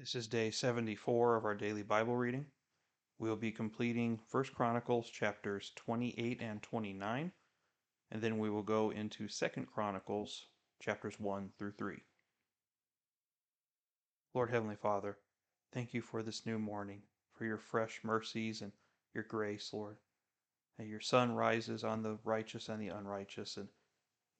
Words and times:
This 0.00 0.14
is 0.14 0.28
day 0.28 0.50
74 0.50 1.36
of 1.36 1.44
our 1.44 1.54
daily 1.54 1.82
Bible 1.82 2.16
reading. 2.16 2.46
We'll 3.18 3.36
be 3.36 3.52
completing 3.52 4.18
1 4.30 4.44
Chronicles 4.54 5.10
chapters 5.10 5.72
28 5.76 6.40
and 6.40 6.62
29, 6.62 7.32
and 8.10 8.22
then 8.22 8.38
we 8.38 8.48
will 8.48 8.62
go 8.62 8.88
into 8.88 9.28
2 9.28 9.48
Chronicles 9.66 10.46
chapters 10.80 11.20
1 11.20 11.50
through 11.58 11.72
3. 11.72 12.02
Lord 14.32 14.48
Heavenly 14.48 14.76
Father, 14.76 15.18
thank 15.70 15.92
you 15.92 16.00
for 16.00 16.22
this 16.22 16.46
new 16.46 16.58
morning, 16.58 17.02
for 17.34 17.44
your 17.44 17.58
fresh 17.58 18.00
mercies 18.02 18.62
and 18.62 18.72
your 19.12 19.24
grace, 19.24 19.70
Lord. 19.70 19.98
And 20.78 20.88
your 20.88 21.02
sun 21.02 21.32
rises 21.32 21.84
on 21.84 22.02
the 22.02 22.18
righteous 22.24 22.70
and 22.70 22.80
the 22.80 22.88
unrighteous, 22.88 23.58
and 23.58 23.68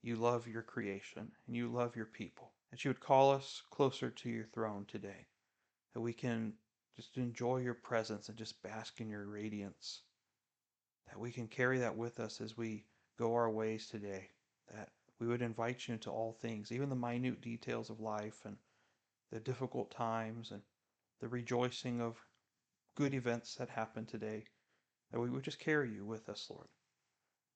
you 0.00 0.16
love 0.16 0.48
your 0.48 0.62
creation 0.62 1.32
and 1.46 1.54
you 1.54 1.68
love 1.70 1.96
your 1.96 2.06
people. 2.06 2.52
That 2.70 2.82
you 2.82 2.88
would 2.88 3.00
call 3.00 3.30
us 3.30 3.62
closer 3.70 4.08
to 4.08 4.30
your 4.30 4.46
throne 4.46 4.86
today 4.88 5.27
that 5.95 6.00
we 6.00 6.12
can 6.12 6.52
just 6.96 7.16
enjoy 7.16 7.59
your 7.59 7.74
presence 7.74 8.28
and 8.28 8.38
just 8.38 8.62
bask 8.62 9.01
in 9.01 9.09
your 9.09 9.27
radiance. 9.27 10.02
That 11.09 11.19
we 11.19 11.33
can 11.33 11.48
carry 11.48 11.78
that 11.78 11.97
with 11.97 12.20
us 12.20 12.41
as 12.41 12.56
we 12.56 12.84
go 13.19 13.34
our 13.34 13.51
ways 13.51 13.88
today. 13.88 14.28
That 14.73 14.91
we 15.19 15.27
would 15.27 15.42
invite 15.42 15.88
you 15.88 15.95
into 15.95 16.11
all 16.11 16.33
things, 16.33 16.73
even 16.73 16.88
the 16.88 16.97
minute 16.97 17.41
details 17.41 17.91
of 17.91 18.00
life 18.00 18.45
and 18.45 18.56
the 19.33 19.41
difficult 19.41 19.91
times 19.91 20.50
and 20.50 20.62
the 21.20 21.28
rejoicing 21.28 22.00
of 22.00 22.16
good 22.97 23.14
events 23.14 23.55
that 23.56 23.69
happen 23.69 24.06
today. 24.06 24.45
That 25.11 25.20
we 25.20 25.30
would 25.30 25.42
just 25.42 25.59
carry 25.59 25.91
you 25.91 26.05
with 26.05 26.28
us, 26.28 26.47
Lord. 26.48 26.69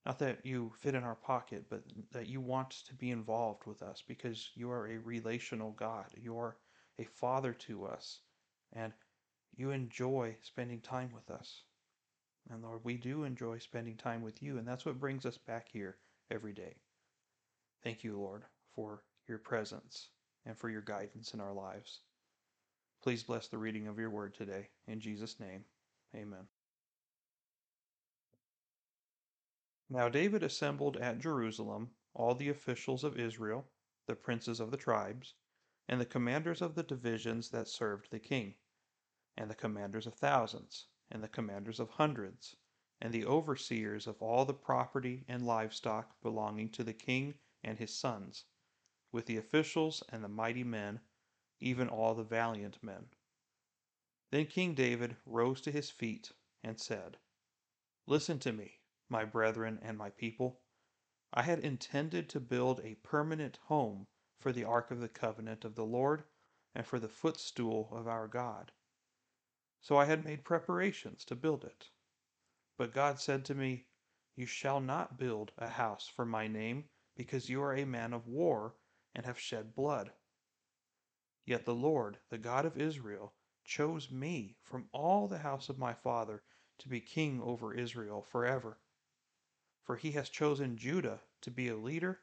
Not 0.05 0.19
that 0.19 0.45
you 0.45 0.73
fit 0.81 0.95
in 0.95 1.03
our 1.03 1.15
pocket, 1.15 1.65
but 1.71 1.83
that 2.13 2.29
you 2.29 2.41
want 2.41 2.71
to 2.87 2.95
be 2.95 3.11
involved 3.11 3.65
with 3.67 3.83
us 3.83 4.03
because 4.07 4.51
you 4.55 4.71
are 4.71 4.87
a 4.87 4.99
relational 4.99 5.73
God. 5.73 6.07
You 6.15 6.39
are 6.39 6.57
a 6.99 7.05
father 7.05 7.55
to 7.55 7.87
us, 7.87 8.21
and 8.75 8.93
you 9.57 9.71
enjoy 9.71 10.37
spending 10.43 10.81
time 10.81 11.11
with 11.15 11.31
us. 11.31 11.63
And 12.51 12.63
Lord, 12.63 12.81
we 12.83 12.97
do 12.97 13.25
enjoy 13.25 13.59
spending 13.59 13.97
time 13.97 14.23
with 14.23 14.43
you, 14.43 14.59
and 14.59 14.67
that's 14.67 14.85
what 14.85 15.01
brings 15.01 15.25
us 15.25 15.39
back 15.39 15.69
here 15.73 15.97
every 16.31 16.53
day. 16.53 16.77
Thank 17.83 18.05
you, 18.05 18.19
Lord, 18.19 18.43
for 18.75 19.05
your 19.29 19.39
presence 19.39 20.09
and 20.45 20.57
for 20.57 20.69
your 20.69 20.83
guidance 20.83 21.33
in 21.33 21.41
our 21.41 21.55
lives. 21.55 22.01
Please 23.03 23.23
bless 23.23 23.49
the 23.49 23.59
reading 23.59 23.87
of 23.87 23.99
your 23.99 24.11
word 24.11 24.35
today. 24.35 24.69
In 24.87 25.01
Jesus' 25.01 25.39
name, 25.39 25.65
amen. 26.15 26.47
Now 29.91 30.09
David 30.09 30.43
assembled 30.43 30.97
at 30.97 31.19
Jerusalem 31.19 31.91
all 32.15 32.35
the 32.35 32.49
officials 32.49 33.05
of 33.05 33.19
Israel, 33.19 33.67
the 34.07 34.15
princes 34.15 34.61
of 34.61 34.71
the 34.71 34.77
tribes, 34.77 35.35
and 35.89 36.01
the 36.01 36.07
commanders 36.07 36.63
of 36.63 36.75
the 36.75 36.83
divisions 36.83 37.51
that 37.51 37.69
served 37.69 38.11
the 38.11 38.19
king, 38.19 38.55
and 39.37 39.51
the 39.51 39.55
commanders 39.55 40.07
of 40.07 40.15
thousands, 40.15 40.87
and 41.11 41.23
the 41.23 41.29
commanders 41.29 41.81
of 41.81 41.91
hundreds, 41.91 42.55
and 43.01 43.13
the 43.13 43.25
overseers 43.25 44.07
of 44.07 44.23
all 44.23 44.45
the 44.45 44.55
property 44.55 45.25
and 45.27 45.45
livestock 45.45 46.21
belonging 46.23 46.71
to 46.71 46.85
the 46.85 46.95
king 46.95 47.35
and 47.65 47.79
his 47.79 47.93
sons, 47.93 48.45
with 49.11 49.27
the 49.27 49.37
officials 49.37 50.05
and 50.09 50.23
the 50.23 50.29
mighty 50.29 50.63
men, 50.63 51.01
even 51.59 51.89
all 51.89 52.15
the 52.15 52.23
valiant 52.23 52.81
men. 52.81 53.09
Then 54.31 54.47
King 54.47 54.75
David 54.75 55.17
rose 55.27 55.61
to 55.63 55.73
his 55.73 55.91
feet 55.91 56.33
and 56.63 56.81
said, 56.81 57.19
Listen 58.07 58.39
to 58.39 58.53
me, 58.53 58.81
my 59.09 59.25
brethren 59.25 59.79
and 59.83 59.99
my 59.99 60.11
people. 60.11 60.61
I 61.33 61.43
had 61.43 61.59
intended 61.59 62.29
to 62.31 62.41
build 62.41 62.81
a 62.81 62.95
permanent 62.97 63.57
home 63.65 64.07
for 64.39 64.53
the 64.53 64.65
ark 64.65 64.91
of 64.91 65.01
the 65.01 65.09
covenant 65.09 65.65
of 65.65 65.75
the 65.75 65.85
Lord 65.85 66.25
and 66.75 66.87
for 66.87 67.01
the 67.01 67.09
footstool 67.09 67.89
of 67.93 68.07
our 68.07 68.29
God. 68.29 68.73
So 69.85 69.99
I 69.99 70.07
had 70.07 70.25
made 70.25 70.47
preparations 70.47 71.27
to 71.27 71.37
build 71.37 71.63
it. 71.63 71.91
But 72.79 72.95
God 72.95 73.21
said 73.21 73.45
to 73.45 73.55
me, 73.55 73.89
You 74.35 74.47
shall 74.47 74.81
not 74.81 75.19
build 75.19 75.53
a 75.59 75.69
house 75.69 76.09
for 76.09 76.25
my 76.25 76.49
name, 76.49 76.89
because 77.15 77.51
you 77.51 77.63
are 77.63 77.75
a 77.75 77.85
man 77.85 78.15
of 78.15 78.27
war 78.27 78.77
and 79.15 79.27
have 79.27 79.39
shed 79.39 79.75
blood. 79.75 80.15
Yet 81.45 81.67
the 81.67 81.75
Lord, 81.75 82.19
the 82.31 82.39
God 82.39 82.65
of 82.65 82.79
Israel, 82.79 83.35
chose 83.63 84.11
me 84.11 84.57
from 84.63 84.89
all 84.91 85.29
the 85.29 85.41
house 85.41 85.69
of 85.69 85.79
my 85.79 85.93
father 85.93 86.43
to 86.79 86.89
be 86.89 87.03
king 87.03 87.43
over 87.43 87.75
Israel 87.75 88.23
forever. 88.23 88.81
For 89.83 89.97
he 89.97 90.13
has 90.13 90.31
chosen 90.31 90.79
Judah 90.79 91.21
to 91.43 91.51
be 91.51 91.69
a 91.69 91.77
leader 91.77 92.23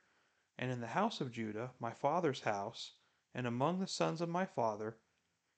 and 0.57 0.72
in 0.72 0.81
the 0.81 0.88
house 0.88 1.22
of 1.22 1.31
Judah, 1.31 1.75
my 1.80 1.94
father's 1.94 2.41
house, 2.41 2.94
and 3.36 3.46
among 3.46 3.80
the 3.80 3.86
sons 3.86 4.19
of 4.19 4.30
my 4.30 4.47
father, 4.47 4.97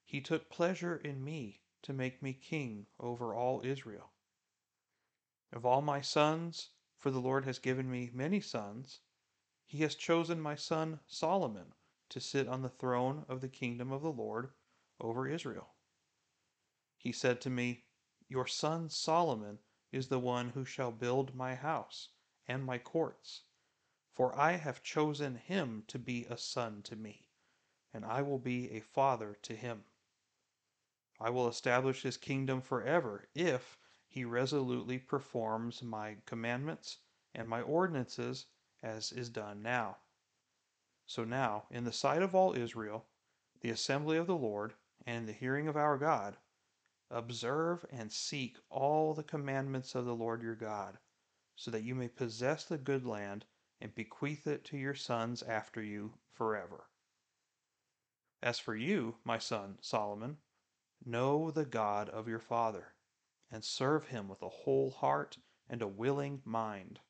he 0.04 0.20
took 0.20 0.50
pleasure 0.50 0.96
in 0.96 1.24
me 1.24 1.62
to 1.84 1.92
make 1.92 2.20
me 2.20 2.32
king 2.32 2.86
over 2.98 3.34
all 3.34 3.62
Israel. 3.64 4.12
Of 5.52 5.64
all 5.64 5.80
my 5.80 6.00
sons, 6.00 6.70
for 6.98 7.10
the 7.10 7.20
Lord 7.20 7.44
has 7.44 7.58
given 7.58 7.90
me 7.90 8.10
many 8.12 8.40
sons, 8.40 9.00
he 9.64 9.78
has 9.78 9.94
chosen 9.94 10.40
my 10.40 10.56
son 10.56 11.00
Solomon 11.06 11.72
to 12.08 12.20
sit 12.20 12.48
on 12.48 12.62
the 12.62 12.68
throne 12.68 13.24
of 13.28 13.40
the 13.40 13.48
kingdom 13.48 13.92
of 13.92 14.02
the 14.02 14.12
Lord 14.12 14.50
over 15.00 15.28
Israel. 15.28 15.74
He 16.98 17.12
said 17.12 17.40
to 17.42 17.50
me, 17.50 17.84
Your 18.28 18.46
son 18.46 18.90
Solomon 18.90 19.60
is 19.92 20.08
the 20.08 20.18
one 20.18 20.50
who 20.50 20.64
shall 20.64 20.92
build 20.92 21.34
my 21.34 21.54
house 21.54 22.08
and 22.48 22.64
my 22.64 22.78
courts 22.78 23.44
for 24.14 24.38
I 24.38 24.52
have 24.52 24.82
chosen 24.82 25.34
him 25.34 25.82
to 25.88 25.98
be 25.98 26.24
a 26.26 26.38
son 26.38 26.82
to 26.82 26.94
me, 26.94 27.30
and 27.92 28.04
I 28.04 28.22
will 28.22 28.38
be 28.38 28.70
a 28.70 28.80
father 28.80 29.36
to 29.42 29.56
him. 29.56 29.84
I 31.24 31.30
will 31.30 31.48
establish 31.48 32.02
his 32.02 32.18
kingdom 32.18 32.60
forever 32.60 33.30
if 33.34 33.78
he 34.06 34.26
resolutely 34.26 34.98
performs 34.98 35.82
my 35.82 36.18
commandments 36.26 36.98
and 37.34 37.48
my 37.48 37.62
ordinances 37.62 38.44
as 38.82 39.10
is 39.10 39.30
done 39.30 39.62
now. 39.62 39.96
So 41.06 41.24
now, 41.24 41.64
in 41.70 41.84
the 41.84 41.94
sight 41.94 42.20
of 42.20 42.34
all 42.34 42.54
Israel, 42.54 43.06
the 43.62 43.70
assembly 43.70 44.18
of 44.18 44.26
the 44.26 44.36
Lord, 44.36 44.74
and 45.06 45.16
in 45.16 45.24
the 45.24 45.32
hearing 45.32 45.66
of 45.66 45.78
our 45.78 45.96
God, 45.96 46.36
observe 47.10 47.86
and 47.88 48.12
seek 48.12 48.58
all 48.68 49.14
the 49.14 49.22
commandments 49.22 49.94
of 49.94 50.04
the 50.04 50.14
Lord 50.14 50.42
your 50.42 50.54
God, 50.54 50.98
so 51.56 51.70
that 51.70 51.84
you 51.84 51.94
may 51.94 52.08
possess 52.08 52.66
the 52.66 52.76
good 52.76 53.06
land 53.06 53.46
and 53.80 53.94
bequeath 53.94 54.46
it 54.46 54.62
to 54.66 54.76
your 54.76 54.94
sons 54.94 55.42
after 55.42 55.82
you 55.82 56.18
forever. 56.34 56.90
As 58.42 58.58
for 58.58 58.76
you, 58.76 59.16
my 59.24 59.38
son 59.38 59.78
Solomon, 59.80 60.36
know 61.06 61.50
the 61.50 61.64
God 61.64 62.08
of 62.08 62.28
your 62.28 62.38
father, 62.38 62.94
and 63.50 63.64
serve 63.64 64.08
him 64.08 64.28
with 64.28 64.42
a 64.42 64.48
whole 64.48 64.90
heart 64.90 65.38
and 65.68 65.82
a 65.82 65.88
willing 65.88 66.42
mind. 66.44 67.00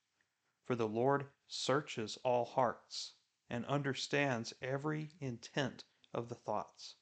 For 0.65 0.75
the 0.75 0.89
Lord 0.89 1.27
searches 1.47 2.19
all 2.25 2.45
hearts 2.45 3.15
and 3.51 3.65
understands 3.67 4.55
every 4.63 5.11
intent 5.21 5.85
of 6.13 6.29
the 6.29 6.35
thoughts. 6.35 6.97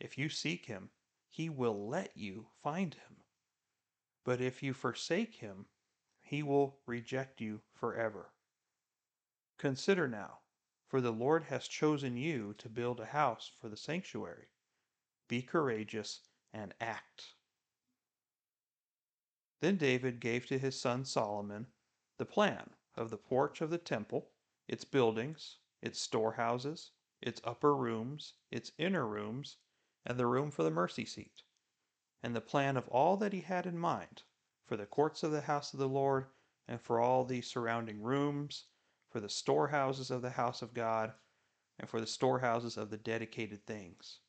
If 0.00 0.18
you 0.18 0.28
seek 0.28 0.66
him, 0.66 0.90
he 1.28 1.48
will 1.48 1.88
let 1.88 2.16
you 2.16 2.46
find 2.62 2.94
him. 2.94 3.16
But 4.24 4.40
if 4.40 4.62
you 4.62 4.72
forsake 4.72 5.36
him, 5.36 5.66
he 6.20 6.42
will 6.42 6.80
reject 6.86 7.40
you 7.40 7.60
forever. 7.72 8.32
Consider 9.58 10.08
now, 10.08 10.38
for 10.88 11.00
the 11.00 11.12
Lord 11.12 11.44
has 11.44 11.68
chosen 11.68 12.16
you 12.16 12.54
to 12.54 12.68
build 12.68 13.00
a 13.00 13.06
house 13.06 13.50
for 13.60 13.68
the 13.68 13.76
sanctuary. 13.76 14.48
Be 15.34 15.42
courageous 15.42 16.20
and 16.52 16.74
act. 16.80 17.34
Then 19.60 19.76
David 19.76 20.20
gave 20.20 20.46
to 20.46 20.60
his 20.60 20.80
son 20.80 21.04
Solomon 21.04 21.66
the 22.18 22.24
plan 22.24 22.70
of 22.94 23.10
the 23.10 23.16
porch 23.16 23.60
of 23.60 23.70
the 23.70 23.78
temple, 23.78 24.30
its 24.68 24.84
buildings, 24.84 25.56
its 25.82 26.00
storehouses, 26.00 26.92
its 27.20 27.40
upper 27.42 27.74
rooms, 27.74 28.34
its 28.52 28.70
inner 28.78 29.08
rooms, 29.08 29.56
and 30.06 30.20
the 30.20 30.28
room 30.28 30.52
for 30.52 30.62
the 30.62 30.70
mercy 30.70 31.04
seat, 31.04 31.42
and 32.22 32.36
the 32.36 32.40
plan 32.40 32.76
of 32.76 32.86
all 32.86 33.16
that 33.16 33.32
he 33.32 33.40
had 33.40 33.66
in 33.66 33.76
mind 33.76 34.22
for 34.64 34.76
the 34.76 34.86
courts 34.86 35.24
of 35.24 35.32
the 35.32 35.40
house 35.40 35.72
of 35.72 35.80
the 35.80 35.88
Lord 35.88 36.26
and 36.68 36.80
for 36.80 37.00
all 37.00 37.24
the 37.24 37.42
surrounding 37.42 38.00
rooms 38.00 38.66
for 39.10 39.18
the 39.18 39.28
storehouses 39.28 40.12
of 40.12 40.22
the 40.22 40.30
house 40.30 40.62
of 40.62 40.74
God, 40.74 41.12
and 41.76 41.90
for 41.90 42.00
the 42.00 42.06
storehouses 42.06 42.76
of 42.76 42.90
the 42.90 42.98
dedicated 42.98 43.66
things. 43.66 44.20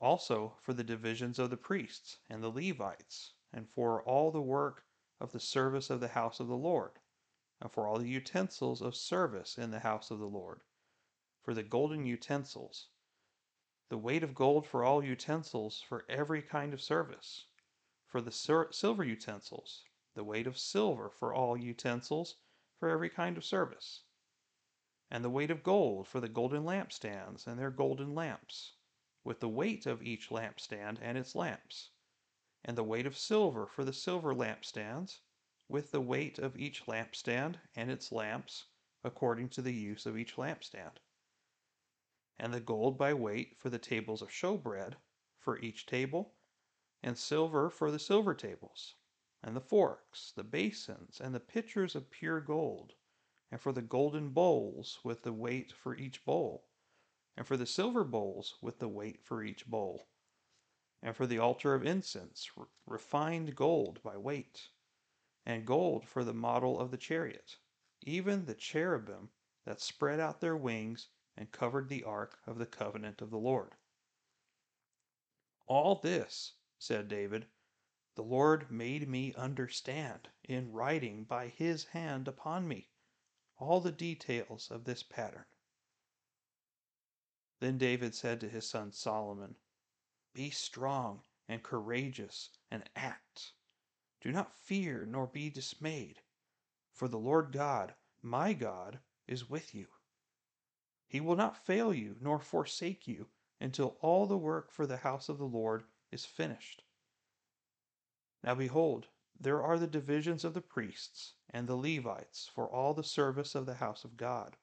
Also 0.00 0.58
for 0.60 0.74
the 0.74 0.84
divisions 0.84 1.38
of 1.38 1.48
the 1.48 1.56
priests 1.56 2.18
and 2.28 2.42
the 2.42 2.50
Levites, 2.50 3.32
and 3.52 3.66
for 3.70 4.02
all 4.02 4.30
the 4.30 4.42
work 4.42 4.84
of 5.18 5.32
the 5.32 5.40
service 5.40 5.88
of 5.88 6.00
the 6.00 6.08
house 6.08 6.38
of 6.38 6.48
the 6.48 6.56
Lord, 6.56 6.98
and 7.60 7.72
for 7.72 7.86
all 7.86 7.98
the 7.98 8.08
utensils 8.08 8.82
of 8.82 8.94
service 8.94 9.56
in 9.56 9.70
the 9.70 9.80
house 9.80 10.10
of 10.10 10.18
the 10.18 10.28
Lord, 10.28 10.60
for 11.40 11.54
the 11.54 11.62
golden 11.62 12.04
utensils, 12.04 12.90
the 13.88 13.96
weight 13.96 14.22
of 14.22 14.34
gold 14.34 14.66
for 14.66 14.84
all 14.84 15.02
utensils 15.02 15.80
for 15.80 16.04
every 16.10 16.42
kind 16.42 16.74
of 16.74 16.82
service, 16.82 17.46
for 18.04 18.20
the 18.20 18.30
silver 18.30 19.02
utensils, 19.02 19.82
the 20.14 20.24
weight 20.24 20.46
of 20.46 20.58
silver 20.58 21.08
for 21.08 21.32
all 21.32 21.56
utensils 21.56 22.36
for 22.78 22.90
every 22.90 23.08
kind 23.08 23.38
of 23.38 23.44
service, 23.44 24.02
and 25.10 25.24
the 25.24 25.30
weight 25.30 25.50
of 25.50 25.62
gold 25.62 26.06
for 26.06 26.20
the 26.20 26.28
golden 26.28 26.64
lampstands 26.64 27.46
and 27.46 27.58
their 27.58 27.70
golden 27.70 28.14
lamps, 28.14 28.75
with 29.26 29.40
the 29.40 29.48
weight 29.48 29.86
of 29.86 30.04
each 30.04 30.30
lampstand 30.30 31.00
and 31.02 31.18
its 31.18 31.34
lamps, 31.34 31.90
and 32.64 32.78
the 32.78 32.84
weight 32.84 33.06
of 33.06 33.18
silver 33.18 33.66
for 33.66 33.84
the 33.84 33.92
silver 33.92 34.32
lampstands, 34.32 35.18
with 35.68 35.90
the 35.90 36.00
weight 36.00 36.38
of 36.38 36.56
each 36.56 36.86
lampstand 36.86 37.58
and 37.74 37.90
its 37.90 38.12
lamps, 38.12 38.66
according 39.02 39.48
to 39.48 39.60
the 39.60 39.74
use 39.74 40.06
of 40.06 40.16
each 40.16 40.36
lampstand, 40.36 40.98
and 42.38 42.54
the 42.54 42.60
gold 42.60 42.96
by 42.96 43.12
weight 43.12 43.58
for 43.58 43.68
the 43.68 43.80
tables 43.80 44.22
of 44.22 44.30
showbread, 44.30 44.94
for 45.40 45.58
each 45.58 45.86
table, 45.86 46.36
and 47.02 47.18
silver 47.18 47.68
for 47.68 47.90
the 47.90 47.98
silver 47.98 48.32
tables, 48.32 48.94
and 49.42 49.56
the 49.56 49.60
forks, 49.60 50.30
the 50.36 50.44
basins, 50.44 51.20
and 51.20 51.34
the 51.34 51.40
pitchers 51.40 51.96
of 51.96 52.12
pure 52.12 52.40
gold, 52.40 52.94
and 53.50 53.60
for 53.60 53.72
the 53.72 53.82
golden 53.82 54.30
bowls 54.30 55.00
with 55.02 55.24
the 55.24 55.32
weight 55.32 55.72
for 55.72 55.96
each 55.96 56.24
bowl 56.24 56.65
and 57.36 57.46
for 57.46 57.56
the 57.56 57.66
silver 57.66 58.02
bowls 58.02 58.56
with 58.60 58.78
the 58.78 58.88
weight 58.88 59.22
for 59.22 59.42
each 59.42 59.66
bowl, 59.66 60.08
and 61.02 61.14
for 61.14 61.26
the 61.26 61.38
altar 61.38 61.74
of 61.74 61.84
incense, 61.84 62.50
refined 62.86 63.54
gold 63.54 64.02
by 64.02 64.16
weight, 64.16 64.70
and 65.44 65.66
gold 65.66 66.08
for 66.08 66.24
the 66.24 66.32
model 66.34 66.80
of 66.80 66.90
the 66.90 66.96
chariot, 66.96 67.58
even 68.02 68.46
the 68.46 68.54
cherubim 68.54 69.30
that 69.64 69.80
spread 69.80 70.18
out 70.18 70.40
their 70.40 70.56
wings 70.56 71.08
and 71.36 71.52
covered 71.52 71.88
the 71.88 72.04
ark 72.04 72.38
of 72.46 72.58
the 72.58 72.66
covenant 72.66 73.20
of 73.20 73.30
the 73.30 73.38
Lord. 73.38 73.74
All 75.66 75.96
this, 75.96 76.54
said 76.78 77.08
David, 77.08 77.46
the 78.14 78.22
Lord 78.22 78.70
made 78.70 79.08
me 79.08 79.34
understand 79.34 80.30
in 80.42 80.72
writing 80.72 81.24
by 81.24 81.48
his 81.48 81.84
hand 81.84 82.28
upon 82.28 82.66
me 82.66 82.88
all 83.58 83.80
the 83.80 83.92
details 83.92 84.70
of 84.70 84.84
this 84.84 85.02
pattern. 85.02 85.44
Then 87.58 87.78
David 87.78 88.14
said 88.14 88.40
to 88.40 88.48
his 88.48 88.68
son 88.68 88.92
Solomon, 88.92 89.56
Be 90.34 90.50
strong 90.50 91.22
and 91.48 91.62
courageous 91.62 92.50
and 92.70 92.88
act. 92.94 93.52
Do 94.20 94.30
not 94.30 94.54
fear 94.54 95.06
nor 95.06 95.26
be 95.26 95.48
dismayed, 95.48 96.20
for 96.92 97.08
the 97.08 97.18
Lord 97.18 97.52
God, 97.52 97.94
my 98.20 98.52
God, 98.52 99.00
is 99.26 99.48
with 99.48 99.74
you. 99.74 99.86
He 101.08 101.20
will 101.20 101.36
not 101.36 101.64
fail 101.64 101.94
you 101.94 102.16
nor 102.20 102.40
forsake 102.40 103.06
you 103.06 103.28
until 103.60 103.96
all 104.00 104.26
the 104.26 104.36
work 104.36 104.70
for 104.70 104.86
the 104.86 104.98
house 104.98 105.28
of 105.28 105.38
the 105.38 105.46
Lord 105.46 105.84
is 106.10 106.26
finished. 106.26 106.82
Now 108.42 108.54
behold, 108.54 109.08
there 109.38 109.62
are 109.62 109.78
the 109.78 109.86
divisions 109.86 110.44
of 110.44 110.52
the 110.52 110.60
priests 110.60 111.34
and 111.50 111.66
the 111.66 111.76
Levites 111.76 112.50
for 112.54 112.68
all 112.68 112.92
the 112.92 113.04
service 113.04 113.54
of 113.54 113.64
the 113.66 113.74
house 113.74 114.04
of 114.04 114.16
God 114.16 114.56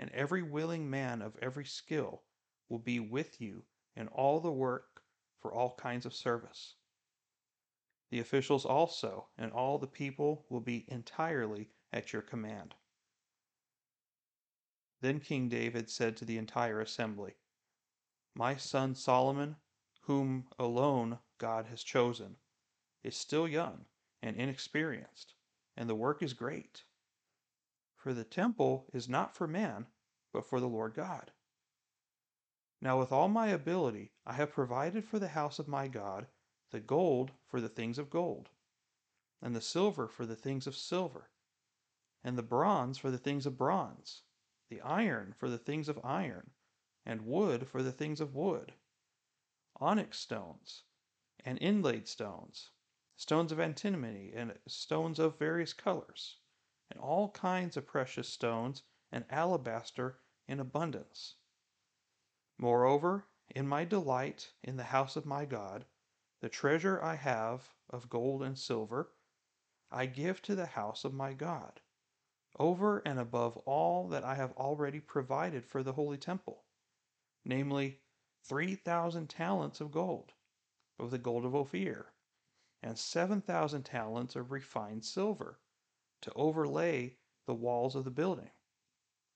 and 0.00 0.10
every 0.12 0.42
willing 0.42 0.88
man 0.88 1.20
of 1.20 1.36
every 1.42 1.66
skill 1.66 2.22
will 2.70 2.78
be 2.78 2.98
with 2.98 3.38
you 3.38 3.62
in 3.94 4.08
all 4.08 4.40
the 4.40 4.50
work 4.50 5.02
for 5.38 5.52
all 5.52 5.74
kinds 5.74 6.06
of 6.06 6.14
service. 6.14 6.76
The 8.10 8.18
officials 8.18 8.64
also 8.64 9.28
and 9.36 9.52
all 9.52 9.78
the 9.78 9.86
people 9.86 10.46
will 10.48 10.62
be 10.62 10.86
entirely 10.88 11.68
at 11.92 12.14
your 12.14 12.22
command. 12.22 12.74
Then 15.02 15.20
King 15.20 15.50
David 15.50 15.90
said 15.90 16.16
to 16.16 16.24
the 16.24 16.38
entire 16.38 16.80
assembly, 16.80 17.34
My 18.34 18.56
son 18.56 18.94
Solomon, 18.94 19.56
whom 20.00 20.46
alone 20.58 21.18
God 21.36 21.66
has 21.66 21.82
chosen, 21.82 22.36
is 23.04 23.16
still 23.16 23.46
young 23.46 23.84
and 24.22 24.34
inexperienced, 24.36 25.34
and 25.76 25.90
the 25.90 25.94
work 25.94 26.22
is 26.22 26.32
great. 26.32 26.84
For 28.00 28.14
the 28.14 28.24
temple 28.24 28.88
is 28.94 29.10
not 29.10 29.36
for 29.36 29.46
man, 29.46 29.86
but 30.32 30.46
for 30.46 30.58
the 30.58 30.66
Lord 30.66 30.94
God. 30.94 31.32
Now, 32.80 32.98
with 32.98 33.12
all 33.12 33.28
my 33.28 33.48
ability, 33.48 34.14
I 34.24 34.32
have 34.32 34.52
provided 34.52 35.04
for 35.04 35.18
the 35.18 35.28
house 35.28 35.58
of 35.58 35.68
my 35.68 35.86
God 35.86 36.26
the 36.70 36.80
gold 36.80 37.32
for 37.46 37.60
the 37.60 37.68
things 37.68 37.98
of 37.98 38.08
gold, 38.08 38.48
and 39.42 39.54
the 39.54 39.60
silver 39.60 40.08
for 40.08 40.24
the 40.24 40.34
things 40.34 40.66
of 40.66 40.76
silver, 40.76 41.28
and 42.24 42.38
the 42.38 42.42
bronze 42.42 42.96
for 42.96 43.10
the 43.10 43.18
things 43.18 43.44
of 43.44 43.58
bronze, 43.58 44.22
the 44.70 44.80
iron 44.80 45.34
for 45.34 45.50
the 45.50 45.58
things 45.58 45.86
of 45.86 46.02
iron, 46.02 46.52
and 47.04 47.26
wood 47.26 47.68
for 47.68 47.82
the 47.82 47.92
things 47.92 48.18
of 48.18 48.34
wood, 48.34 48.72
onyx 49.76 50.18
stones, 50.18 50.84
and 51.44 51.58
inlaid 51.58 52.08
stones, 52.08 52.70
stones 53.16 53.52
of 53.52 53.60
antimony, 53.60 54.32
and 54.32 54.58
stones 54.66 55.18
of 55.18 55.38
various 55.38 55.74
colors 55.74 56.39
and 56.90 56.98
all 56.98 57.30
kinds 57.30 57.76
of 57.76 57.86
precious 57.86 58.28
stones 58.28 58.82
and 59.12 59.24
alabaster 59.30 60.18
in 60.48 60.58
abundance. 60.58 61.36
Moreover, 62.58 63.26
in 63.48 63.66
my 63.66 63.84
delight 63.84 64.52
in 64.62 64.76
the 64.76 64.84
house 64.84 65.16
of 65.16 65.24
my 65.24 65.44
God, 65.44 65.86
the 66.40 66.48
treasure 66.48 67.02
I 67.02 67.14
have 67.14 67.74
of 67.88 68.10
gold 68.10 68.42
and 68.42 68.58
silver, 68.58 69.12
I 69.90 70.06
give 70.06 70.42
to 70.42 70.54
the 70.54 70.66
house 70.66 71.04
of 71.04 71.14
my 71.14 71.32
God, 71.32 71.80
over 72.58 72.98
and 72.98 73.18
above 73.18 73.56
all 73.58 74.08
that 74.08 74.24
I 74.24 74.34
have 74.34 74.52
already 74.52 75.00
provided 75.00 75.64
for 75.64 75.82
the 75.82 75.92
holy 75.92 76.18
temple, 76.18 76.64
namely, 77.44 78.00
three 78.42 78.74
thousand 78.74 79.28
talents 79.28 79.80
of 79.80 79.90
gold, 79.92 80.32
of 80.98 81.10
the 81.10 81.18
gold 81.18 81.44
of 81.44 81.54
Ophir, 81.54 82.12
and 82.82 82.98
seven 82.98 83.40
thousand 83.40 83.84
talents 83.84 84.34
of 84.36 84.50
refined 84.50 85.04
silver 85.04 85.60
to 86.22 86.32
overlay 86.34 87.16
the 87.46 87.54
walls 87.54 87.94
of 87.96 88.04
the 88.04 88.10
building, 88.10 88.50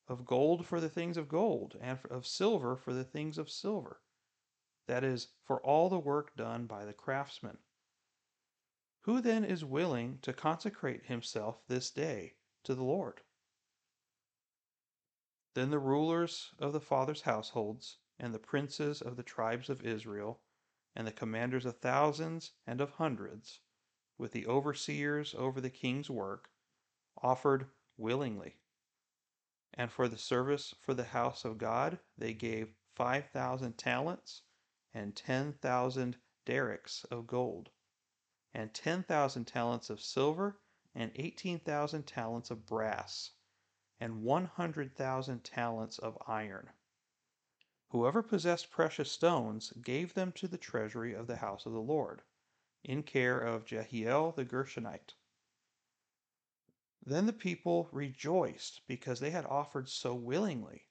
of 0.07 0.25
gold 0.25 0.67
for 0.67 0.81
the 0.81 0.89
things 0.89 1.17
of 1.17 1.29
gold, 1.29 1.77
and 1.81 1.99
of 2.11 2.27
silver 2.27 2.77
for 2.77 2.93
the 2.93 3.05
things 3.05 3.39
of 3.39 3.51
silver. 3.51 4.01
That 4.87 5.03
is, 5.03 5.29
for 5.43 5.61
all 5.63 5.89
the 5.89 5.99
work 5.99 6.37
done 6.37 6.67
by 6.67 6.85
the 6.85 6.93
craftsmen. 6.93 7.59
Who 9.03 9.21
then 9.21 9.45
is 9.45 9.65
willing 9.65 10.19
to 10.23 10.33
consecrate 10.33 11.07
himself 11.07 11.63
this 11.69 11.91
day 11.91 12.37
to 12.65 12.75
the 12.75 12.85
Lord? 12.85 13.23
Then 15.55 15.71
the 15.71 15.79
rulers 15.79 16.53
of 16.59 16.73
the 16.73 16.81
fathers' 16.81 17.23
households, 17.23 17.99
and 18.19 18.35
the 18.35 18.39
princes 18.39 19.01
of 19.01 19.17
the 19.17 19.23
tribes 19.23 19.69
of 19.69 19.85
Israel, 19.85 20.41
and 20.95 21.07
the 21.07 21.13
commanders 21.13 21.65
of 21.65 21.79
thousands 21.79 22.53
and 22.67 22.81
of 22.81 22.91
hundreds, 22.91 23.61
with 24.19 24.33
the 24.33 24.47
overseers 24.47 25.35
over 25.35 25.61
the 25.61 25.71
king's 25.71 26.11
work, 26.11 26.51
offered 27.23 27.71
willingly. 27.97 28.57
And 29.75 29.91
for 29.91 30.09
the 30.09 30.19
service 30.19 30.75
for 30.81 30.95
the 30.95 31.05
house 31.05 31.45
of 31.45 31.59
God, 31.59 31.99
they 32.17 32.35
gave 32.35 32.75
5,000 32.95 33.77
talents 33.79 34.43
and 34.93 35.17
10,000 35.17 36.17
darics 36.47 37.05
of 37.07 37.27
gold, 37.27 37.71
and 38.53 38.73
10,000 38.73 39.45
talents 39.47 39.91
of 39.91 40.01
silver, 40.01 40.61
and 40.95 41.11
18,000 41.17 42.07
talents 42.07 42.51
of 42.51 42.67
brass, 42.67 43.33
and 43.99 44.23
100,000 44.23 45.45
talents 45.45 45.99
of 45.99 46.17
iron. 46.27 46.71
Whoever 47.89 48.23
possessed 48.23 48.71
precious 48.71 49.11
stones 49.11 49.73
gave 49.83 50.15
them 50.15 50.33
to 50.33 50.47
the 50.49 50.59
treasury 50.59 51.15
of 51.15 51.27
the 51.27 51.37
house 51.37 51.67
of 51.67 51.73
the 51.73 51.81
Lord, 51.81 52.23
in 52.83 53.03
care 53.03 53.39
of 53.39 53.65
Jehiel 53.65 54.33
the 54.33 54.45
Gershonite. 54.45 55.15
Then 57.07 57.27
the 57.27 57.35
people 57.35 57.91
rejoiced 57.93 58.81
because 58.87 59.21
they 59.21 59.31
had 59.31 59.45
offered 59.45 59.91
so 59.91 60.15
willingly, 60.15 60.87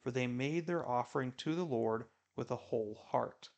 for 0.00 0.12
they 0.12 0.28
made 0.28 0.66
their 0.66 0.86
offering 0.88 1.32
to 1.38 1.56
the 1.56 1.66
Lord 1.66 2.06
with 2.36 2.52
a 2.52 2.56
whole 2.56 2.94
heart. 3.08 3.50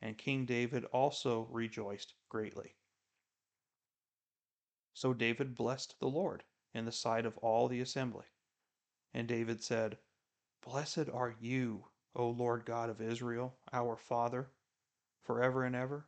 And 0.00 0.16
King 0.16 0.46
David 0.46 0.84
also 0.86 1.48
rejoiced 1.50 2.14
greatly. 2.28 2.76
So 4.92 5.12
David 5.12 5.56
blessed 5.56 5.98
the 5.98 6.06
Lord 6.06 6.44
in 6.72 6.84
the 6.84 6.92
sight 6.92 7.26
of 7.26 7.36
all 7.38 7.66
the 7.66 7.80
assembly. 7.80 8.26
And 9.12 9.26
David 9.26 9.60
said, 9.60 9.98
Blessed 10.60 11.08
are 11.12 11.34
you, 11.40 11.88
O 12.14 12.28
Lord 12.28 12.64
God 12.64 12.90
of 12.90 13.00
Israel, 13.00 13.58
our 13.72 13.96
Father, 13.96 14.52
forever 15.24 15.64
and 15.64 15.74
ever. 15.74 16.06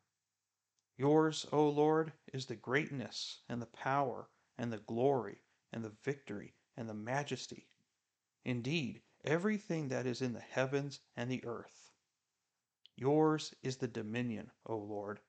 Yours, 0.97 1.47
O 1.51 1.69
Lord, 1.69 2.13
is 2.33 2.47
the 2.47 2.55
greatness 2.55 3.41
and 3.49 3.61
the 3.61 3.67
power 3.67 4.31
and 4.59 4.73
the 4.73 4.79
glory 4.79 5.43
and 5.73 5.85
the 5.85 5.97
victory 6.05 6.55
and 6.77 6.89
the 6.89 6.95
majesty. 6.95 7.69
Indeed, 8.45 9.03
everything 9.25 9.89
that 9.89 10.07
is 10.07 10.23
in 10.23 10.33
the 10.33 10.41
heavens 10.41 11.01
and 11.17 11.31
the 11.31 11.45
earth. 11.45 11.91
Yours 12.97 13.55
is 13.63 13.77
the 13.77 13.89
dominion, 13.89 14.51
O 14.65 14.77
Lord, 14.77 15.21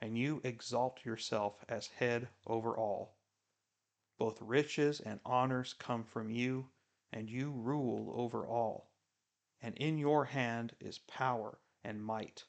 and 0.00 0.18
you 0.18 0.40
exalt 0.42 1.04
yourself 1.04 1.64
as 1.68 1.86
head 1.86 2.28
over 2.46 2.76
all. 2.76 3.16
Both 4.18 4.42
riches 4.42 5.00
and 5.00 5.20
honors 5.24 5.72
come 5.74 6.04
from 6.04 6.30
you, 6.30 6.70
and 7.12 7.30
you 7.30 7.50
rule 7.52 8.12
over 8.16 8.46
all. 8.46 8.90
And 9.60 9.76
in 9.76 9.98
your 9.98 10.24
hand 10.24 10.74
is 10.80 10.98
power 10.98 11.60
and 11.84 12.02
might. 12.02 12.44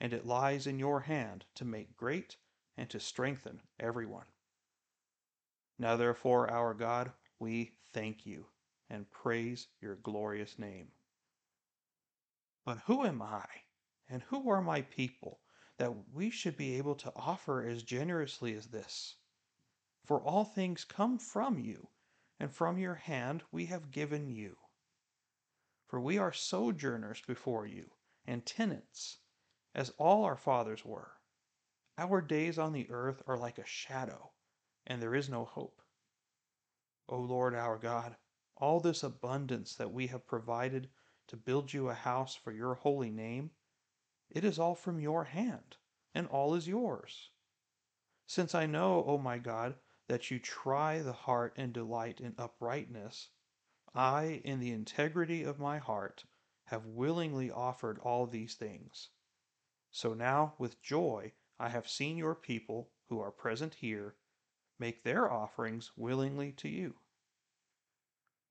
And 0.00 0.12
it 0.12 0.26
lies 0.26 0.66
in 0.66 0.78
your 0.78 1.00
hand 1.00 1.44
to 1.54 1.64
make 1.64 1.96
great 1.96 2.36
and 2.76 2.90
to 2.90 2.98
strengthen 2.98 3.62
everyone. 3.78 4.26
Now, 5.78 5.96
therefore, 5.96 6.50
our 6.50 6.74
God, 6.74 7.12
we 7.38 7.72
thank 7.92 8.24
you 8.24 8.46
and 8.88 9.10
praise 9.10 9.68
your 9.80 9.96
glorious 9.96 10.58
name. 10.58 10.88
But 12.64 12.78
who 12.86 13.04
am 13.04 13.20
I, 13.20 13.46
and 14.08 14.22
who 14.22 14.48
are 14.50 14.62
my 14.62 14.82
people, 14.82 15.40
that 15.78 15.92
we 16.12 16.30
should 16.30 16.56
be 16.56 16.78
able 16.78 16.94
to 16.96 17.12
offer 17.14 17.62
as 17.62 17.82
generously 17.82 18.54
as 18.54 18.68
this? 18.68 19.16
For 20.04 20.20
all 20.20 20.44
things 20.44 20.84
come 20.84 21.18
from 21.18 21.58
you, 21.58 21.88
and 22.40 22.50
from 22.50 22.78
your 22.78 22.94
hand 22.94 23.42
we 23.50 23.66
have 23.66 23.90
given 23.90 24.30
you. 24.30 24.56
For 25.86 26.00
we 26.00 26.18
are 26.18 26.32
sojourners 26.32 27.22
before 27.26 27.66
you, 27.66 27.90
and 28.24 28.46
tenants, 28.46 29.18
as 29.74 29.90
all 29.98 30.24
our 30.24 30.36
fathers 30.36 30.84
were. 30.84 31.12
Our 31.98 32.20
days 32.20 32.58
on 32.58 32.72
the 32.72 32.90
earth 32.90 33.22
are 33.26 33.38
like 33.38 33.58
a 33.58 33.66
shadow, 33.66 34.32
and 34.86 35.02
there 35.02 35.14
is 35.14 35.28
no 35.28 35.44
hope. 35.44 35.82
O 37.08 37.18
Lord 37.18 37.54
our 37.54 37.78
God, 37.78 38.16
all 38.56 38.80
this 38.80 39.02
abundance 39.02 39.74
that 39.74 39.92
we 39.92 40.06
have 40.08 40.26
provided 40.26 40.88
to 41.28 41.36
build 41.36 41.72
you 41.72 41.88
a 41.88 41.94
house 41.94 42.34
for 42.34 42.52
your 42.52 42.74
holy 42.74 43.10
name, 43.10 43.50
it 44.30 44.44
is 44.44 44.58
all 44.58 44.74
from 44.74 45.00
your 45.00 45.24
hand, 45.24 45.76
and 46.14 46.26
all 46.28 46.54
is 46.54 46.68
yours. 46.68 47.30
Since 48.26 48.54
I 48.54 48.66
know, 48.66 49.04
O 49.06 49.18
my 49.18 49.38
God, 49.38 49.76
that 50.08 50.30
you 50.30 50.38
try 50.38 51.00
the 51.00 51.12
heart 51.12 51.54
and 51.56 51.72
delight 51.72 52.20
in 52.20 52.34
uprightness, 52.38 53.30
I, 53.94 54.40
in 54.44 54.60
the 54.60 54.72
integrity 54.72 55.42
of 55.42 55.58
my 55.58 55.78
heart, 55.78 56.24
have 56.64 56.86
willingly 56.86 57.50
offered 57.50 57.98
all 58.00 58.26
these 58.26 58.54
things. 58.54 59.10
So 59.90 60.14
now, 60.14 60.54
with 60.58 60.82
joy, 60.82 61.32
I 61.58 61.68
have 61.70 61.88
seen 61.88 62.16
your 62.16 62.34
people, 62.34 62.90
who 63.08 63.20
are 63.20 63.30
present 63.30 63.74
here, 63.74 64.16
make 64.78 65.02
their 65.02 65.30
offerings 65.30 65.92
willingly 65.96 66.52
to 66.52 66.68
you. 66.68 66.94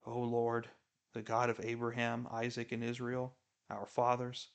O 0.05 0.19
Lord, 0.19 0.69
the 1.13 1.21
God 1.21 1.49
of 1.49 1.59
Abraham, 1.63 2.27
Isaac, 2.31 2.71
and 2.71 2.83
Israel, 2.83 3.35
our 3.69 3.85
fathers, 3.85 4.49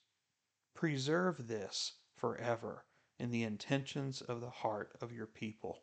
preserve 0.74 1.48
this 1.48 1.94
forever 2.16 2.84
in 3.18 3.30
the 3.30 3.42
intentions 3.42 4.20
of 4.20 4.40
the 4.40 4.50
heart 4.50 4.96
of 5.00 5.12
your 5.12 5.26
people, 5.26 5.82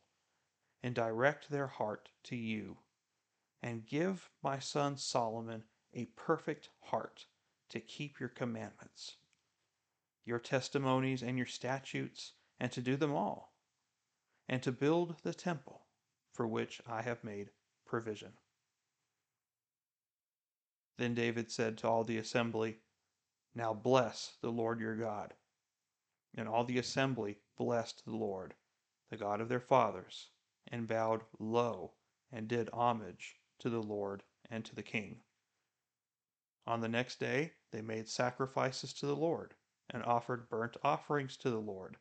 and 0.81 0.95
direct 0.95 1.49
their 1.49 1.67
heart 1.67 2.09
to 2.23 2.35
you, 2.35 2.77
and 3.61 3.85
give 3.85 4.29
my 4.41 4.59
son 4.59 4.97
Solomon 4.97 5.63
a 5.93 6.05
perfect 6.15 6.69
heart 6.79 7.25
to 7.69 7.79
keep 7.79 8.19
your 8.19 8.29
commandments, 8.29 9.17
your 10.25 10.39
testimonies, 10.39 11.21
and 11.21 11.37
your 11.37 11.47
statutes, 11.47 12.33
and 12.59 12.71
to 12.71 12.81
do 12.81 12.95
them 12.95 13.13
all, 13.13 13.56
and 14.49 14.63
to 14.63 14.71
build 14.71 15.15
the 15.23 15.33
temple 15.33 15.85
for 16.33 16.47
which 16.47 16.81
I 16.87 17.01
have 17.01 17.23
made 17.23 17.49
provision. 17.85 18.33
Then 20.97 21.13
David 21.13 21.51
said 21.51 21.77
to 21.79 21.87
all 21.87 22.03
the 22.03 22.17
assembly, 22.17 22.79
Now 23.53 23.73
bless 23.73 24.37
the 24.41 24.51
Lord 24.51 24.79
your 24.79 24.95
God. 24.95 25.33
And 26.35 26.47
all 26.47 26.63
the 26.63 26.79
assembly 26.79 27.37
blessed 27.57 28.03
the 28.05 28.15
Lord, 28.15 28.53
the 29.09 29.17
God 29.17 29.41
of 29.41 29.49
their 29.49 29.59
fathers, 29.59 30.29
and 30.67 30.87
bowed 30.87 31.23
low 31.39 31.93
and 32.31 32.47
did 32.47 32.69
homage 32.73 33.39
to 33.59 33.69
the 33.69 33.81
Lord 33.81 34.23
and 34.49 34.63
to 34.65 34.75
the 34.75 34.83
king. 34.83 35.21
On 36.65 36.81
the 36.81 36.89
next 36.89 37.19
day 37.19 37.53
they 37.71 37.81
made 37.81 38.09
sacrifices 38.09 38.93
to 38.95 39.05
the 39.05 39.15
Lord, 39.15 39.55
and 39.89 40.03
offered 40.03 40.49
burnt 40.49 40.75
offerings 40.83 41.37
to 41.37 41.49
the 41.49 41.61
Lord 41.61 41.97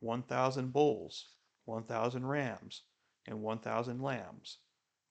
one 0.00 0.22
thousand 0.22 0.72
bulls, 0.72 1.30
one 1.66 1.84
thousand 1.84 2.26
rams, 2.26 2.82
and 3.26 3.42
one 3.42 3.58
thousand 3.58 4.00
lambs, 4.00 4.58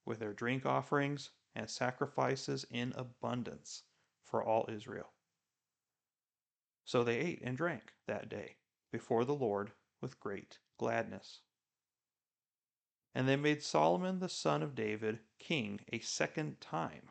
with 0.06 0.20
their 0.20 0.34
drink 0.34 0.66
offerings 0.66 1.30
and 1.54 1.70
sacrifices 1.70 2.66
in 2.72 2.94
abundance 2.96 3.84
for 4.24 4.44
all 4.44 4.66
Israel. 4.68 5.14
So 6.84 7.04
they 7.04 7.18
ate 7.18 7.42
and 7.44 7.56
drank 7.56 7.94
that 8.08 8.30
day 8.30 8.56
before 8.92 9.26
the 9.26 9.36
Lord 9.36 9.72
with 10.02 10.20
great 10.20 10.60
gladness. 10.78 11.42
And 13.14 13.28
they 13.28 13.38
made 13.38 13.64
Solomon 13.64 14.20
the 14.20 14.30
son 14.30 14.62
of 14.62 14.76
David 14.76 15.20
king 15.40 15.80
a 15.92 16.00
second 16.00 16.60
time, 16.60 17.10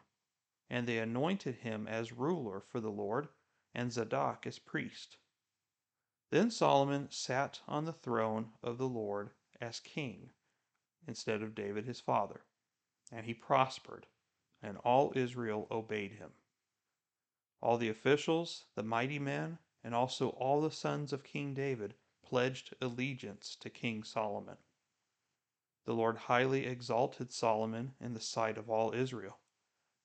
and 0.68 0.86
they 0.86 0.98
anointed 0.98 1.56
him 1.56 1.86
as 1.88 2.12
ruler 2.12 2.60
for 2.60 2.80
the 2.80 2.90
Lord, 2.90 3.28
and 3.74 3.90
Zadok 3.90 4.46
as 4.46 4.58
priest. 4.58 5.16
Then 6.34 6.50
Solomon 6.50 7.12
sat 7.12 7.60
on 7.68 7.84
the 7.84 7.92
throne 7.92 8.54
of 8.60 8.76
the 8.76 8.88
Lord 8.88 9.30
as 9.60 9.78
king, 9.78 10.32
instead 11.06 11.42
of 11.42 11.54
David 11.54 11.84
his 11.84 12.00
father, 12.00 12.42
and 13.12 13.24
he 13.24 13.32
prospered 13.32 14.08
and 14.60 14.76
all 14.78 15.12
Israel 15.14 15.68
obeyed 15.70 16.10
him. 16.10 16.32
All 17.60 17.78
the 17.78 17.88
officials, 17.88 18.64
the 18.74 18.82
mighty 18.82 19.20
men, 19.20 19.60
and 19.84 19.94
also 19.94 20.30
all 20.30 20.60
the 20.60 20.72
sons 20.72 21.12
of 21.12 21.22
King 21.22 21.54
David 21.54 21.94
pledged 22.24 22.74
allegiance 22.80 23.54
to 23.60 23.70
King 23.70 24.02
Solomon. 24.02 24.56
The 25.84 25.94
Lord 25.94 26.16
highly 26.16 26.66
exalted 26.66 27.32
Solomon 27.32 27.94
in 28.00 28.12
the 28.12 28.18
sight 28.18 28.58
of 28.58 28.68
all 28.68 28.92
Israel, 28.92 29.38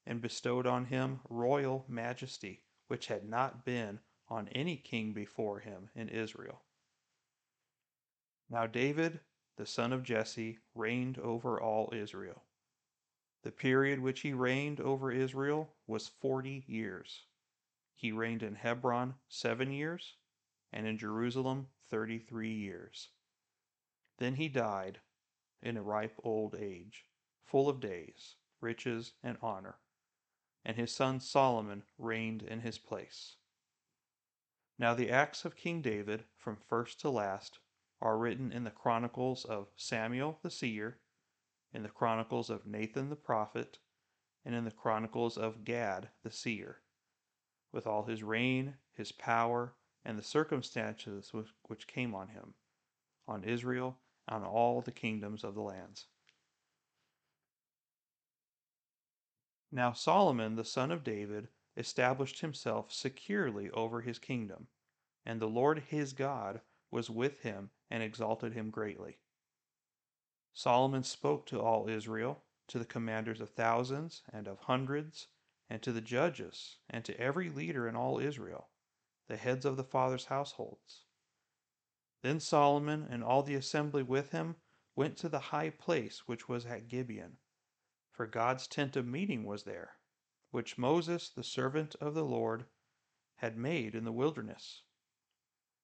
and 0.06 0.22
bestowed 0.22 0.68
on 0.68 0.86
him 0.86 1.22
royal 1.28 1.86
majesty, 1.88 2.66
which 2.86 3.08
had 3.08 3.28
not 3.28 3.66
been 3.66 4.00
on 4.30 4.48
any 4.50 4.78
king 4.78 5.14
before 5.14 5.60
him 5.60 5.90
in 5.96 6.10
Israel. 6.10 6.62
Now 8.50 8.68
David, 8.68 9.20
the 9.58 9.66
son 9.66 9.94
of 9.94 10.04
Jesse, 10.04 10.60
reigned 10.76 11.18
over 11.20 11.60
all 11.60 11.94
Israel. 11.94 12.44
The 13.44 13.52
period 13.52 14.00
which 14.00 14.22
he 14.22 14.34
reigned 14.34 14.80
over 14.80 15.12
Israel 15.12 15.70
was 15.88 16.08
forty 16.08 16.64
years. 16.68 17.24
He 17.96 18.12
reigned 18.12 18.44
in 18.44 18.56
Hebron 18.56 19.16
seven 19.28 19.72
years, 19.72 20.16
and 20.72 20.86
in 20.86 20.98
Jerusalem 20.98 21.68
thirty 21.90 22.20
three 22.20 22.54
years. 22.54 23.10
Then 24.18 24.36
he 24.36 24.50
died 24.50 25.00
in 25.62 25.78
a 25.78 25.82
ripe 25.82 26.20
old 26.24 26.56
age, 26.56 27.06
full 27.46 27.70
of 27.70 27.80
days, 27.80 28.36
riches, 28.62 29.14
and 29.24 29.38
honor, 29.42 29.78
and 30.66 30.76
his 30.78 30.94
son 30.94 31.20
Solomon 31.20 31.84
reigned 31.98 32.44
in 32.44 32.62
his 32.62 32.78
place. 32.78 33.36
Now 34.80 34.94
the 34.94 35.12
acts 35.12 35.44
of 35.44 35.58
King 35.58 35.82
David, 35.82 36.24
from 36.38 36.56
first 36.56 37.02
to 37.02 37.10
last, 37.10 37.60
are 38.02 38.18
written 38.18 38.54
in 38.54 38.64
the 38.64 38.72
chronicles 38.72 39.44
of 39.44 39.68
Samuel 39.76 40.40
the 40.42 40.50
seer 40.50 41.00
in 41.74 41.84
the 41.84 41.90
chronicles 41.90 42.50
of 42.50 42.66
Nathan 42.66 43.10
the 43.10 43.18
prophet, 43.18 43.80
and 44.46 44.56
in 44.56 44.64
the 44.64 44.72
chronicles 44.72 45.38
of 45.38 45.66
Gad 45.66 46.10
the 46.24 46.32
seer, 46.32 46.82
with 47.74 47.86
all 47.86 48.06
his 48.06 48.24
reign, 48.24 48.78
his 48.94 49.12
power, 49.12 49.76
and 50.06 50.18
the 50.18 50.24
circumstances 50.24 51.32
which 51.64 51.86
came 51.86 52.16
on 52.16 52.30
him, 52.30 52.54
on 53.28 53.44
Israel, 53.44 54.00
on 54.30 54.46
all 54.46 54.82
the 54.82 54.92
kingdoms 54.94 55.44
of 55.44 55.56
the 55.56 55.62
lands. 55.62 56.06
Now 59.72 59.92
Solomon 59.92 60.56
the 60.56 60.66
son 60.66 60.90
of 60.90 61.04
David 61.04 61.50
established 61.80 62.42
himself 62.42 62.92
securely 62.92 63.70
over 63.72 64.02
his 64.02 64.20
kingdom, 64.20 64.68
and 65.26 65.40
the 65.40 65.48
Lord 65.48 65.80
his 65.80 66.12
God 66.12 66.62
was 66.92 67.10
with 67.10 67.42
him 67.42 67.72
and 67.90 68.04
exalted 68.04 68.54
him 68.54 68.70
greatly. 68.70 69.20
Solomon 70.54 71.04
spoke 71.04 71.46
to 71.46 71.62
all 71.62 71.88
Israel, 71.88 72.44
to 72.68 72.80
the 72.80 72.86
commanders 72.86 73.40
of 73.40 73.52
thousands 73.52 74.24
and 74.34 74.48
of 74.48 74.60
hundreds, 74.60 75.28
and 75.70 75.82
to 75.82 75.94
the 75.94 76.02
judges, 76.02 76.80
and 76.90 77.06
to 77.06 77.18
every 77.18 77.50
leader 77.50 77.88
in 77.88 77.96
all 77.96 78.20
Israel, 78.20 78.70
the 79.28 79.38
heads 79.38 79.64
of 79.64 79.78
the 79.78 79.84
fathers' 79.84 80.26
households. 80.26 81.06
Then 82.24 82.42
Solomon 82.42 83.08
and 83.10 83.24
all 83.24 83.44
the 83.44 83.56
assembly 83.56 84.04
with 84.04 84.32
him 84.32 84.58
went 84.96 85.16
to 85.20 85.30
the 85.30 85.40
high 85.40 85.70
place 85.70 86.28
which 86.28 86.50
was 86.50 86.66
at 86.66 86.90
Gibeon, 86.90 87.38
for 88.12 88.28
God's 88.28 88.68
tent 88.68 88.98
of 88.98 89.08
meeting 89.08 89.46
was 89.46 89.64
there, 89.64 89.99
which 90.52 90.78
Moses, 90.78 91.30
the 91.30 91.44
servant 91.44 91.96
of 91.96 92.14
the 92.14 92.26
Lord, 92.26 92.66
had 93.36 93.58
made 93.58 93.96
in 93.96 94.04
the 94.04 94.12
wilderness. 94.12 94.84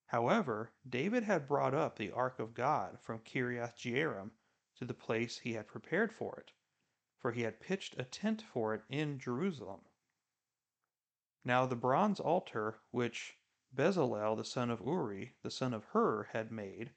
However, 0.07 0.73
David 0.87 1.23
had 1.23 1.47
brought 1.47 1.73
up 1.73 1.97
the 1.97 2.11
ark 2.11 2.39
of 2.39 2.53
God 2.53 2.99
from 2.99 3.19
Kiriath 3.19 3.77
Jearim 3.77 4.31
to 4.75 4.85
the 4.85 4.93
place 4.93 5.39
he 5.39 5.53
had 5.53 5.67
prepared 5.67 6.11
for 6.11 6.37
it, 6.39 6.51
for 7.17 7.31
he 7.31 7.41
had 7.41 7.59
pitched 7.59 7.97
a 7.97 8.03
tent 8.03 8.41
for 8.41 8.73
it 8.73 8.83
in 8.89 9.17
Jerusalem. 9.17 9.81
Now 11.43 11.65
the 11.65 11.75
bronze 11.75 12.19
altar 12.19 12.81
which 12.91 13.37
Bezalel 13.73 14.35
the 14.35 14.43
son 14.43 14.69
of 14.69 14.81
Uri, 14.81 15.35
the 15.41 15.51
son 15.51 15.73
of 15.73 15.85
Hur, 15.85 16.23
had 16.33 16.51
made, 16.51 16.91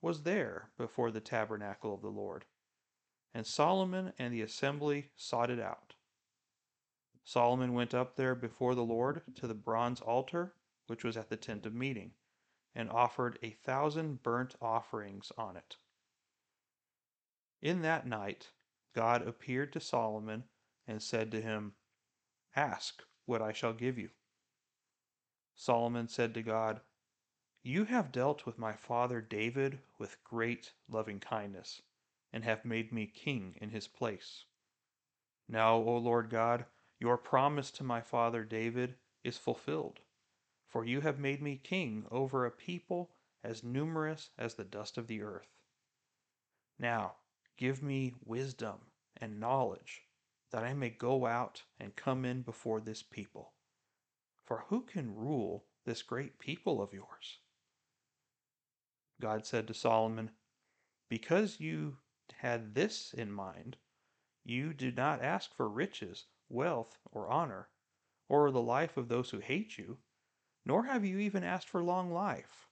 was 0.00 0.22
there 0.22 0.70
before 0.76 1.10
the 1.10 1.20
tabernacle 1.20 1.94
of 1.94 2.02
the 2.02 2.10
Lord. 2.10 2.44
And 3.34 3.46
Solomon 3.46 4.12
and 4.18 4.32
the 4.32 4.42
assembly 4.42 5.10
sought 5.16 5.50
it 5.50 5.60
out. 5.60 5.95
Solomon 7.28 7.74
went 7.74 7.92
up 7.92 8.14
there 8.14 8.36
before 8.36 8.76
the 8.76 8.84
Lord 8.84 9.20
to 9.34 9.48
the 9.48 9.54
bronze 9.54 10.00
altar 10.00 10.54
which 10.86 11.02
was 11.02 11.16
at 11.16 11.28
the 11.28 11.36
tent 11.36 11.66
of 11.66 11.74
meeting, 11.74 12.12
and 12.72 12.88
offered 12.88 13.36
a 13.42 13.50
thousand 13.50 14.22
burnt 14.22 14.54
offerings 14.62 15.32
on 15.36 15.56
it. 15.56 15.76
In 17.60 17.82
that 17.82 18.06
night 18.06 18.52
God 18.94 19.26
appeared 19.26 19.72
to 19.72 19.80
Solomon 19.80 20.44
and 20.86 21.02
said 21.02 21.32
to 21.32 21.42
him, 21.42 21.74
Ask 22.54 23.02
what 23.24 23.42
I 23.42 23.52
shall 23.52 23.72
give 23.72 23.98
you. 23.98 24.10
Solomon 25.56 26.06
said 26.06 26.32
to 26.34 26.42
God, 26.42 26.80
You 27.64 27.86
have 27.86 28.12
dealt 28.12 28.46
with 28.46 28.56
my 28.56 28.74
father 28.74 29.20
David 29.20 29.80
with 29.98 30.22
great 30.22 30.74
loving 30.88 31.18
kindness, 31.18 31.82
and 32.32 32.44
have 32.44 32.64
made 32.64 32.92
me 32.92 33.08
king 33.08 33.56
in 33.60 33.70
his 33.70 33.88
place. 33.88 34.44
Now, 35.48 35.74
O 35.74 35.96
Lord 35.96 36.30
God, 36.30 36.66
your 36.98 37.16
promise 37.16 37.70
to 37.72 37.84
my 37.84 38.00
father 38.00 38.44
David 38.44 38.96
is 39.22 39.36
fulfilled, 39.36 40.00
for 40.66 40.84
you 40.84 41.00
have 41.00 41.18
made 41.18 41.42
me 41.42 41.56
king 41.56 42.06
over 42.10 42.46
a 42.46 42.50
people 42.50 43.10
as 43.44 43.62
numerous 43.62 44.30
as 44.38 44.54
the 44.54 44.64
dust 44.64 44.96
of 44.96 45.06
the 45.06 45.22
earth. 45.22 45.48
Now, 46.78 47.16
give 47.56 47.82
me 47.82 48.14
wisdom 48.24 48.78
and 49.16 49.40
knowledge, 49.40 50.02
that 50.50 50.64
I 50.64 50.74
may 50.74 50.90
go 50.90 51.26
out 51.26 51.62
and 51.78 51.96
come 51.96 52.24
in 52.24 52.42
before 52.42 52.80
this 52.80 53.02
people. 53.02 53.52
For 54.44 54.64
who 54.68 54.82
can 54.82 55.14
rule 55.14 55.66
this 55.84 56.02
great 56.02 56.38
people 56.38 56.80
of 56.80 56.92
yours? 56.92 57.38
God 59.20 59.46
said 59.46 59.66
to 59.68 59.74
Solomon, 59.74 60.30
Because 61.08 61.60
you 61.60 61.98
had 62.32 62.74
this 62.74 63.12
in 63.14 63.32
mind, 63.32 63.76
you 64.44 64.72
do 64.74 64.92
not 64.92 65.22
ask 65.22 65.54
for 65.54 65.68
riches, 65.68 66.26
wealth, 66.48 66.98
or 67.12 67.28
honor, 67.28 67.68
or 68.28 68.50
the 68.50 68.60
life 68.60 68.96
of 68.96 69.08
those 69.08 69.30
who 69.30 69.38
hate 69.38 69.78
you, 69.78 69.98
nor 70.64 70.84
have 70.84 71.04
you 71.04 71.18
even 71.18 71.44
asked 71.44 71.68
for 71.68 71.82
long 71.82 72.10
life, 72.10 72.68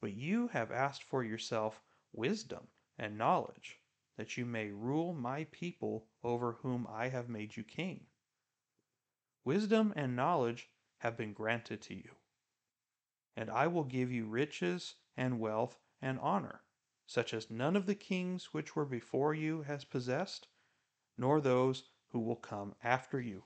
but 0.00 0.12
you 0.12 0.48
have 0.48 0.70
asked 0.70 1.02
for 1.02 1.24
yourself 1.24 1.82
wisdom 2.12 2.68
and 2.98 3.18
knowledge, 3.18 3.80
that 4.16 4.36
you 4.36 4.44
may 4.44 4.70
rule 4.70 5.12
my 5.12 5.44
people 5.50 6.08
over 6.22 6.52
whom 6.52 6.86
I 6.88 7.08
have 7.08 7.28
made 7.28 7.56
you 7.56 7.64
king. 7.64 8.06
Wisdom 9.44 9.92
and 9.96 10.14
knowledge 10.14 10.70
have 10.98 11.16
been 11.16 11.32
granted 11.32 11.82
to 11.82 11.94
you, 11.94 12.10
and 13.36 13.50
I 13.50 13.66
will 13.66 13.84
give 13.84 14.10
you 14.12 14.26
riches 14.26 14.94
and 15.16 15.40
wealth 15.40 15.78
and 16.00 16.18
honor, 16.20 16.62
such 17.06 17.34
as 17.34 17.50
none 17.50 17.76
of 17.76 17.86
the 17.86 17.94
kings 17.94 18.54
which 18.54 18.74
were 18.74 18.86
before 18.86 19.34
you 19.34 19.62
has 19.62 19.84
possessed 19.84 20.48
nor 21.16 21.40
those 21.40 21.90
who 22.14 22.20
will 22.20 22.36
come 22.36 22.76
after 22.84 23.20
you. 23.20 23.42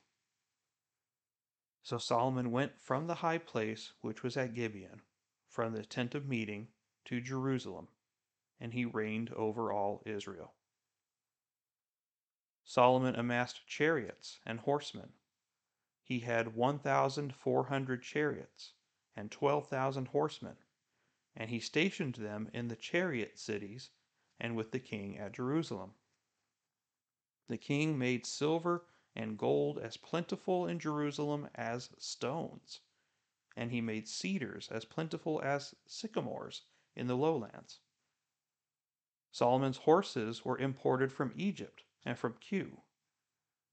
So 1.83 1.97
Solomon 1.97 2.51
went 2.51 2.79
from 2.79 3.07
the 3.07 3.15
high 3.15 3.39
place 3.39 3.95
which 4.03 4.23
was 4.23 4.37
at 4.37 4.53
Gibeon, 4.53 5.01
from 5.49 5.73
the 5.73 5.87
tent 5.87 6.15
of 6.15 6.29
meeting, 6.29 6.69
to 7.07 7.23
Jerusalem, 7.23 7.89
and 8.61 8.75
he 8.75 8.85
reigned 8.85 9.33
over 9.33 9.73
all 9.73 10.03
Israel. 10.05 10.53
Solomon 12.63 13.15
amassed 13.15 13.67
chariots 13.67 14.39
and 14.45 14.61
horsemen. 14.61 15.15
He 16.05 16.19
had 16.19 16.55
1,400 16.55 18.03
chariots 18.03 18.73
and 19.17 19.31
12,000 19.31 20.09
horsemen, 20.09 20.57
and 21.35 21.49
he 21.49 21.59
stationed 21.59 22.17
them 22.17 22.51
in 22.53 22.69
the 22.69 22.77
chariot 22.77 23.39
cities 23.39 23.89
and 24.39 24.55
with 24.55 24.73
the 24.73 24.79
king 24.79 25.17
at 25.17 25.33
Jerusalem. 25.33 25.93
The 27.49 27.57
king 27.57 27.99
made 27.99 28.27
silver 28.27 28.85
and 29.17 29.39
gold 29.39 29.79
as 29.79 29.97
plentiful 29.97 30.67
in 30.67 30.79
Jerusalem 30.79 31.49
as 31.55 31.89
stones, 31.99 32.81
and 33.57 33.71
he 33.71 33.81
made 33.81 34.07
cedars 34.07 34.69
as 34.69 34.85
plentiful 34.85 35.41
as 35.41 35.75
sycamores 35.87 36.67
in 36.95 37.07
the 37.07 37.17
lowlands. 37.17 37.81
Solomon's 39.31 39.79
horses 39.79 40.45
were 40.45 40.59
imported 40.59 41.11
from 41.11 41.33
Egypt 41.37 41.85
and 42.05 42.19
from 42.19 42.35
Kue, 42.35 42.83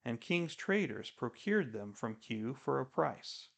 and 0.06 0.22
king's 0.22 0.56
traders 0.56 1.12
procured 1.12 1.74
them 1.74 1.92
from 1.92 2.16
Kue 2.16 2.54
for 2.54 2.80
a 2.80 2.86
price. 2.86 3.50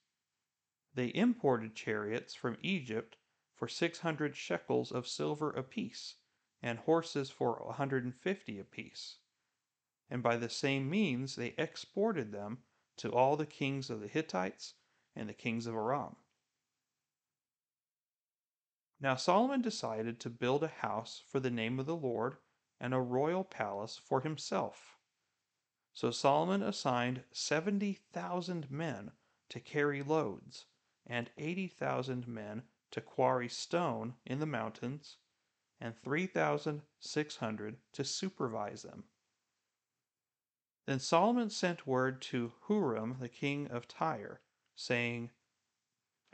They 0.96 1.14
imported 1.14 1.76
chariots 1.76 2.34
from 2.34 2.58
Egypt 2.64 3.18
for 3.54 3.68
600 3.68 4.36
shekels 4.36 4.92
of 4.92 5.08
silver 5.08 5.52
apiece, 5.52 6.15
and 6.60 6.80
horses 6.80 7.30
for 7.30 7.58
a 7.58 7.68
150 7.68 8.58
apiece 8.58 9.20
and 10.10 10.24
by 10.24 10.38
the 10.38 10.50
same 10.50 10.89
means 10.89 11.36
they 11.36 11.54
exported 11.58 12.32
them 12.32 12.60
to 12.98 13.12
all 13.12 13.36
the 13.36 13.46
kings 13.46 13.89
of 13.89 14.00
the 14.00 14.08
Hittites 14.08 14.74
and 15.15 15.28
the 15.28 15.34
kings 15.34 15.67
of 15.67 15.76
Aram. 15.76 16.15
Now 19.00 19.15
Solomon 19.15 19.62
decided 19.62 20.20
to 20.20 20.30
build 20.30 20.63
a 20.63 20.67
house 20.67 21.22
for 21.28 21.39
the 21.39 21.52
name 21.52 21.80
of 21.80 21.86
the 21.86 21.96
Lord 21.96 22.38
and 22.80 22.93
a 22.93 23.00
royal 23.00 23.43
palace 23.43 23.98
for 23.98 24.22
himself. 24.22 24.98
So 25.93 26.12
Solomon 26.12 26.62
assigned 26.62 27.24
70,000 27.32 28.72
men 28.72 29.12
to 29.50 29.60
carry 29.60 30.04
loads 30.04 30.65
and 31.06 31.30
80,000 31.38 32.28
men 32.28 32.63
to 32.91 33.02
quarry 33.02 33.50
stone 33.50 34.15
in 34.26 34.39
the 34.39 34.46
mountains 34.46 35.17
and 35.80 35.96
3,600 35.98 37.78
to 37.93 38.04
supervise 38.04 38.82
them. 38.84 39.04
Then 40.88 41.00
Solomon 41.00 41.50
sent 41.50 41.86
word 41.86 42.21
to 42.21 42.54
Huram 42.69 43.19
the 43.19 43.28
king 43.28 43.67
of 43.67 43.89
Tyre, 43.89 44.39
saying, 44.73 45.32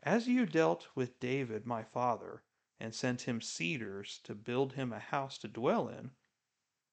As 0.03 0.27
you 0.27 0.45
dealt 0.45 0.89
with 0.93 1.19
David 1.19 1.65
my 1.65 1.81
father, 1.81 2.43
and 2.79 2.93
sent 2.93 3.23
him 3.23 3.41
cedars 3.41 4.19
to 4.19 4.35
build 4.35 4.73
him 4.73 4.93
a 4.93 4.99
house 4.99 5.39
to 5.39 5.47
dwell 5.47 5.87
in, 5.89 6.11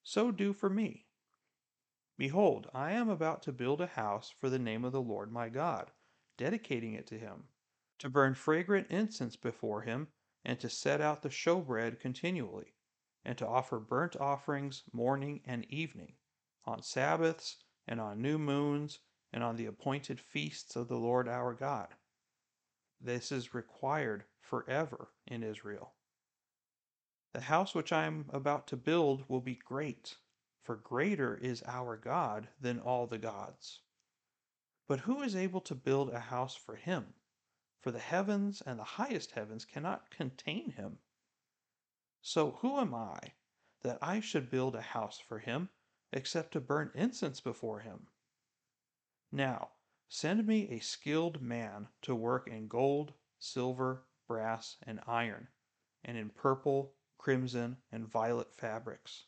so 0.02 0.30
do 0.30 0.54
for 0.54 0.70
me. 0.70 1.06
Behold, 2.16 2.70
I 2.72 2.92
am 2.92 3.10
about 3.10 3.42
to 3.42 3.52
build 3.52 3.82
a 3.82 3.88
house 3.88 4.30
for 4.30 4.48
the 4.48 4.58
name 4.58 4.82
of 4.82 4.92
the 4.92 5.02
Lord 5.02 5.30
my 5.30 5.50
God, 5.50 5.92
dedicating 6.38 6.94
it 6.94 7.06
to 7.08 7.18
him, 7.18 7.48
to 7.98 8.08
burn 8.08 8.34
fragrant 8.34 8.90
incense 8.90 9.36
before 9.36 9.82
him, 9.82 10.08
and 10.46 10.58
to 10.60 10.70
set 10.70 11.02
out 11.02 11.20
the 11.20 11.28
showbread 11.28 12.00
continually, 12.00 12.72
and 13.22 13.36
to 13.36 13.46
offer 13.46 13.78
burnt 13.78 14.16
offerings 14.16 14.84
morning 14.94 15.42
and 15.44 15.66
evening 15.66 16.14
on 16.64 16.82
Sabbaths, 16.82 17.56
and 17.86 18.00
on 18.00 18.22
new 18.22 18.38
moons, 18.38 19.00
and 19.32 19.42
on 19.42 19.56
the 19.56 19.66
appointed 19.66 20.20
feasts 20.20 20.76
of 20.76 20.88
the 20.88 20.98
Lord 20.98 21.28
our 21.28 21.54
God. 21.54 21.88
This 23.00 23.32
is 23.32 23.54
required 23.54 24.24
forever 24.40 25.12
in 25.26 25.42
Israel. 25.42 25.94
The 27.32 27.40
house 27.40 27.74
which 27.74 27.92
I 27.92 28.06
am 28.06 28.26
about 28.32 28.66
to 28.68 28.76
build 28.76 29.28
will 29.28 29.40
be 29.40 29.54
great, 29.54 30.16
for 30.62 30.76
greater 30.76 31.36
is 31.36 31.62
our 31.66 31.96
God 31.96 32.48
than 32.60 32.80
all 32.80 33.06
the 33.06 33.18
gods. 33.18 33.80
But 34.86 35.00
who 35.00 35.22
is 35.22 35.36
able 35.36 35.60
to 35.62 35.74
build 35.74 36.10
a 36.10 36.18
house 36.18 36.56
for 36.56 36.74
him? 36.74 37.14
For 37.80 37.92
the 37.92 38.00
heavens 38.00 38.60
and 38.60 38.78
the 38.78 38.84
highest 38.84 39.30
heavens 39.30 39.64
cannot 39.64 40.10
contain 40.10 40.72
him. 40.72 40.98
So 42.20 42.58
who 42.60 42.78
am 42.78 42.94
I 42.94 43.20
that 43.82 43.98
I 44.02 44.20
should 44.20 44.50
build 44.50 44.74
a 44.74 44.82
house 44.82 45.18
for 45.18 45.38
him? 45.38 45.70
Except 46.12 46.52
to 46.52 46.60
burn 46.60 46.90
incense 46.94 47.40
before 47.40 47.80
him. 47.80 48.08
Now, 49.30 49.70
send 50.08 50.46
me 50.46 50.68
a 50.70 50.80
skilled 50.80 51.40
man 51.40 51.88
to 52.02 52.14
work 52.14 52.48
in 52.48 52.66
gold, 52.66 53.12
silver, 53.38 54.06
brass, 54.26 54.76
and 54.82 55.00
iron, 55.06 55.48
and 56.04 56.16
in 56.16 56.30
purple, 56.30 56.94
crimson, 57.16 57.76
and 57.92 58.08
violet 58.08 58.52
fabrics, 58.52 59.26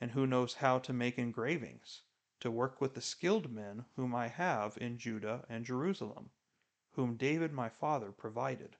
and 0.00 0.10
who 0.10 0.26
knows 0.26 0.54
how 0.54 0.78
to 0.78 0.92
make 0.92 1.18
engravings, 1.18 2.02
to 2.40 2.50
work 2.50 2.80
with 2.80 2.94
the 2.94 3.00
skilled 3.00 3.50
men 3.50 3.84
whom 3.96 4.14
I 4.14 4.28
have 4.28 4.76
in 4.78 4.98
Judah 4.98 5.46
and 5.48 5.64
Jerusalem, 5.64 6.30
whom 6.92 7.16
David 7.16 7.52
my 7.52 7.68
father 7.68 8.12
provided. 8.12 8.76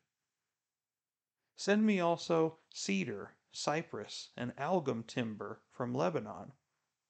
Send 1.56 1.86
me 1.86 2.00
also 2.00 2.58
cedar, 2.70 3.36
cypress, 3.50 4.30
and 4.36 4.52
algum 4.58 5.02
timber 5.02 5.62
from 5.70 5.94
Lebanon 5.94 6.52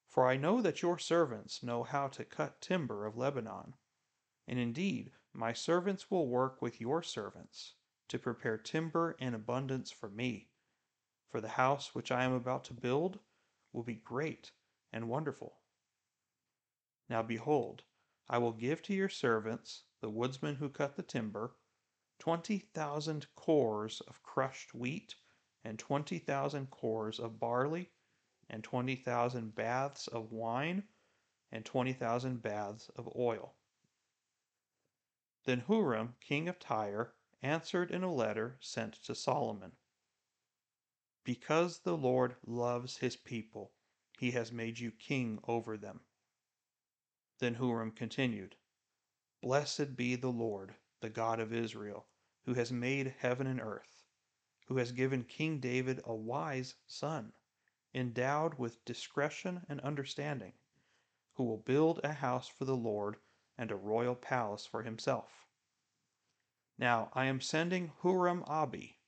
for 0.08 0.26
I 0.26 0.36
know 0.36 0.62
that 0.62 0.80
your 0.80 0.98
servants 0.98 1.62
know 1.62 1.82
how 1.82 2.08
to 2.08 2.24
cut 2.24 2.60
timber 2.60 3.04
of 3.04 3.16
Lebanon. 3.16 3.74
And 4.46 4.58
indeed, 4.58 5.12
my 5.34 5.52
servants 5.52 6.10
will 6.10 6.26
work 6.26 6.62
with 6.62 6.80
your 6.80 7.02
servants 7.02 7.74
to 8.08 8.18
prepare 8.18 8.56
timber 8.56 9.12
in 9.18 9.34
abundance 9.34 9.90
for 9.90 10.08
me. 10.08 10.48
For 11.28 11.42
the 11.42 11.48
house 11.48 11.94
which 11.94 12.10
I 12.10 12.24
am 12.24 12.32
about 12.32 12.64
to 12.64 12.74
build 12.74 13.18
will 13.74 13.82
be 13.82 13.96
great 13.96 14.50
and 14.90 15.10
wonderful. 15.10 15.58
Now 17.10 17.22
behold, 17.22 17.82
I 18.30 18.38
will 18.38 18.52
give 18.52 18.82
to 18.84 18.94
your 18.94 19.10
servants, 19.10 19.84
the 20.00 20.08
woodsmen 20.08 20.56
who 20.56 20.70
cut 20.70 20.96
the 20.96 21.02
timber, 21.02 21.54
twenty 22.18 22.58
thousand 22.58 23.26
kors 23.36 24.00
of 24.08 24.22
crushed 24.22 24.74
wheat, 24.74 25.16
and 25.62 25.78
twenty 25.78 26.18
thousand 26.18 26.70
kors 26.70 27.20
of 27.20 27.38
barley, 27.38 27.90
and 28.50 28.64
20,000 28.64 29.54
baths 29.54 30.06
of 30.06 30.32
wine, 30.32 30.84
and 31.50 31.64
20,000 31.64 32.42
baths 32.42 32.88
of 32.96 33.08
oil. 33.16 33.54
Then 35.44 35.62
Huram, 35.62 36.14
king 36.20 36.48
of 36.48 36.58
Tyre, 36.58 37.14
answered 37.42 37.90
in 37.90 38.02
a 38.02 38.12
letter 38.12 38.58
sent 38.60 38.94
to 39.04 39.14
Solomon 39.14 39.72
Because 41.24 41.78
the 41.78 41.96
Lord 41.96 42.36
loves 42.46 42.98
his 42.98 43.16
people, 43.16 43.72
he 44.18 44.32
has 44.32 44.52
made 44.52 44.78
you 44.78 44.90
king 44.90 45.38
over 45.46 45.76
them. 45.76 46.00
Then 47.38 47.54
Huram 47.54 47.94
continued 47.94 48.56
Blessed 49.40 49.94
be 49.96 50.16
the 50.16 50.32
Lord, 50.32 50.74
the 51.00 51.08
God 51.08 51.38
of 51.38 51.52
Israel, 51.52 52.08
who 52.44 52.54
has 52.54 52.72
made 52.72 53.14
heaven 53.18 53.46
and 53.46 53.60
earth, 53.60 54.04
who 54.66 54.78
has 54.78 54.90
given 54.90 55.22
King 55.22 55.60
David 55.60 56.00
a 56.04 56.14
wise 56.14 56.74
son, 56.86 57.32
endowed 57.94 58.54
with 58.54 58.84
discretion 58.84 59.64
and 59.68 59.80
understanding, 59.80 60.52
who 61.34 61.44
will 61.44 61.58
build 61.58 62.00
a 62.02 62.12
house 62.12 62.48
for 62.48 62.64
the 62.64 62.76
Lord 62.76 63.16
and 63.56 63.70
a 63.70 63.76
royal 63.76 64.14
palace 64.14 64.66
for 64.66 64.82
himself. 64.82 65.46
Now 66.78 67.10
I 67.12 67.24
am 67.24 67.40
sending 67.40 67.92
Huram 68.02 68.44
Abi, 68.46 69.00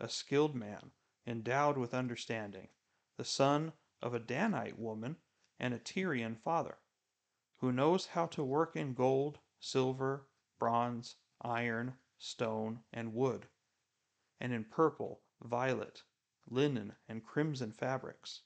a 0.00 0.08
skilled 0.08 0.54
man, 0.54 0.92
endowed 1.26 1.76
with 1.76 1.92
understanding, 1.92 2.68
the 3.16 3.24
son 3.24 3.72
of 4.00 4.14
a 4.14 4.20
Danite 4.20 4.78
woman 4.78 5.16
and 5.58 5.74
a 5.74 5.78
Tyrian 5.78 6.36
father, 6.36 6.78
who 7.58 7.72
knows 7.72 8.06
how 8.06 8.26
to 8.26 8.44
work 8.44 8.76
in 8.76 8.94
gold, 8.94 9.38
silver, 9.60 10.28
bronze, 10.58 11.16
iron, 11.42 11.94
stone, 12.16 12.80
and 12.92 13.12
wood, 13.12 13.46
and 14.40 14.52
in 14.52 14.64
purple, 14.64 15.20
violet, 15.42 16.02
linen, 16.50 16.94
and 17.08 17.24
crimson 17.24 17.72
fabrics, 17.72 18.42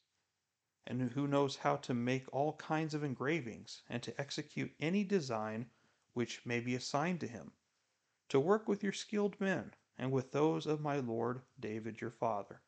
and 0.86 1.12
who 1.12 1.26
knows 1.26 1.56
how 1.56 1.76
to 1.76 1.94
make 1.94 2.32
all 2.32 2.54
kinds 2.54 2.94
of 2.94 3.04
engravings 3.04 3.82
and 3.88 4.02
to 4.02 4.20
execute 4.20 4.74
any 4.80 5.04
design 5.04 5.70
which 6.12 6.44
may 6.44 6.60
be 6.60 6.74
assigned 6.74 7.20
to 7.20 7.28
him, 7.28 7.52
to 8.28 8.40
work 8.40 8.66
with 8.68 8.82
your 8.82 8.92
skilled 8.92 9.40
men 9.40 9.72
and 9.96 10.10
with 10.10 10.32
those 10.32 10.66
of 10.66 10.80
my 10.80 10.96
lord 10.96 11.42
David 11.60 12.00
your 12.00 12.10
father. 12.10 12.62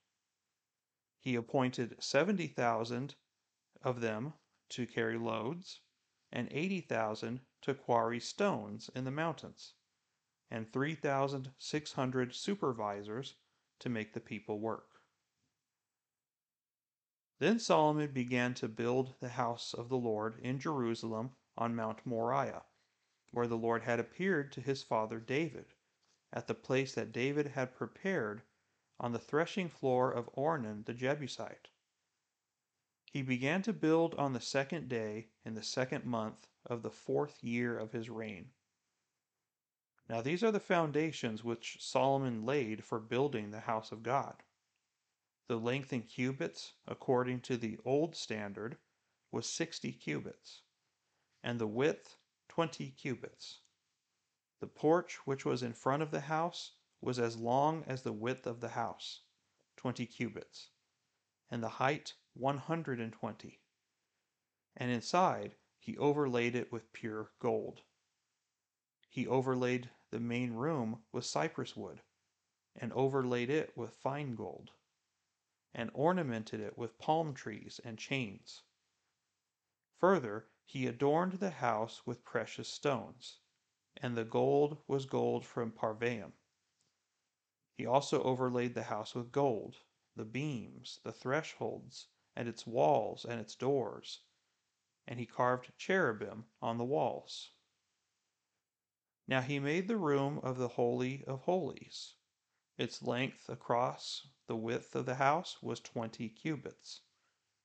He 1.20 1.36
appointed 1.36 2.04
70,000 2.04 3.14
of 3.84 4.02
them 4.02 4.34
to 4.70 4.88
carry 4.88 5.20
loads, 5.20 5.82
and 6.32 6.52
80,000 6.52 7.42
to 7.66 7.76
quarry 7.76 8.20
stones 8.20 8.90
in 8.96 9.04
the 9.04 9.12
mountains, 9.12 9.74
and 10.50 10.72
3,600 10.72 12.34
supervisors 12.34 13.36
to 13.80 13.90
make 13.90 14.14
the 14.14 14.20
people 14.20 14.60
work. 14.60 15.02
Then 17.38 17.60
Solomon 17.60 18.12
began 18.12 18.54
to 18.56 18.68
build 18.68 19.16
the 19.20 19.30
house 19.30 19.74
of 19.74 19.90
the 19.90 19.98
Lord 19.98 20.40
in 20.40 20.58
Jerusalem 20.58 21.36
on 21.58 21.76
Mount 21.76 22.06
Moriah 22.06 22.64
where 23.36 23.48
the 23.48 23.58
Lord 23.58 23.84
had 23.84 24.00
appeared 24.00 24.50
to 24.54 24.62
his 24.62 24.82
father 24.82 25.20
David, 25.20 25.74
at 26.32 26.48
the 26.48 26.54
place 26.54 26.96
that 26.96 27.12
David 27.12 27.48
had 27.48 27.76
prepared 27.76 28.44
on 28.98 29.12
the 29.12 29.20
threshing 29.20 29.68
floor 29.68 30.10
of 30.10 30.34
Ornan 30.38 30.86
the 30.86 30.94
Jebusite. 30.94 31.68
He 33.16 33.22
began 33.22 33.62
to 33.62 33.72
build 33.72 34.14
on 34.16 34.34
the 34.34 34.42
second 34.42 34.90
day 34.90 35.30
in 35.46 35.54
the 35.54 35.64
second 35.64 36.04
month 36.04 36.50
of 36.66 36.82
the 36.82 36.92
fourth 36.92 37.42
year 37.42 37.80
of 37.80 37.94
his 37.94 38.10
reign. 38.10 38.50
Now 40.10 40.20
these 40.20 40.44
are 40.44 40.52
the 40.52 40.60
foundations 40.60 41.42
which 41.42 41.78
Solomon 41.80 42.46
laid 42.46 42.84
for 42.84 43.00
building 43.00 43.52
the 43.52 43.62
house 43.62 43.94
of 43.94 44.04
God. 44.04 44.44
The 45.48 45.56
length 45.56 45.94
in 45.94 46.02
cubits, 46.02 46.74
according 46.90 47.40
to 47.44 47.56
the 47.56 47.80
old 47.86 48.18
standard, 48.18 48.80
was 49.32 49.48
sixty 49.48 49.94
cubits, 49.94 50.64
and 51.42 51.58
the 51.58 51.68
width 51.68 52.18
twenty 52.50 52.92
cubits. 52.92 53.62
The 54.60 54.68
porch 54.68 55.26
which 55.26 55.46
was 55.46 55.64
in 55.64 55.72
front 55.72 56.04
of 56.04 56.12
the 56.12 56.20
house 56.20 56.74
was 57.00 57.18
as 57.18 57.38
long 57.38 57.86
as 57.86 58.02
the 58.02 58.12
width 58.12 58.46
of 58.46 58.60
the 58.60 58.68
house, 58.72 59.22
twenty 59.78 60.06
cubits, 60.06 60.72
and 61.50 61.64
the 61.64 61.70
height 61.80 62.16
one 62.36 62.58
hundred 62.58 63.00
and 63.00 63.14
twenty. 63.14 63.60
And 64.78 64.92
inside 64.92 65.56
he 65.80 65.98
overlaid 65.98 66.56
it 66.56 66.72
with 66.72 66.94
pure 66.94 67.32
gold. 67.40 67.82
He 69.10 69.28
overlaid 69.28 69.90
the 70.12 70.20
main 70.20 70.54
room 70.54 71.00
with 71.12 71.26
cypress 71.26 71.76
wood, 71.76 72.02
and 72.76 72.92
overlaid 72.94 73.50
it 73.50 73.72
with 73.76 73.96
fine 73.96 74.36
gold, 74.36 74.72
and 75.74 75.90
ornamented 75.94 76.60
it 76.60 76.78
with 76.78 77.00
palm 77.00 77.34
trees 77.34 77.80
and 77.86 77.98
chains. 77.98 78.64
Further, 80.00 80.48
he 80.66 80.88
adorned 80.88 81.34
the 81.34 81.50
house 81.50 82.02
with 82.06 82.26
precious 82.26 82.68
stones, 82.68 83.40
and 84.02 84.18
the 84.18 84.26
gold 84.26 84.78
was 84.88 85.06
gold 85.06 85.46
from 85.46 85.72
Parvaim. 85.72 86.34
He 87.78 87.86
also 87.86 88.22
overlaid 88.24 88.74
the 88.74 88.84
house 88.84 89.16
with 89.16 89.32
gold, 89.32 89.78
the 90.16 90.26
beams, 90.26 91.00
the 91.04 91.12
thresholds, 91.12 92.08
and 92.36 92.48
its 92.48 92.68
walls 92.68 93.26
and 93.26 93.40
its 93.40 93.56
doors, 93.56 94.22
and 95.08 95.20
he 95.20 95.26
carved 95.26 95.78
cherubim 95.78 96.46
on 96.62 96.78
the 96.78 96.84
walls. 96.84 97.52
Now 99.28 99.42
he 99.42 99.60
made 99.60 99.88
the 99.88 99.98
room 99.98 100.40
of 100.40 100.58
the 100.58 100.70
Holy 100.70 101.24
of 101.26 101.42
Holies. 101.42 102.14
Its 102.78 103.02
length 103.02 103.50
across 103.50 104.28
the 104.48 104.56
width 104.56 104.96
of 104.96 105.06
the 105.06 105.16
house 105.16 105.64
was 105.64 105.80
twenty 105.80 106.30
cubits, 106.30 107.02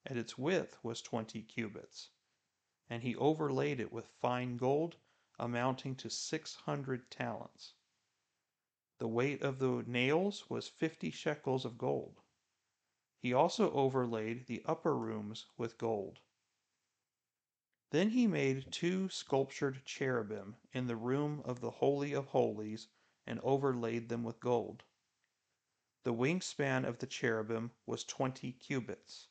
and 0.07 0.19
its 0.19 0.39
width 0.39 0.79
was 0.83 1.03
twenty 1.03 1.43
cubits 1.43 2.11
and 2.91 3.05
he 3.05 3.15
overlaid 3.17 3.79
it 3.79 3.93
with 3.93 4.09
fine 4.21 4.57
gold 4.57 4.97
amounting 5.39 5.95
to 5.95 6.11
six 6.11 6.57
hundred 6.57 7.09
talents. 7.09 7.75
The 8.99 9.07
weight 9.07 9.43
of 9.43 9.61
the 9.61 9.85
nails 9.87 10.51
was 10.51 10.67
fifty 10.67 11.13
shekels 11.13 11.65
of 11.65 11.79
gold. 11.79 12.20
He 13.23 13.35
also 13.35 13.71
overlaid 13.73 14.47
the 14.47 14.63
upper 14.65 14.97
rooms 14.97 15.45
with 15.59 15.77
gold. 15.77 16.21
Then 17.91 18.09
he 18.13 18.27
made 18.27 18.73
two 18.73 19.11
sculptured 19.11 19.85
cherubim 19.85 20.57
in 20.73 20.87
the 20.87 20.97
room 20.97 21.43
of 21.45 21.61
the 21.61 21.71
Holy 21.71 22.15
of 22.15 22.29
Holies 22.29 22.89
and 23.27 23.39
overlaid 23.41 24.09
them 24.09 24.25
with 24.25 24.41
gold. 24.41 24.85
The 26.03 26.15
wingspan 26.15 26.87
of 26.87 26.97
the 27.01 27.07
cherubim 27.07 27.73
was 27.85 28.05
twenty 28.05 28.53
cubits, 28.55 29.29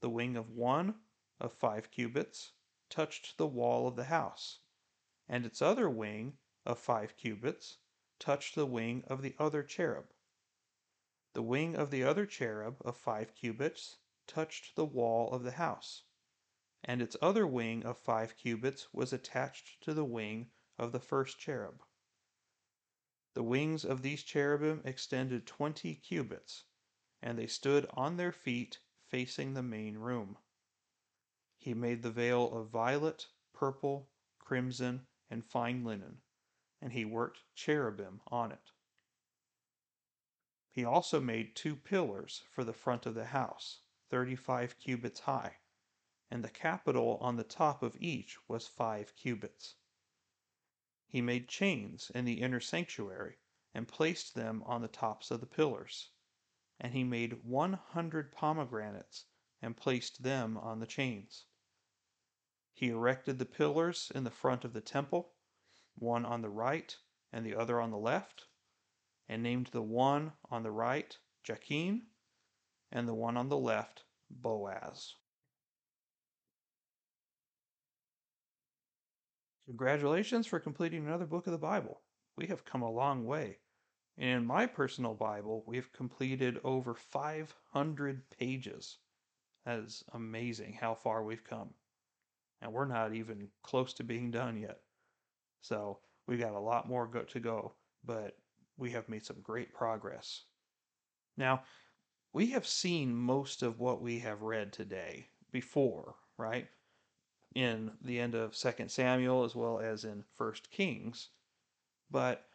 the 0.00 0.10
wing 0.10 0.36
of 0.36 0.50
one 0.50 1.00
of 1.38 1.52
five 1.52 1.92
cubits, 1.92 2.50
touched 2.88 3.38
the 3.38 3.46
wall 3.46 3.86
of 3.86 3.94
the 3.94 4.06
house, 4.06 4.58
and 5.28 5.46
its 5.46 5.62
other 5.62 5.88
wing, 5.88 6.36
of 6.66 6.80
five 6.80 7.16
cubits, 7.16 7.78
touched 8.18 8.56
the 8.56 8.66
wing 8.66 9.04
of 9.06 9.22
the 9.22 9.36
other 9.38 9.62
cherub. 9.62 10.12
The 11.32 11.42
wing 11.42 11.76
of 11.76 11.92
the 11.92 12.02
other 12.02 12.26
cherub, 12.26 12.82
of 12.84 12.96
five 12.96 13.36
cubits, 13.36 13.98
touched 14.26 14.74
the 14.74 14.84
wall 14.84 15.30
of 15.32 15.44
the 15.44 15.52
house, 15.52 16.02
and 16.82 17.00
its 17.00 17.16
other 17.22 17.46
wing 17.46 17.84
of 17.84 17.98
five 17.98 18.36
cubits 18.36 18.92
was 18.92 19.12
attached 19.12 19.80
to 19.84 19.94
the 19.94 20.04
wing 20.04 20.50
of 20.76 20.90
the 20.90 20.98
first 20.98 21.38
cherub. 21.38 21.84
The 23.34 23.44
wings 23.44 23.84
of 23.84 24.02
these 24.02 24.24
cherubim 24.24 24.82
extended 24.84 25.46
twenty 25.46 25.94
cubits, 25.94 26.64
and 27.22 27.38
they 27.38 27.46
stood 27.46 27.86
on 27.90 28.16
their 28.16 28.32
feet 28.32 28.80
facing 29.06 29.54
the 29.54 29.62
main 29.62 29.98
room. 29.98 30.36
He 31.58 31.74
made 31.74 32.02
the 32.02 32.10
veil 32.10 32.52
of 32.52 32.70
violet, 32.70 33.28
purple, 33.52 34.10
crimson, 34.40 35.06
and 35.28 35.44
fine 35.44 35.84
linen, 35.84 36.22
and 36.80 36.92
he 36.92 37.04
worked 37.04 37.44
cherubim 37.54 38.20
on 38.26 38.50
it. 38.50 38.72
He 40.80 40.86
also 40.86 41.20
made 41.20 41.54
two 41.54 41.76
pillars 41.76 42.42
for 42.50 42.64
the 42.64 42.72
front 42.72 43.04
of 43.04 43.14
the 43.14 43.26
house, 43.26 43.82
thirty 44.08 44.34
five 44.34 44.78
cubits 44.78 45.20
high, 45.20 45.58
and 46.30 46.42
the 46.42 46.48
capital 46.48 47.18
on 47.20 47.36
the 47.36 47.44
top 47.44 47.82
of 47.82 47.98
each 48.00 48.38
was 48.48 48.66
five 48.66 49.14
cubits. 49.14 49.74
He 51.06 51.20
made 51.20 51.50
chains 51.50 52.10
in 52.14 52.24
the 52.24 52.40
inner 52.40 52.60
sanctuary 52.60 53.40
and 53.74 53.88
placed 53.88 54.34
them 54.34 54.62
on 54.64 54.80
the 54.80 54.88
tops 54.88 55.30
of 55.30 55.40
the 55.40 55.46
pillars. 55.46 56.12
And 56.80 56.94
he 56.94 57.04
made 57.04 57.44
one 57.44 57.74
hundred 57.74 58.32
pomegranates 58.32 59.26
and 59.60 59.76
placed 59.76 60.22
them 60.22 60.56
on 60.56 60.80
the 60.80 60.86
chains. 60.86 61.44
He 62.72 62.88
erected 62.88 63.38
the 63.38 63.44
pillars 63.44 64.10
in 64.14 64.24
the 64.24 64.30
front 64.30 64.64
of 64.64 64.72
the 64.72 64.80
temple, 64.80 65.34
one 65.94 66.24
on 66.24 66.40
the 66.40 66.48
right 66.48 66.96
and 67.34 67.44
the 67.44 67.54
other 67.54 67.82
on 67.82 67.90
the 67.90 67.98
left, 67.98 68.46
and 69.30 69.44
named 69.44 69.68
the 69.68 69.80
one 69.80 70.32
on 70.50 70.64
the 70.64 70.70
right 70.72 71.16
Jachin, 71.48 72.00
and 72.90 73.06
the 73.06 73.14
one 73.14 73.36
on 73.36 73.48
the 73.48 73.56
left 73.56 74.02
Boaz. 74.28 75.14
Congratulations 79.66 80.48
for 80.48 80.58
completing 80.58 81.06
another 81.06 81.26
book 81.26 81.46
of 81.46 81.52
the 81.52 81.58
Bible. 81.58 82.00
We 82.36 82.48
have 82.48 82.64
come 82.64 82.82
a 82.82 82.90
long 82.90 83.24
way. 83.24 83.58
And 84.18 84.40
In 84.40 84.46
my 84.46 84.66
personal 84.66 85.14
Bible, 85.14 85.62
we've 85.64 85.92
completed 85.92 86.58
over 86.64 86.92
500 86.92 88.28
pages. 88.30 88.98
That 89.64 89.78
is 89.78 90.02
amazing 90.12 90.72
how 90.72 90.96
far 90.96 91.22
we've 91.22 91.44
come. 91.44 91.70
And 92.60 92.72
we're 92.72 92.84
not 92.84 93.14
even 93.14 93.46
close 93.62 93.92
to 93.94 94.04
being 94.04 94.32
done 94.32 94.58
yet. 94.60 94.80
So 95.60 96.00
we've 96.26 96.40
got 96.40 96.54
a 96.54 96.58
lot 96.58 96.88
more 96.88 97.06
go- 97.06 97.22
to 97.22 97.38
go, 97.38 97.74
but 98.04 98.36
we 98.80 98.90
have 98.90 99.08
made 99.08 99.24
some 99.24 99.40
great 99.42 99.74
progress. 99.74 100.42
Now, 101.36 101.62
we 102.32 102.46
have 102.46 102.66
seen 102.66 103.14
most 103.14 103.62
of 103.62 103.78
what 103.78 104.00
we 104.00 104.18
have 104.20 104.42
read 104.42 104.72
today 104.72 105.28
before, 105.52 106.14
right? 106.38 106.66
In 107.54 107.92
the 108.02 108.18
end 108.18 108.34
of 108.34 108.52
2nd 108.52 108.90
Samuel 108.90 109.44
as 109.44 109.54
well 109.54 109.78
as 109.78 110.04
in 110.04 110.24
1st 110.38 110.70
Kings. 110.70 111.28
But 112.10 112.46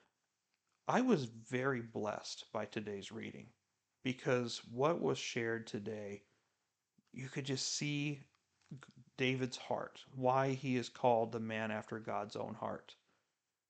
I 0.88 1.02
was 1.02 1.26
very 1.26 1.82
blessed 1.82 2.46
by 2.52 2.66
today's 2.66 3.12
reading 3.12 3.48
because 4.04 4.62
what 4.72 5.02
was 5.02 5.18
shared 5.18 5.68
today, 5.68 6.24
you 7.12 7.28
could 7.30 7.46
just 7.46 7.76
see 7.76 8.22
David's 9.18 9.58
heart, 9.58 10.04
why 10.16 10.52
he 10.52 10.76
is 10.76 10.90
called 10.90 11.32
the 11.32 11.40
man 11.40 11.72
after 11.72 12.00
God's 12.00 12.36
own 12.36 12.54
heart. 12.54 12.96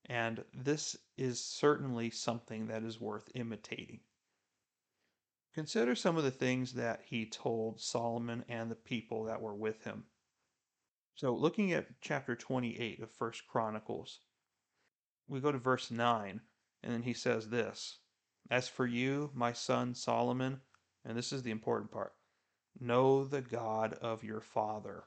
And 0.08 0.44
this 0.54 0.96
is 1.16 1.44
certainly 1.44 2.10
something 2.10 2.68
that 2.68 2.84
is 2.84 3.00
worth 3.00 3.28
imitating. 3.34 4.00
Consider 5.52 5.94
some 5.94 6.16
of 6.16 6.22
the 6.22 6.30
things 6.30 6.74
that 6.74 7.02
he 7.06 7.26
told 7.26 7.80
Solomon 7.80 8.44
and 8.48 8.70
the 8.70 8.76
people 8.76 9.24
that 9.24 9.40
were 9.40 9.54
with 9.54 9.82
him. 9.84 10.04
So, 11.14 11.34
looking 11.34 11.72
at 11.72 12.00
chapter 12.00 12.36
28 12.36 13.00
of 13.00 13.10
First 13.10 13.48
Chronicles, 13.48 14.20
we 15.26 15.40
go 15.40 15.50
to 15.50 15.58
verse 15.58 15.90
9, 15.90 16.42
and 16.82 16.92
then 16.92 17.02
he 17.02 17.14
says 17.14 17.48
this 17.48 18.00
As 18.50 18.68
for 18.68 18.86
you, 18.86 19.30
my 19.34 19.52
son 19.52 19.94
Solomon, 19.94 20.60
and 21.04 21.16
this 21.16 21.32
is 21.32 21.42
the 21.42 21.50
important 21.50 21.90
part 21.90 22.12
know 22.78 23.24
the 23.24 23.40
God 23.40 23.94
of 23.94 24.22
your 24.22 24.42
father, 24.42 25.04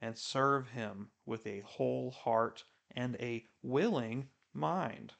and 0.00 0.18
serve 0.18 0.70
him 0.70 1.10
with 1.24 1.46
a 1.46 1.60
whole 1.60 2.10
heart 2.10 2.64
and 2.94 3.16
a 3.16 3.44
willing 3.62 4.28
mind. 4.54 5.12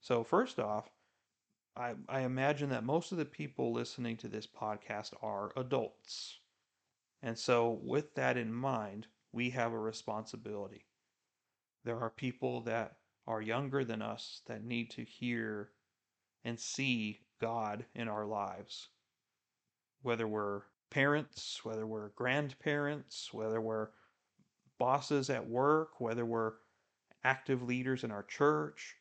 So, 0.00 0.24
first 0.24 0.58
off, 0.58 0.90
I, 1.76 1.94
I 2.08 2.20
imagine 2.20 2.70
that 2.70 2.84
most 2.84 3.12
of 3.12 3.18
the 3.18 3.24
people 3.24 3.72
listening 3.72 4.16
to 4.18 4.28
this 4.28 4.46
podcast 4.46 5.12
are 5.22 5.52
adults. 5.56 6.40
And 7.22 7.38
so, 7.38 7.80
with 7.82 8.14
that 8.16 8.36
in 8.36 8.52
mind, 8.52 9.06
we 9.32 9.50
have 9.50 9.72
a 9.72 9.78
responsibility. 9.78 10.86
There 11.84 11.98
are 11.98 12.10
people 12.10 12.60
that 12.62 12.96
are 13.26 13.40
younger 13.40 13.84
than 13.84 14.02
us 14.02 14.42
that 14.46 14.64
need 14.64 14.90
to 14.90 15.04
hear 15.04 15.70
and 16.44 16.58
see 16.58 17.20
God 17.40 17.84
in 17.94 18.08
our 18.08 18.26
lives. 18.26 18.88
Whether 20.02 20.26
we're 20.26 20.62
parents, 20.90 21.64
whether 21.64 21.86
we're 21.86 22.10
grandparents, 22.10 23.32
whether 23.32 23.60
we're 23.60 23.88
bosses 24.78 25.30
at 25.30 25.48
work, 25.48 26.00
whether 26.00 26.24
we're 26.24 26.52
active 27.24 27.62
leaders 27.62 28.04
in 28.04 28.10
our 28.10 28.24
church, 28.24 28.96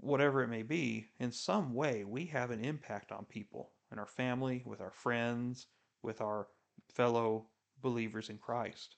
whatever 0.00 0.42
it 0.42 0.48
may 0.48 0.62
be, 0.62 1.08
in 1.18 1.32
some 1.32 1.74
way 1.74 2.04
we 2.04 2.26
have 2.26 2.50
an 2.50 2.64
impact 2.64 3.12
on 3.12 3.24
people 3.24 3.70
in 3.92 3.98
our 3.98 4.06
family, 4.06 4.62
with 4.66 4.80
our 4.80 4.90
friends, 4.90 5.66
with 6.02 6.20
our 6.20 6.48
fellow 6.92 7.46
believers 7.82 8.28
in 8.28 8.38
Christ. 8.38 8.96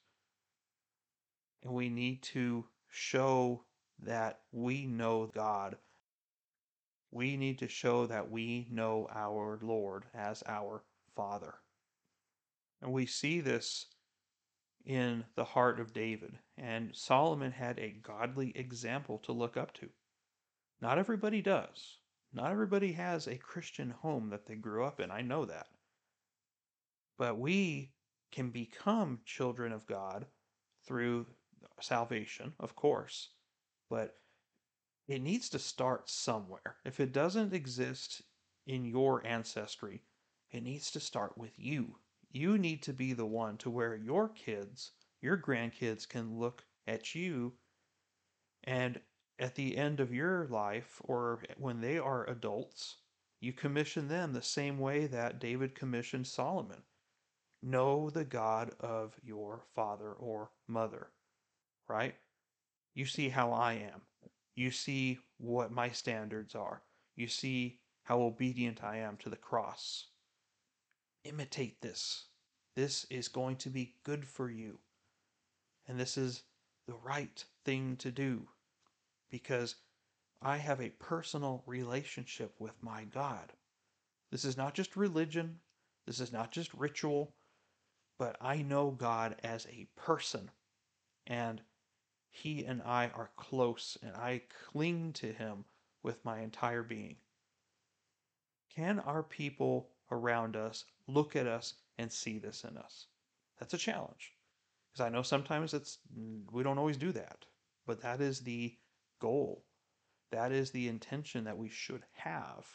And 1.63 1.73
we 1.73 1.89
need 1.89 2.23
to 2.25 2.65
show 2.89 3.65
that 4.03 4.41
we 4.53 4.87
know 4.87 5.31
God. 5.35 5.77
We 7.11 7.37
need 7.37 7.59
to 7.59 7.69
show 7.69 8.07
that 8.07 8.31
we 8.31 8.69
know 8.71 9.09
our 9.15 9.59
Lord 9.63 10.05
as 10.15 10.43
our 10.47 10.85
Father. 11.17 11.55
And 12.81 12.93
we 12.93 13.07
see 13.07 13.41
this 13.41 13.87
in 14.85 15.25
the 15.35 15.45
heart 15.45 15.81
of 15.81 15.93
David. 15.93 16.39
And 16.57 16.95
Solomon 16.95 17.53
had 17.53 17.79
a 17.79 17.97
godly 18.03 18.57
example 18.57 19.19
to 19.19 19.33
look 19.33 19.57
up 19.57 19.73
to. 19.75 19.89
Not 20.81 20.99
everybody 20.99 21.43
does. 21.43 21.99
Not 22.33 22.51
everybody 22.51 22.93
has 22.93 23.27
a 23.27 23.37
Christian 23.37 23.91
home 23.91 24.31
that 24.31 24.47
they 24.47 24.55
grew 24.55 24.85
up 24.85 25.01
in. 25.01 25.11
I 25.11 25.23
know 25.23 25.45
that. 25.45 25.69
But 27.17 27.39
we 27.39 27.93
can 28.31 28.51
become 28.51 29.21
children 29.25 29.73
of 29.73 29.87
God 29.87 30.27
through 30.87 31.27
salvation, 31.81 32.55
of 32.61 32.77
course. 32.77 33.31
But 33.91 34.19
it 35.07 35.23
needs 35.23 35.49
to 35.51 35.59
start 35.59 36.11
somewhere. 36.11 36.77
If 36.85 37.01
it 37.01 37.13
doesn't 37.13 37.55
exist 37.55 38.23
in 38.67 38.85
your 38.85 39.27
ancestry, 39.27 40.03
it 40.51 40.63
needs 40.63 40.91
to 40.93 41.01
start 41.01 41.37
with 41.37 41.59
you. 41.59 41.97
You 42.31 42.59
need 42.59 42.83
to 42.83 42.93
be 42.93 43.13
the 43.13 43.27
one 43.27 43.57
to 43.59 43.71
where 43.71 43.97
your 43.97 44.29
kids, 44.29 44.93
your 45.21 45.39
grandkids 45.39 46.09
can 46.09 46.39
look 46.39 46.65
at 46.87 47.15
you 47.15 47.55
and 48.65 49.01
at 49.39 49.55
the 49.55 49.77
end 49.77 50.01
of 50.01 50.13
your 50.13 50.47
life 50.49 51.01
or 51.05 51.43
when 51.59 51.81
they 51.81 51.99
are 51.99 52.29
adults, 52.29 52.97
you 53.41 53.53
commission 53.53 54.09
them 54.09 54.33
the 54.33 54.43
same 54.43 54.79
way 54.79 55.07
that 55.07 55.39
David 55.39 55.75
commissioned 55.75 56.27
Solomon. 56.27 56.83
Know 57.63 58.11
the 58.11 58.25
God 58.25 58.75
of 58.81 59.15
your 59.23 59.65
father 59.75 60.13
or 60.13 60.51
mother, 60.67 61.09
right? 61.89 62.15
You 62.95 63.07
see 63.07 63.29
how 63.29 63.53
I 63.53 63.75
am. 63.75 64.03
You 64.55 64.71
see 64.71 65.19
what 65.39 65.71
my 65.71 65.91
standards 65.91 66.55
are. 66.55 66.83
You 67.17 67.29
see 67.29 67.79
how 68.05 68.21
obedient 68.23 68.83
I 68.83 68.99
am 68.99 69.17
to 69.19 69.31
the 69.31 69.37
cross. 69.37 70.09
Imitate 71.29 71.81
this. 71.83 72.25
This 72.75 73.05
is 73.11 73.29
going 73.29 73.57
to 73.57 73.71
be 73.71 73.97
good 74.03 74.27
for 74.27 74.51
you. 74.51 74.79
And 75.87 76.01
this 76.01 76.17
is 76.17 76.43
the 76.87 76.95
right 76.95 77.45
thing 77.65 77.97
to 77.97 78.11
do 78.11 78.49
because 79.31 79.77
I 80.41 80.57
have 80.57 80.81
a 80.81 80.91
personal 80.91 81.63
relationship 81.67 82.55
with 82.59 82.83
my 82.83 83.05
God. 83.05 83.53
This 84.31 84.45
is 84.45 84.57
not 84.57 84.75
just 84.75 84.97
religion, 84.97 85.59
this 86.07 86.21
is 86.21 86.33
not 86.33 86.53
just 86.53 86.73
ritual, 86.73 87.35
but 88.19 88.37
I 88.41 88.63
know 88.63 88.91
God 88.91 89.37
as 89.43 89.67
a 89.67 89.89
person. 89.97 90.51
And 91.27 91.61
He 92.31 92.65
and 92.65 92.81
I 92.83 93.09
are 93.15 93.31
close, 93.37 93.99
and 94.03 94.15
I 94.17 94.43
cling 94.71 95.13
to 95.15 95.33
Him 95.33 95.65
with 96.03 96.25
my 96.25 96.41
entire 96.41 96.83
being. 96.83 97.17
Can 98.75 99.01
our 99.01 99.23
people 99.23 99.91
around 100.11 100.57
us 100.57 100.85
look 101.09 101.35
at 101.35 101.47
us 101.47 101.75
and 101.99 102.13
see 102.13 102.39
this 102.39 102.65
in 102.65 102.77
us? 102.77 103.07
That's 103.59 103.75
a 103.75 103.79
challenge. 103.79 104.35
Because 104.93 105.07
I 105.07 105.11
know 105.11 105.23
sometimes 105.23 105.75
it's 105.75 105.99
we 106.53 106.63
don't 106.63 106.79
always 106.79 106.97
do 106.97 107.13
that. 107.13 107.45
But 107.87 108.03
that 108.03 108.21
is 108.21 108.41
the 108.41 108.77
goal. 109.19 109.65
That 110.31 110.53
is 110.53 110.71
the 110.71 110.89
intention 110.89 111.45
that 111.45 111.59
we 111.59 111.69
should 111.69 112.05
have 112.13 112.67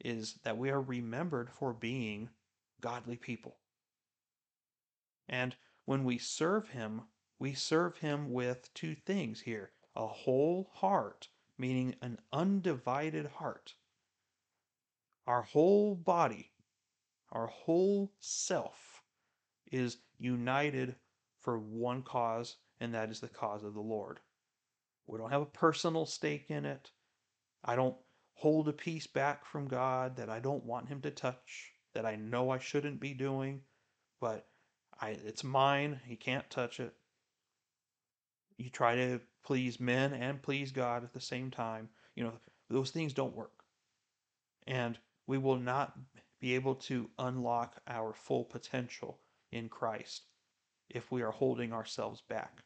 is 0.00 0.34
that 0.42 0.58
we 0.58 0.70
are 0.70 0.82
remembered 0.82 1.50
for 1.50 1.72
being 1.72 2.28
godly 2.80 3.16
people. 3.16 3.56
And 5.28 5.54
when 5.84 6.04
we 6.04 6.18
serve 6.18 6.68
him, 6.68 7.02
we 7.38 7.54
serve 7.54 7.98
him 7.98 8.32
with 8.32 8.72
two 8.74 8.94
things 8.94 9.40
here 9.40 9.70
a 9.96 10.06
whole 10.06 10.70
heart, 10.74 11.28
meaning 11.56 11.94
an 12.02 12.18
undivided 12.32 13.26
heart. 13.26 13.74
Our 15.26 15.42
whole 15.42 15.94
body, 15.94 16.50
our 17.34 17.48
whole 17.48 18.12
self 18.20 19.02
is 19.70 19.98
united 20.18 20.94
for 21.40 21.58
one 21.58 22.02
cause, 22.02 22.56
and 22.80 22.94
that 22.94 23.10
is 23.10 23.20
the 23.20 23.28
cause 23.28 23.64
of 23.64 23.74
the 23.74 23.80
Lord. 23.80 24.20
We 25.06 25.18
don't 25.18 25.30
have 25.30 25.42
a 25.42 25.46
personal 25.46 26.06
stake 26.06 26.46
in 26.48 26.64
it. 26.64 26.90
I 27.64 27.76
don't 27.76 27.96
hold 28.34 28.68
a 28.68 28.72
piece 28.72 29.06
back 29.06 29.44
from 29.44 29.68
God 29.68 30.16
that 30.16 30.30
I 30.30 30.38
don't 30.38 30.64
want 30.64 30.88
Him 30.88 31.00
to 31.02 31.10
touch, 31.10 31.72
that 31.92 32.06
I 32.06 32.16
know 32.16 32.50
I 32.50 32.58
shouldn't 32.58 33.00
be 33.00 33.14
doing, 33.14 33.60
but 34.20 34.46
I, 35.00 35.10
it's 35.10 35.44
mine. 35.44 36.00
He 36.06 36.16
can't 36.16 36.48
touch 36.50 36.80
it. 36.80 36.94
You 38.56 38.70
try 38.70 38.94
to 38.94 39.20
please 39.44 39.80
men 39.80 40.14
and 40.14 40.40
please 40.40 40.70
God 40.70 41.02
at 41.02 41.12
the 41.12 41.20
same 41.20 41.50
time. 41.50 41.88
You 42.14 42.24
know, 42.24 42.32
those 42.70 42.90
things 42.90 43.12
don't 43.12 43.36
work. 43.36 43.64
And 44.66 44.96
we 45.26 45.36
will 45.36 45.58
not 45.58 45.98
be 46.44 46.54
able 46.56 46.76
to 46.76 47.10
unlock 47.18 47.82
our 47.88 48.14
full 48.14 48.44
potential 48.44 49.20
in 49.52 49.68
Christ 49.70 50.26
if 50.90 51.10
we 51.12 51.22
are 51.22 51.32
holding 51.32 51.72
ourselves 51.72 52.22
back. 52.28 52.64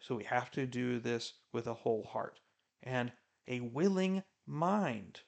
So 0.00 0.16
we 0.16 0.24
have 0.24 0.50
to 0.52 0.66
do 0.66 0.98
this 1.00 1.34
with 1.52 1.68
a 1.68 1.74
whole 1.74 2.04
heart 2.04 2.40
and 2.82 3.12
a 3.48 3.60
willing 3.60 4.24
mind. 4.46 5.22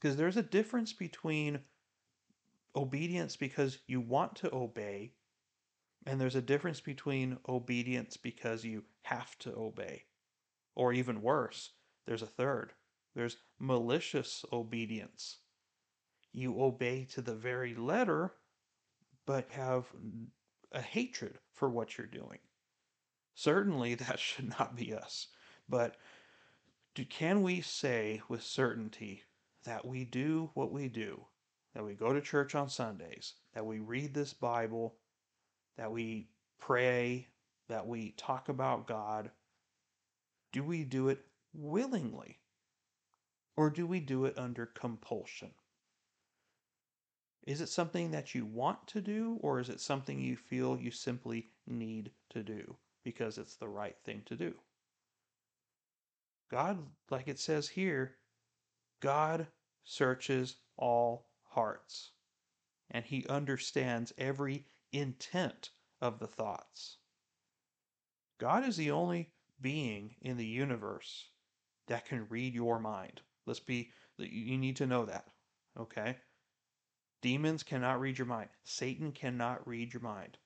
Because 0.00 0.16
there's 0.16 0.36
a 0.36 0.42
difference 0.42 0.92
between 0.92 1.60
obedience 2.76 3.36
because 3.36 3.80
you 3.88 4.00
want 4.00 4.36
to 4.36 4.54
obey 4.54 5.14
And 6.06 6.20
there's 6.20 6.36
a 6.36 6.42
difference 6.42 6.80
between 6.80 7.38
obedience 7.48 8.16
because 8.16 8.64
you 8.64 8.84
have 9.02 9.38
to 9.40 9.54
obey, 9.56 10.06
or 10.74 10.92
even 10.92 11.22
worse, 11.22 11.72
there's 12.06 12.22
a 12.22 12.26
third. 12.26 12.72
There's 13.14 13.38
malicious 13.58 14.44
obedience. 14.52 15.38
You 16.38 16.62
obey 16.62 17.04
to 17.14 17.20
the 17.20 17.34
very 17.34 17.74
letter, 17.74 18.32
but 19.26 19.50
have 19.50 19.86
a 20.70 20.80
hatred 20.80 21.36
for 21.52 21.68
what 21.68 21.98
you're 21.98 22.06
doing. 22.06 22.38
Certainly, 23.34 23.94
that 23.96 24.20
should 24.20 24.48
not 24.56 24.76
be 24.76 24.94
us. 24.94 25.26
But 25.68 25.96
do, 26.94 27.04
can 27.04 27.42
we 27.42 27.60
say 27.60 28.22
with 28.28 28.44
certainty 28.44 29.24
that 29.64 29.84
we 29.84 30.04
do 30.04 30.50
what 30.54 30.70
we 30.70 30.88
do, 30.88 31.26
that 31.74 31.84
we 31.84 31.94
go 31.94 32.12
to 32.12 32.20
church 32.20 32.54
on 32.54 32.70
Sundays, 32.70 33.34
that 33.54 33.66
we 33.66 33.80
read 33.80 34.14
this 34.14 34.32
Bible, 34.32 34.94
that 35.76 35.90
we 35.90 36.28
pray, 36.60 37.26
that 37.68 37.84
we 37.84 38.12
talk 38.12 38.48
about 38.48 38.86
God, 38.86 39.32
do 40.52 40.62
we 40.62 40.84
do 40.84 41.08
it 41.08 41.26
willingly? 41.52 42.38
Or 43.56 43.70
do 43.70 43.88
we 43.88 43.98
do 43.98 44.24
it 44.24 44.38
under 44.38 44.66
compulsion? 44.66 45.50
Is 47.48 47.62
it 47.62 47.70
something 47.70 48.10
that 48.10 48.34
you 48.34 48.44
want 48.44 48.86
to 48.88 49.00
do, 49.00 49.38
or 49.40 49.58
is 49.58 49.70
it 49.70 49.80
something 49.80 50.20
you 50.20 50.36
feel 50.36 50.76
you 50.76 50.90
simply 50.90 51.48
need 51.66 52.10
to 52.28 52.42
do 52.42 52.76
because 53.04 53.38
it's 53.38 53.56
the 53.56 53.66
right 53.66 53.96
thing 54.04 54.20
to 54.26 54.36
do? 54.36 54.52
God, 56.50 56.78
like 57.08 57.26
it 57.26 57.38
says 57.38 57.66
here, 57.66 58.16
God 59.00 59.46
searches 59.82 60.56
all 60.76 61.30
hearts, 61.42 62.10
and 62.90 63.02
he 63.02 63.26
understands 63.30 64.12
every 64.18 64.66
intent 64.92 65.70
of 66.02 66.18
the 66.18 66.26
thoughts. 66.26 66.98
God 68.38 68.62
is 68.68 68.76
the 68.76 68.90
only 68.90 69.32
being 69.58 70.16
in 70.20 70.36
the 70.36 70.44
universe 70.44 71.30
that 71.86 72.04
can 72.04 72.28
read 72.28 72.52
your 72.52 72.78
mind. 72.78 73.22
Let's 73.46 73.58
be, 73.58 73.90
you 74.18 74.58
need 74.58 74.76
to 74.76 74.86
know 74.86 75.06
that, 75.06 75.24
okay? 75.80 76.18
Demons 77.20 77.62
cannot 77.62 78.00
read 78.00 78.18
your 78.18 78.26
mind. 78.26 78.48
Satan 78.64 79.12
cannot 79.12 79.66
read 79.66 79.92
your 79.92 80.02
mind. 80.02 80.38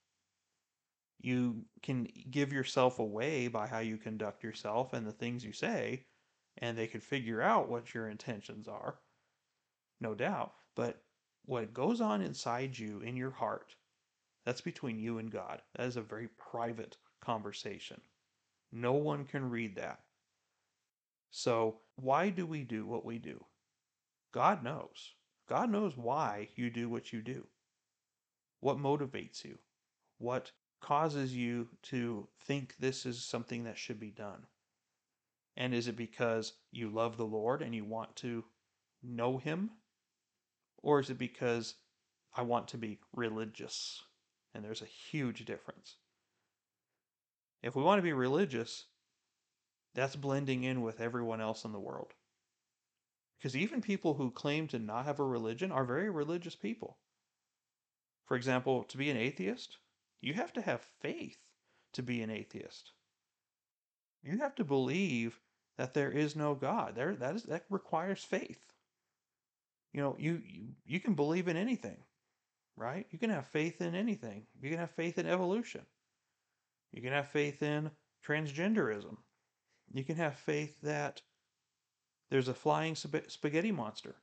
You 1.20 1.64
can 1.82 2.08
give 2.30 2.52
yourself 2.52 2.98
away 2.98 3.48
by 3.48 3.66
how 3.66 3.78
you 3.78 3.96
conduct 3.96 4.42
yourself 4.42 4.92
and 4.92 5.06
the 5.06 5.12
things 5.12 5.44
you 5.44 5.52
say, 5.52 6.06
and 6.58 6.76
they 6.76 6.87
can 6.87 7.00
figure 7.00 7.40
out 7.40 7.68
what 7.68 7.94
your 7.94 8.08
intentions 8.08 8.66
are, 8.66 8.98
no 10.00 10.14
doubt. 10.14 10.54
But 10.74 11.02
what 11.44 11.74
goes 11.74 12.00
on 12.00 12.22
inside 12.22 12.78
you 12.78 13.00
in 13.00 13.16
your 13.16 13.30
heart, 13.30 13.74
that's 14.44 14.61
between 14.61 14.98
you 14.98 15.18
and 15.18 15.30
God. 15.30 15.62
That 15.76 15.87
is 15.87 15.96
a 15.96 16.02
very 16.02 16.28
private 16.28 16.96
conversation. 17.20 18.00
No 18.72 18.94
one 18.94 19.24
can 19.24 19.50
read 19.50 19.76
that. 19.76 20.00
So, 21.30 21.80
why 21.96 22.30
do 22.30 22.46
we 22.46 22.64
do 22.64 22.87
what 22.87 23.04
we 23.04 23.18
do? 23.18 23.44
God 24.32 24.64
knows. 24.64 25.14
God 25.52 25.68
knows 25.68 25.98
why 25.98 26.48
you 26.56 26.70
do 26.70 26.88
what 26.88 27.12
you 27.12 27.20
do. 27.20 27.46
What 28.60 28.78
motivates 28.78 29.44
you? 29.44 29.58
What 30.16 30.50
causes 30.80 31.36
you 31.36 31.68
to 31.82 32.26
think 32.46 32.74
this 32.78 33.04
is 33.04 33.22
something 33.22 33.64
that 33.64 33.76
should 33.76 34.00
be 34.00 34.12
done? 34.12 34.46
And 35.58 35.74
is 35.74 35.88
it 35.88 35.96
because 35.98 36.54
you 36.70 36.88
love 36.88 37.18
the 37.18 37.26
Lord 37.26 37.60
and 37.60 37.74
you 37.74 37.84
want 37.84 38.16
to 38.16 38.44
know 39.02 39.36
Him? 39.36 39.72
Or 40.78 41.00
is 41.00 41.10
it 41.10 41.18
because 41.18 41.74
I 42.34 42.40
want 42.40 42.68
to 42.68 42.78
be 42.78 43.00
religious? 43.14 44.00
And 44.54 44.64
there's 44.64 44.80
a 44.80 44.86
huge 44.86 45.44
difference. 45.44 45.96
If 47.62 47.76
we 47.76 47.82
want 47.82 47.98
to 47.98 48.02
be 48.02 48.14
religious, 48.14 48.86
that's 49.94 50.16
blending 50.16 50.64
in 50.64 50.80
with 50.80 51.02
everyone 51.02 51.42
else 51.42 51.66
in 51.66 51.72
the 51.72 51.78
world. 51.78 52.14
Because 53.42 53.57
even 53.57 53.81
people 53.81 54.14
who 54.14 54.31
claim 54.31 54.68
to 54.68 54.78
not 54.78 55.05
have 55.05 55.18
a 55.18 55.24
religion 55.24 55.72
are 55.72 55.85
very 55.85 56.09
religious 56.09 56.55
people. 56.55 56.98
For 58.26 58.37
example, 58.37 58.85
to 58.85 58.96
be 58.96 59.11
an 59.11 59.16
atheist, 59.16 59.78
you 60.20 60.35
have 60.35 60.52
to 60.52 60.62
have 60.62 60.87
faith 61.00 61.38
to 61.94 62.05
be 62.05 62.22
an 62.22 62.31
atheist. 62.31 62.92
You 64.22 64.38
have 64.38 64.55
to 64.55 64.64
believe 64.64 65.40
that 65.76 65.92
there 65.92 66.12
is 66.12 66.37
no 66.37 66.55
God. 66.55 66.94
There 66.94 67.16
that 67.16 67.35
is 67.35 67.42
that 67.44 67.64
requires 67.68 68.22
faith. 68.22 68.61
You 69.92 70.02
know, 70.02 70.16
you, 70.20 70.40
you 70.46 70.68
you 70.87 71.00
can 71.00 71.14
believe 71.14 71.48
in 71.48 71.57
anything, 71.57 71.98
right? 72.76 73.09
You 73.11 73.18
can 73.18 73.31
have 73.31 73.48
faith 73.48 73.81
in 73.81 73.96
anything. 73.96 74.46
You 74.61 74.70
can 74.70 74.78
have 74.78 74.92
faith 74.92 75.18
in 75.18 75.26
evolution. 75.26 75.85
You 76.92 77.02
can 77.02 77.12
have 77.12 77.26
faith 77.26 77.61
in 77.61 77.90
transgenderism. 78.24 79.16
You 79.92 80.05
can 80.05 80.16
have 80.16 80.37
faith 80.37 80.81
that 80.83 81.22
there's 82.33 82.49
a 82.49 82.55
flying 82.55 82.95
spaghetti 82.95 83.71
monster. 83.71 84.14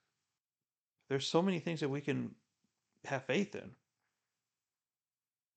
There's 1.09 1.27
so 1.27 1.43
many 1.43 1.59
things 1.59 1.79
that 1.81 1.89
we 1.89 2.01
can 2.01 2.31
have 3.05 3.25
faith 3.25 3.53
in. 3.53 3.69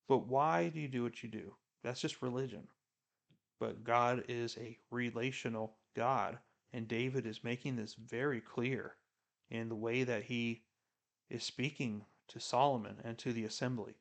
But 0.07 0.27
why 0.29 0.69
do 0.69 0.79
you 0.79 0.88
do 0.88 1.03
what 1.03 1.23
you 1.23 1.31
do? 1.31 1.55
That's 1.83 2.03
just 2.03 2.21
religion. 2.21 2.69
But 3.59 3.85
God 3.85 4.25
is 4.29 4.59
a 4.61 4.77
relational 4.91 5.79
God. 5.97 6.41
And 6.75 6.87
David 6.87 7.25
is 7.25 7.43
making 7.43 7.77
this 7.77 7.95
very 7.95 8.43
clear 8.43 8.97
in 9.51 9.71
the 9.71 9.75
way 9.75 10.05
that 10.05 10.25
he 10.25 10.65
is 11.31 11.45
speaking 11.45 12.05
to 12.29 12.38
Solomon 12.38 12.97
and 13.03 13.17
to 13.17 13.33
the 13.33 13.47
assembly. 13.47 13.95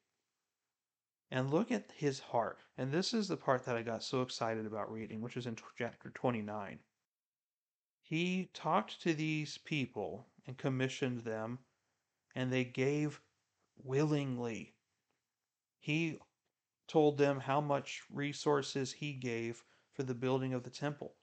And 1.32 1.52
look 1.52 1.72
at 1.72 1.94
his 1.96 2.20
heart. 2.20 2.60
And 2.78 2.92
this 2.92 3.14
is 3.14 3.30
the 3.30 3.38
part 3.38 3.64
that 3.64 3.78
I 3.78 3.82
got 3.82 4.04
so 4.04 4.22
excited 4.22 4.66
about 4.66 4.92
reading, 4.92 5.22
which 5.22 5.38
is 5.38 5.46
in 5.46 5.56
chapter 5.78 6.10
29. 6.10 6.80
He 8.12 8.50
talked 8.54 9.02
to 9.04 9.14
these 9.14 9.58
people 9.58 10.28
and 10.46 10.58
commissioned 10.58 11.20
them, 11.20 11.60
and 12.36 12.52
they 12.52 12.66
gave 12.66 13.22
willingly. 13.78 14.76
He 15.80 16.20
told 16.90 17.18
them 17.18 17.40
how 17.40 17.62
much 17.62 18.02
resources 18.12 18.92
he 18.92 19.14
gave 19.14 19.64
for 19.94 20.04
the 20.04 20.14
building 20.14 20.54
of 20.54 20.64
the 20.64 20.70
temple. 20.70 21.16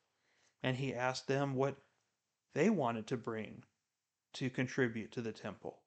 And 0.63 0.79
he 0.79 0.95
asked 0.95 1.29
them 1.29 1.55
what 1.55 1.77
they 2.55 2.71
wanted 2.71 3.07
to 3.09 3.19
bring 3.19 3.65
to 4.33 4.49
contribute 4.49 5.13
to 5.13 5.21
the 5.21 5.33
temple. 5.33 5.83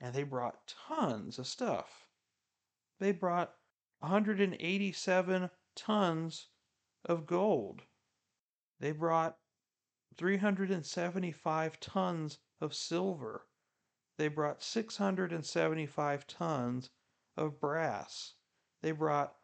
And 0.00 0.14
they 0.14 0.22
brought 0.22 0.72
tons 0.86 1.40
of 1.40 1.48
stuff. 1.48 2.06
They 3.00 3.10
brought 3.10 3.56
187 3.98 5.50
tons 5.74 6.46
of 7.04 7.26
gold. 7.26 7.82
They 8.78 8.92
brought 8.92 9.36
375 10.16 11.80
tons 11.80 12.38
of 12.60 12.74
silver. 12.74 13.46
They 14.16 14.28
brought 14.28 14.62
675 14.62 16.26
tons 16.26 16.90
of 17.36 17.60
brass. 17.60 18.34
They 18.82 18.92
brought 18.92 19.36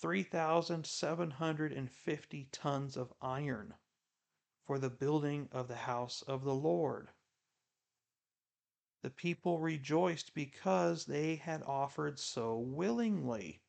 3,750 0.00 2.48
tons 2.52 2.96
of 2.96 3.12
iron 3.20 3.74
for 4.64 4.78
the 4.78 4.90
building 4.90 5.48
of 5.52 5.68
the 5.68 5.74
house 5.74 6.22
of 6.22 6.44
the 6.44 6.54
Lord. 6.54 7.10
The 9.02 9.10
people 9.10 9.58
rejoiced 9.58 10.34
because 10.34 11.06
they 11.06 11.36
had 11.36 11.62
offered 11.62 12.18
so 12.18 12.58
willingly, 12.58 13.62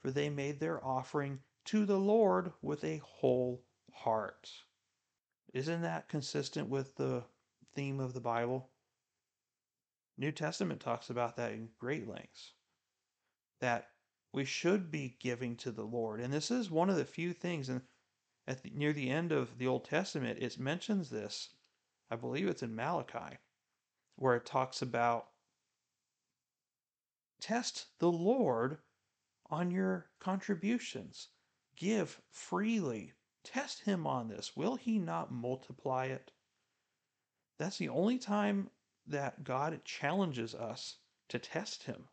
for 0.00 0.10
they 0.10 0.30
made 0.30 0.58
their 0.58 0.82
offering 0.84 1.40
to 1.66 1.84
the 1.84 1.98
Lord 1.98 2.52
with 2.62 2.82
a 2.82 2.96
whole 2.98 3.62
heart. 3.92 4.50
Isn't 5.52 5.82
that 5.82 6.08
consistent 6.08 6.68
with 6.68 6.94
the 6.96 7.24
theme 7.74 7.98
of 8.00 8.14
the 8.14 8.20
Bible? 8.20 8.70
New 10.16 10.30
Testament 10.32 10.80
talks 10.80 11.10
about 11.10 11.36
that 11.36 11.52
in 11.52 11.70
great 11.78 12.06
lengths. 12.06 12.52
That 13.60 13.88
we 14.32 14.44
should 14.44 14.90
be 14.90 15.16
giving 15.20 15.56
to 15.56 15.72
the 15.72 15.82
Lord. 15.84 16.20
And 16.20 16.32
this 16.32 16.50
is 16.50 16.70
one 16.70 16.88
of 16.88 16.96
the 16.96 17.04
few 17.04 17.32
things, 17.32 17.68
and 17.68 17.80
at 18.46 18.62
the, 18.62 18.70
near 18.70 18.92
the 18.92 19.10
end 19.10 19.32
of 19.32 19.58
the 19.58 19.66
Old 19.66 19.84
Testament, 19.84 20.38
it 20.40 20.58
mentions 20.58 21.10
this. 21.10 21.50
I 22.10 22.16
believe 22.16 22.46
it's 22.46 22.62
in 22.62 22.74
Malachi, 22.74 23.38
where 24.16 24.36
it 24.36 24.46
talks 24.46 24.82
about 24.82 25.26
test 27.40 27.86
the 27.98 28.10
Lord 28.10 28.78
on 29.48 29.70
your 29.70 30.10
contributions, 30.20 31.28
give 31.76 32.20
freely, 32.30 33.12
test 33.44 33.80
Him 33.80 34.06
on 34.06 34.28
this. 34.28 34.56
Will 34.56 34.76
He 34.76 34.98
not 34.98 35.32
multiply 35.32 36.06
it? 36.06 36.32
That's 37.58 37.78
the 37.78 37.88
only 37.88 38.18
time 38.18 38.70
that 39.06 39.44
God 39.44 39.84
challenges 39.84 40.54
us 40.54 40.96
to 41.28 41.38
test 41.38 41.84
Him. 41.84 42.08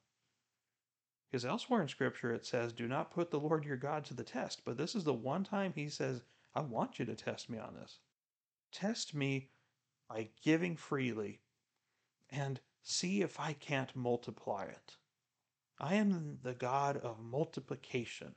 Because 1.30 1.46
elsewhere 1.46 1.82
in 1.82 1.88
Scripture 1.90 2.34
it 2.34 2.46
says, 2.46 2.72
Do 2.72 2.88
not 2.88 3.12
put 3.12 3.32
the 3.32 3.40
Lord 3.40 3.66
your 3.66 3.78
God 3.78 4.06
to 4.06 4.14
the 4.14 4.24
test. 4.24 4.64
But 4.64 4.78
this 4.78 4.96
is 4.96 5.04
the 5.04 5.14
one 5.14 5.44
time 5.44 5.74
he 5.74 5.90
says, 5.90 6.22
I 6.56 6.62
want 6.62 7.00
you 7.00 7.06
to 7.06 7.16
test 7.16 7.50
me 7.50 7.60
on 7.60 7.76
this. 7.76 8.00
Test 8.72 9.14
me 9.14 9.50
by 10.10 10.30
giving 10.42 10.76
freely 10.76 11.42
and 12.30 12.60
see 12.82 13.22
if 13.22 13.40
I 13.40 13.54
can't 13.54 13.96
multiply 13.96 14.64
it. 14.66 14.96
I 15.80 15.96
am 15.96 16.40
the 16.42 16.54
God 16.54 16.98
of 16.98 17.20
multiplication. 17.20 18.36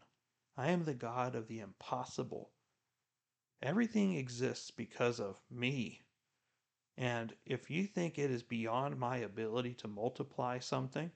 I 0.56 0.70
am 0.70 0.84
the 0.84 0.94
God 0.94 1.34
of 1.34 1.48
the 1.48 1.60
impossible. 1.60 2.50
Everything 3.62 4.14
exists 4.16 4.70
because 4.70 5.20
of 5.20 5.36
me. 5.50 6.00
And 6.96 7.34
if 7.46 7.70
you 7.70 7.86
think 7.86 8.18
it 8.18 8.30
is 8.30 8.42
beyond 8.42 8.98
my 8.98 9.18
ability 9.18 9.74
to 9.74 9.88
multiply 9.88 10.58
something, 10.58 11.10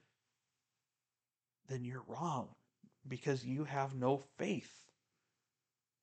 then 1.68 1.84
you're 1.84 2.04
wrong 2.06 2.48
because 3.08 3.44
you 3.44 3.64
have 3.64 3.94
no 3.94 4.22
faith. 4.38 4.90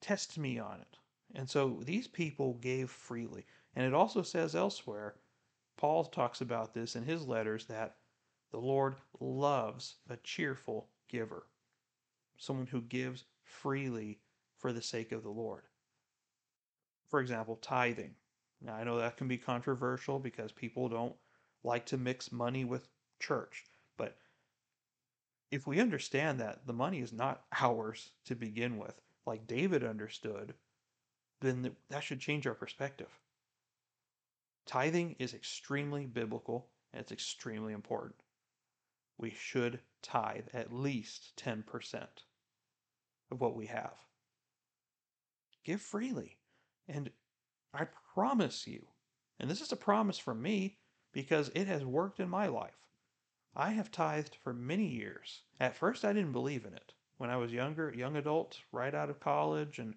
Test 0.00 0.38
me 0.38 0.58
on 0.58 0.80
it. 0.80 0.98
And 1.34 1.48
so 1.48 1.80
these 1.84 2.08
people 2.08 2.54
gave 2.54 2.90
freely. 2.90 3.46
And 3.74 3.86
it 3.86 3.94
also 3.94 4.22
says 4.22 4.54
elsewhere, 4.54 5.14
Paul 5.76 6.04
talks 6.04 6.40
about 6.40 6.74
this 6.74 6.96
in 6.96 7.04
his 7.04 7.26
letters, 7.26 7.64
that 7.66 7.96
the 8.50 8.60
Lord 8.60 8.96
loves 9.20 9.96
a 10.10 10.16
cheerful 10.18 10.90
giver, 11.08 11.46
someone 12.36 12.66
who 12.66 12.82
gives 12.82 13.24
freely 13.44 14.20
for 14.58 14.72
the 14.72 14.82
sake 14.82 15.12
of 15.12 15.22
the 15.22 15.30
Lord. 15.30 15.62
For 17.12 17.20
example, 17.20 17.56
tithing. 17.56 18.14
Now, 18.62 18.72
I 18.74 18.84
know 18.84 18.96
that 18.96 19.18
can 19.18 19.28
be 19.28 19.36
controversial 19.36 20.18
because 20.18 20.50
people 20.50 20.88
don't 20.88 21.14
like 21.62 21.84
to 21.86 21.98
mix 21.98 22.32
money 22.32 22.64
with 22.64 22.88
church, 23.20 23.66
but 23.98 24.16
if 25.50 25.66
we 25.66 25.78
understand 25.78 26.40
that 26.40 26.66
the 26.66 26.72
money 26.72 27.00
is 27.00 27.12
not 27.12 27.44
ours 27.52 28.12
to 28.24 28.34
begin 28.34 28.78
with, 28.78 28.98
like 29.26 29.46
David 29.46 29.84
understood, 29.84 30.54
then 31.42 31.76
that 31.90 32.02
should 32.02 32.18
change 32.18 32.46
our 32.46 32.54
perspective. 32.54 33.10
Tithing 34.64 35.16
is 35.18 35.34
extremely 35.34 36.06
biblical 36.06 36.70
and 36.94 37.02
it's 37.02 37.12
extremely 37.12 37.74
important. 37.74 38.22
We 39.18 39.32
should 39.32 39.80
tithe 40.00 40.46
at 40.54 40.72
least 40.72 41.36
10% 41.36 42.06
of 43.30 43.38
what 43.38 43.54
we 43.54 43.66
have. 43.66 43.96
Give 45.62 45.78
freely. 45.78 46.38
And 46.94 47.10
I 47.72 47.86
promise 48.12 48.66
you, 48.66 48.86
and 49.40 49.50
this 49.50 49.62
is 49.62 49.72
a 49.72 49.76
promise 49.76 50.18
from 50.18 50.42
me 50.42 50.76
because 51.12 51.50
it 51.54 51.66
has 51.66 51.86
worked 51.86 52.20
in 52.20 52.28
my 52.28 52.48
life. 52.48 52.86
I 53.56 53.70
have 53.70 53.90
tithed 53.90 54.36
for 54.36 54.52
many 54.52 54.86
years. 54.86 55.40
At 55.58 55.74
first, 55.74 56.04
I 56.04 56.12
didn't 56.12 56.32
believe 56.32 56.66
in 56.66 56.74
it. 56.74 56.92
When 57.16 57.30
I 57.30 57.38
was 57.38 57.50
younger, 57.50 57.94
young 57.94 58.16
adult, 58.16 58.60
right 58.72 58.94
out 58.94 59.08
of 59.08 59.20
college 59.20 59.78
and 59.78 59.94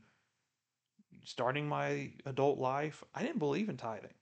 starting 1.25 1.67
my 1.67 2.13
adult 2.25 2.59
life, 2.59 3.03
I 3.13 3.23
didn't 3.23 3.39
believe 3.39 3.67
in 3.67 3.75
tithing 3.75 4.13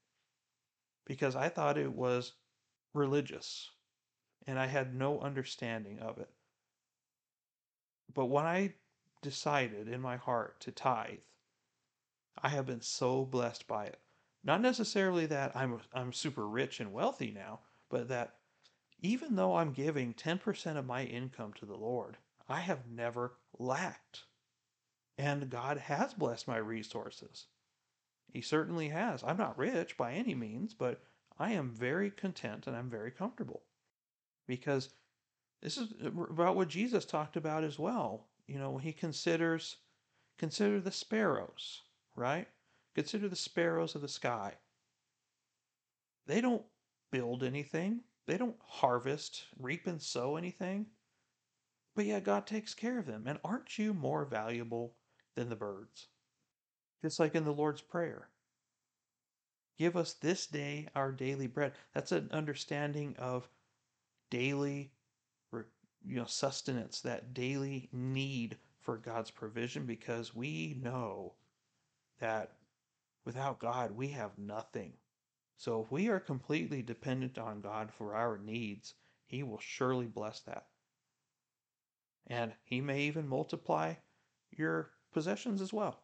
because 1.06 1.36
I 1.36 1.50
thought 1.50 1.78
it 1.78 1.94
was 1.94 2.34
religious 2.96 3.70
and 4.48 4.58
I 4.58 4.66
had 4.66 4.96
no 4.96 5.20
understanding 5.20 6.00
of 6.00 6.18
it. 6.18 6.30
But 8.14 8.26
when 8.26 8.46
I 8.46 8.74
decided 9.22 9.88
in 9.88 10.02
my 10.02 10.18
heart 10.18 10.60
to 10.62 10.72
tithe, 10.72 11.20
I 12.42 12.50
have 12.50 12.66
been 12.66 12.82
so 12.82 13.26
blessed 13.26 13.68
by 13.68 13.86
it. 13.86 14.00
Not 14.44 14.62
necessarily 14.62 15.26
that 15.28 15.56
I'm 15.56 15.80
I'm 15.94 16.12
super 16.12 16.48
rich 16.48 16.80
and 16.80 16.92
wealthy 16.92 17.32
now, 17.32 17.62
but 17.90 18.10
that 18.10 18.36
even 19.00 19.36
though 19.36 19.58
I'm 19.58 19.74
giving 19.74 20.14
10% 20.14 20.78
of 20.78 20.86
my 20.86 21.04
income 21.04 21.54
to 21.54 21.66
the 21.66 21.76
Lord, 21.76 22.18
I 22.48 22.62
have 22.62 22.88
never 22.88 23.38
lacked. 23.60 24.24
And 25.18 25.50
God 25.50 25.78
has 25.78 26.14
blessed 26.14 26.48
my 26.48 26.58
resources. 26.58 27.48
He 28.32 28.42
certainly 28.42 28.90
has. 28.90 29.24
I'm 29.24 29.38
not 29.38 29.58
rich 29.58 29.98
by 29.98 30.14
any 30.14 30.34
means, 30.34 30.74
but 30.74 31.04
I 31.38 31.52
am 31.52 31.70
very 31.70 32.10
content 32.10 32.66
and 32.66 32.76
I'm 32.76 32.90
very 32.90 33.12
comfortable. 33.12 33.64
Because 34.48 34.90
this 35.62 35.78
is 35.78 35.94
uh, 36.04 36.10
about 36.24 36.56
what 36.56 36.68
Jesus 36.68 37.06
talked 37.06 37.38
about 37.38 37.64
as 37.64 37.78
well. 37.78 38.28
You 38.48 38.60
know, 38.60 38.72
when 38.72 38.84
he 38.84 38.94
considers 38.94 39.78
consider 40.38 40.80
the 40.82 40.92
sparrows, 40.92 41.84
right? 42.16 42.47
Consider 42.95 43.28
the 43.28 43.36
sparrows 43.36 43.95
of 43.95 44.01
the 44.01 44.07
sky. 44.07 44.53
They 46.28 46.41
don't 46.41 46.64
build 47.11 47.43
anything. 47.43 48.01
They 48.28 48.38
don't 48.38 48.55
harvest, 48.66 49.45
reap 49.59 49.88
and 49.88 50.01
sow 50.01 50.36
anything. 50.36 50.88
But 51.95 52.05
yet 52.05 52.24
God 52.24 52.47
takes 52.47 52.74
care 52.74 52.97
of 52.99 53.05
them. 53.05 53.26
And 53.28 53.39
aren't 53.43 53.78
you 53.78 53.93
more 53.93 54.26
valuable 54.26 54.95
than 55.36 55.49
the 55.49 55.55
birds? 55.55 56.07
Just 57.01 57.20
like 57.20 57.36
in 57.36 57.43
the 57.43 57.51
Lord's 57.51 57.82
Prayer. 57.82 58.30
Give 59.78 59.97
us 59.97 60.14
this 60.14 60.47
day 60.47 60.88
our 60.95 61.11
daily 61.11 61.47
bread. 61.47 61.74
That's 61.93 62.11
an 62.11 62.30
understanding 62.32 63.16
of 63.18 63.49
daily 64.30 64.91
you 66.05 66.18
know 66.18 66.26
sustenance, 66.26 67.01
that 67.01 67.34
daily 67.34 67.89
need 67.91 68.57
for 68.82 68.97
God's 68.97 69.32
provision 69.32 69.86
because 69.86 70.36
we 70.36 70.78
know 70.82 71.34
that 72.24 72.54
without 73.26 73.60
God 73.60 73.92
we 73.92 74.08
have 74.08 74.38
nothing. 74.38 74.94
So 75.58 75.82
if 75.82 75.92
we 75.92 76.08
are 76.08 76.22
completely 76.22 76.82
dependent 76.82 77.38
on 77.38 77.60
God 77.60 77.92
for 77.92 78.16
our 78.16 78.38
needs, 78.38 78.94
he 79.26 79.44
will 79.44 79.60
surely 79.60 80.08
bless 80.08 80.40
that. 80.42 80.68
And 82.28 82.54
he 82.64 82.80
may 82.80 83.02
even 83.02 83.28
multiply 83.28 83.96
your 84.52 84.92
possessions 85.12 85.62
as 85.62 85.74
well 85.74 86.00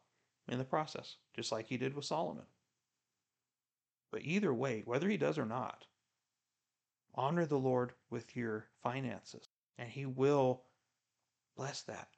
in 0.49 0.57
the 0.57 0.65
process, 0.65 1.15
just 1.33 1.53
like 1.53 1.67
he 1.67 1.77
did 1.77 1.95
with 1.95 2.03
Solomon. 2.03 2.45
But 4.11 4.23
either 4.23 4.53
way, 4.53 4.81
whether 4.85 5.07
he 5.07 5.15
does 5.15 5.37
or 5.37 5.45
not, 5.45 5.85
honor 7.15 7.45
the 7.45 7.57
Lord 7.57 7.93
with 8.09 8.35
your 8.35 8.67
finances, 8.83 9.47
and 9.77 9.87
he 9.87 10.05
will 10.05 10.63
bless 11.55 11.83
that. 11.83 12.09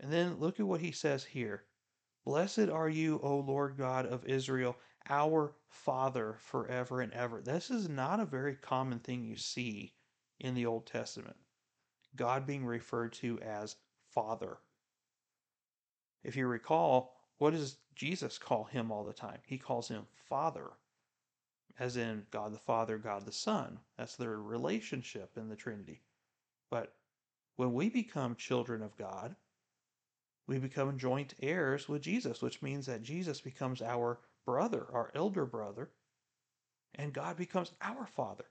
And 0.00 0.12
then 0.12 0.40
look 0.40 0.58
at 0.58 0.66
what 0.66 0.80
he 0.80 0.90
says 0.90 1.22
here 1.22 1.62
Blessed 2.24 2.70
are 2.70 2.88
you, 2.88 3.20
O 3.22 3.38
Lord 3.38 3.76
God 3.76 4.06
of 4.06 4.24
Israel, 4.24 4.76
our 5.08 5.54
Father 5.68 6.36
forever 6.40 7.02
and 7.02 7.12
ever. 7.12 7.42
This 7.42 7.70
is 7.70 7.88
not 7.88 8.20
a 8.20 8.24
very 8.24 8.56
common 8.56 8.98
thing 8.98 9.24
you 9.24 9.36
see 9.36 9.92
in 10.40 10.54
the 10.54 10.64
Old 10.66 10.86
Testament. 10.86 11.36
God 12.16 12.46
being 12.46 12.64
referred 12.64 13.12
to 13.14 13.38
as 13.40 13.76
Father. 14.08 14.58
If 16.22 16.36
you 16.36 16.46
recall, 16.46 17.14
what 17.38 17.50
does 17.50 17.76
Jesus 17.94 18.38
call 18.38 18.64
him 18.64 18.90
all 18.90 19.04
the 19.04 19.12
time? 19.12 19.40
He 19.44 19.58
calls 19.58 19.88
him 19.88 20.06
Father, 20.14 20.70
as 21.78 21.96
in 21.98 22.24
God 22.30 22.54
the 22.54 22.58
Father, 22.58 22.96
God 22.96 23.26
the 23.26 23.32
Son. 23.32 23.78
That's 23.98 24.16
their 24.16 24.40
relationship 24.40 25.36
in 25.36 25.48
the 25.48 25.56
Trinity. 25.56 26.00
But 26.70 26.94
when 27.56 27.74
we 27.74 27.90
become 27.90 28.34
children 28.36 28.82
of 28.82 28.96
God, 28.96 29.36
we 30.46 30.58
become 30.58 30.98
joint 30.98 31.34
heirs 31.40 31.88
with 31.88 32.02
Jesus, 32.02 32.42
which 32.42 32.62
means 32.62 32.86
that 32.86 33.02
Jesus 33.02 33.40
becomes 33.40 33.80
our 33.80 34.20
brother, 34.44 34.86
our 34.92 35.10
elder 35.14 35.46
brother, 35.46 35.90
and 36.94 37.12
God 37.12 37.36
becomes 37.36 37.72
our 37.80 38.06
father. 38.06 38.44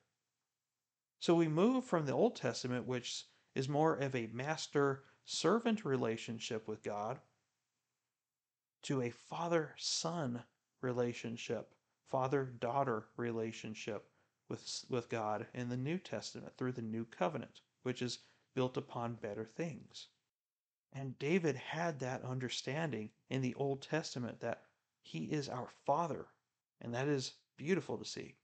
So 1.20 1.36
we 1.36 1.48
move 1.48 1.86
from 1.86 2.06
the 2.06 2.14
Old 2.14 2.36
Testament, 2.36 2.88
which 2.88 3.26
is 3.56 3.70
more 3.70 3.96
of 3.96 4.16
a 4.16 4.28
master 4.34 5.04
servant 5.26 5.86
relationship 5.86 6.68
with 6.68 6.84
God, 6.84 7.20
to 8.84 9.02
a 9.02 9.12
father 9.12 9.74
son 9.78 10.44
relationship, 10.82 11.74
father 12.10 12.44
daughter 12.44 13.06
relationship 13.16 14.10
with, 14.50 14.86
with 14.90 15.10
God 15.10 15.48
in 15.54 15.70
the 15.70 15.78
New 15.78 15.98
Testament 15.98 16.58
through 16.58 16.74
the 16.74 16.82
new 16.82 17.06
covenant, 17.06 17.62
which 17.84 18.02
is 18.02 18.20
built 18.54 18.76
upon 18.76 19.16
better 19.16 19.46
things. 19.46 20.08
And 20.96 21.18
David 21.18 21.56
had 21.56 22.00
that 22.00 22.24
understanding 22.24 23.10
in 23.30 23.42
the 23.42 23.56
Old 23.56 23.82
Testament 23.82 24.40
that 24.42 24.68
he 25.02 25.26
is 25.26 25.50
our 25.50 25.70
Father. 25.86 26.28
And 26.82 26.94
that 26.94 27.08
is 27.08 27.34
beautiful 27.58 27.98
to 27.98 28.06
see. 28.06 28.36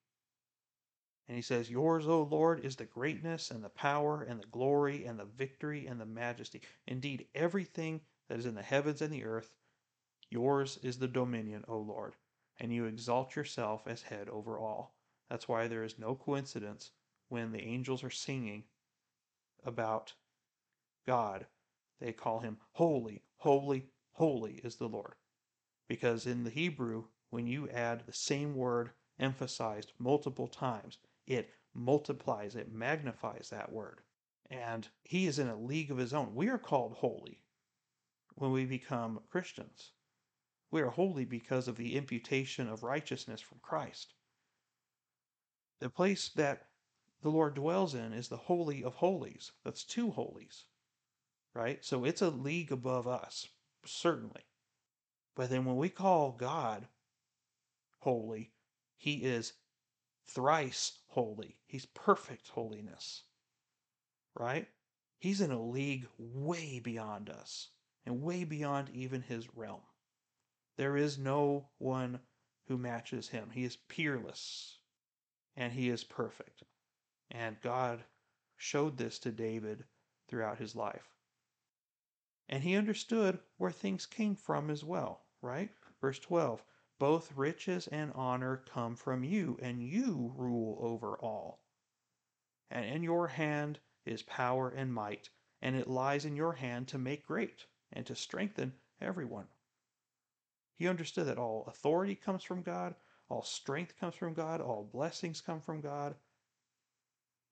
And 1.28 1.36
he 1.36 1.44
says, 1.44 1.70
Yours, 1.70 2.08
O 2.08 2.24
Lord, 2.24 2.66
is 2.66 2.76
the 2.76 2.86
greatness 2.86 3.52
and 3.52 3.64
the 3.64 3.70
power 3.70 4.24
and 4.24 4.42
the 4.42 4.48
glory 4.48 5.06
and 5.06 5.20
the 5.20 5.26
victory 5.26 5.86
and 5.86 6.02
the 6.02 6.06
majesty. 6.08 6.62
Indeed, 6.88 7.28
everything 7.36 8.02
that 8.28 8.40
is 8.40 8.48
in 8.48 8.56
the 8.56 8.64
heavens 8.64 9.04
and 9.04 9.14
the 9.14 9.26
earth, 9.26 9.54
yours 10.32 10.80
is 10.82 10.98
the 10.98 11.08
dominion, 11.08 11.66
O 11.68 11.78
Lord, 11.78 12.16
and 12.60 12.74
you 12.74 12.86
exalt 12.86 13.36
yourself 13.36 13.86
as 13.86 14.02
head 14.02 14.28
over 14.28 14.58
all. 14.58 14.96
That's 15.30 15.48
why 15.48 15.68
there 15.68 15.84
is 15.84 16.00
no 16.00 16.16
coincidence 16.16 16.90
when 17.28 17.52
the 17.52 17.62
angels 17.62 18.04
are 18.04 18.10
singing 18.10 18.64
about 19.64 20.14
God 21.06 21.46
they 22.00 22.14
call 22.14 22.40
him 22.40 22.58
holy, 22.72 23.24
holy, 23.38 23.90
holy 24.14 24.62
is 24.64 24.76
the 24.76 24.88
Lord. 24.88 25.16
Because 25.88 26.26
in 26.26 26.44
the 26.44 26.50
Hebrew, 26.50 27.06
when 27.30 27.48
you 27.48 27.70
add 27.70 28.06
the 28.06 28.14
same 28.14 28.56
word 28.56 28.92
emphasized 29.20 29.94
multiple 30.00 30.48
times, 30.48 30.98
it 31.28 31.52
multiplies, 31.74 32.56
it 32.56 32.72
magnifies 32.72 33.50
that 33.50 33.72
word. 33.72 34.02
And 34.50 34.88
he 35.04 35.28
is 35.28 35.40
in 35.40 35.48
a 35.48 35.60
league 35.60 35.92
of 35.92 35.98
his 35.98 36.14
own. 36.14 36.34
We 36.34 36.48
are 36.50 36.58
called 36.58 36.94
holy 36.94 37.42
when 38.36 38.52
we 38.52 38.66
become 38.66 39.20
Christians. 39.30 39.92
We 40.72 40.82
are 40.82 40.90
holy 40.90 41.26
because 41.26 41.68
of 41.68 41.76
the 41.76 41.96
imputation 41.96 42.68
of 42.70 42.84
righteousness 42.84 43.42
from 43.42 43.60
Christ. 43.62 44.14
The 45.80 45.90
place 45.90 46.30
that 46.30 46.68
the 47.22 47.30
Lord 47.30 47.56
dwells 47.56 47.96
in 47.96 48.14
is 48.14 48.30
the 48.30 48.38
Holy 48.38 48.84
of 48.84 48.96
Holies. 48.96 49.52
That's 49.64 49.84
two 49.84 50.12
holies, 50.12 50.66
right? 51.54 51.84
So 51.84 52.06
it's 52.06 52.22
a 52.22 52.30
league 52.30 52.72
above 52.72 53.08
us, 53.08 53.48
certainly. 53.86 54.46
But 55.36 55.50
then 55.50 55.66
when 55.66 55.78
we 55.78 55.90
call 55.90 56.32
God 56.32 56.88
holy, 58.00 58.52
he 58.98 59.16
is 59.16 59.54
thrice 60.28 61.00
holy. 61.08 61.58
He's 61.66 61.86
perfect 61.86 62.50
holiness, 62.50 63.24
right? 64.36 64.68
He's 65.20 65.42
in 65.42 65.52
a 65.52 65.62
league 65.62 66.08
way 66.18 66.80
beyond 66.80 67.30
us 67.30 67.70
and 68.06 68.22
way 68.22 68.44
beyond 68.44 68.90
even 68.90 69.22
his 69.22 69.54
realm. 69.56 69.82
There 70.78 70.96
is 70.96 71.18
no 71.18 71.70
one 71.78 72.20
who 72.68 72.78
matches 72.78 73.30
him. 73.30 73.50
He 73.52 73.66
is 73.66 73.76
peerless 73.76 74.78
and 75.56 75.74
he 75.74 75.90
is 75.90 76.04
perfect. 76.04 76.64
And 77.32 77.60
God 77.62 78.04
showed 78.58 78.98
this 78.98 79.20
to 79.20 79.32
David 79.32 79.84
throughout 80.28 80.58
his 80.58 80.76
life. 80.76 81.19
And 82.52 82.64
he 82.64 82.76
understood 82.76 83.40
where 83.58 83.70
things 83.70 84.08
came 84.08 84.36
from 84.36 84.72
as 84.72 84.84
well, 84.84 85.28
right? 85.40 85.70
Verse 86.02 86.18
12 86.18 86.64
Both 86.98 87.38
riches 87.38 87.88
and 87.88 88.12
honor 88.14 88.58
come 88.58 88.96
from 88.96 89.24
you, 89.24 89.60
and 89.62 89.84
you 89.84 90.34
rule 90.36 90.80
over 90.82 91.16
all. 91.20 91.62
And 92.72 92.86
in 92.86 93.04
your 93.04 93.28
hand 93.28 93.80
is 94.04 94.24
power 94.24 94.70
and 94.70 94.92
might, 94.92 95.30
and 95.62 95.76
it 95.76 95.88
lies 95.88 96.26
in 96.26 96.36
your 96.36 96.54
hand 96.54 96.88
to 96.88 96.98
make 96.98 97.28
great 97.28 97.68
and 97.94 98.04
to 98.08 98.16
strengthen 98.16 98.74
everyone. 99.00 99.48
He 100.74 100.88
understood 100.88 101.28
that 101.28 101.38
all 101.38 101.66
authority 101.68 102.16
comes 102.16 102.44
from 102.44 102.64
God, 102.64 102.96
all 103.28 103.44
strength 103.44 103.96
comes 104.00 104.16
from 104.16 104.34
God, 104.34 104.60
all 104.60 104.86
blessings 104.86 105.40
come 105.40 105.62
from 105.62 105.82
God, 105.82 106.16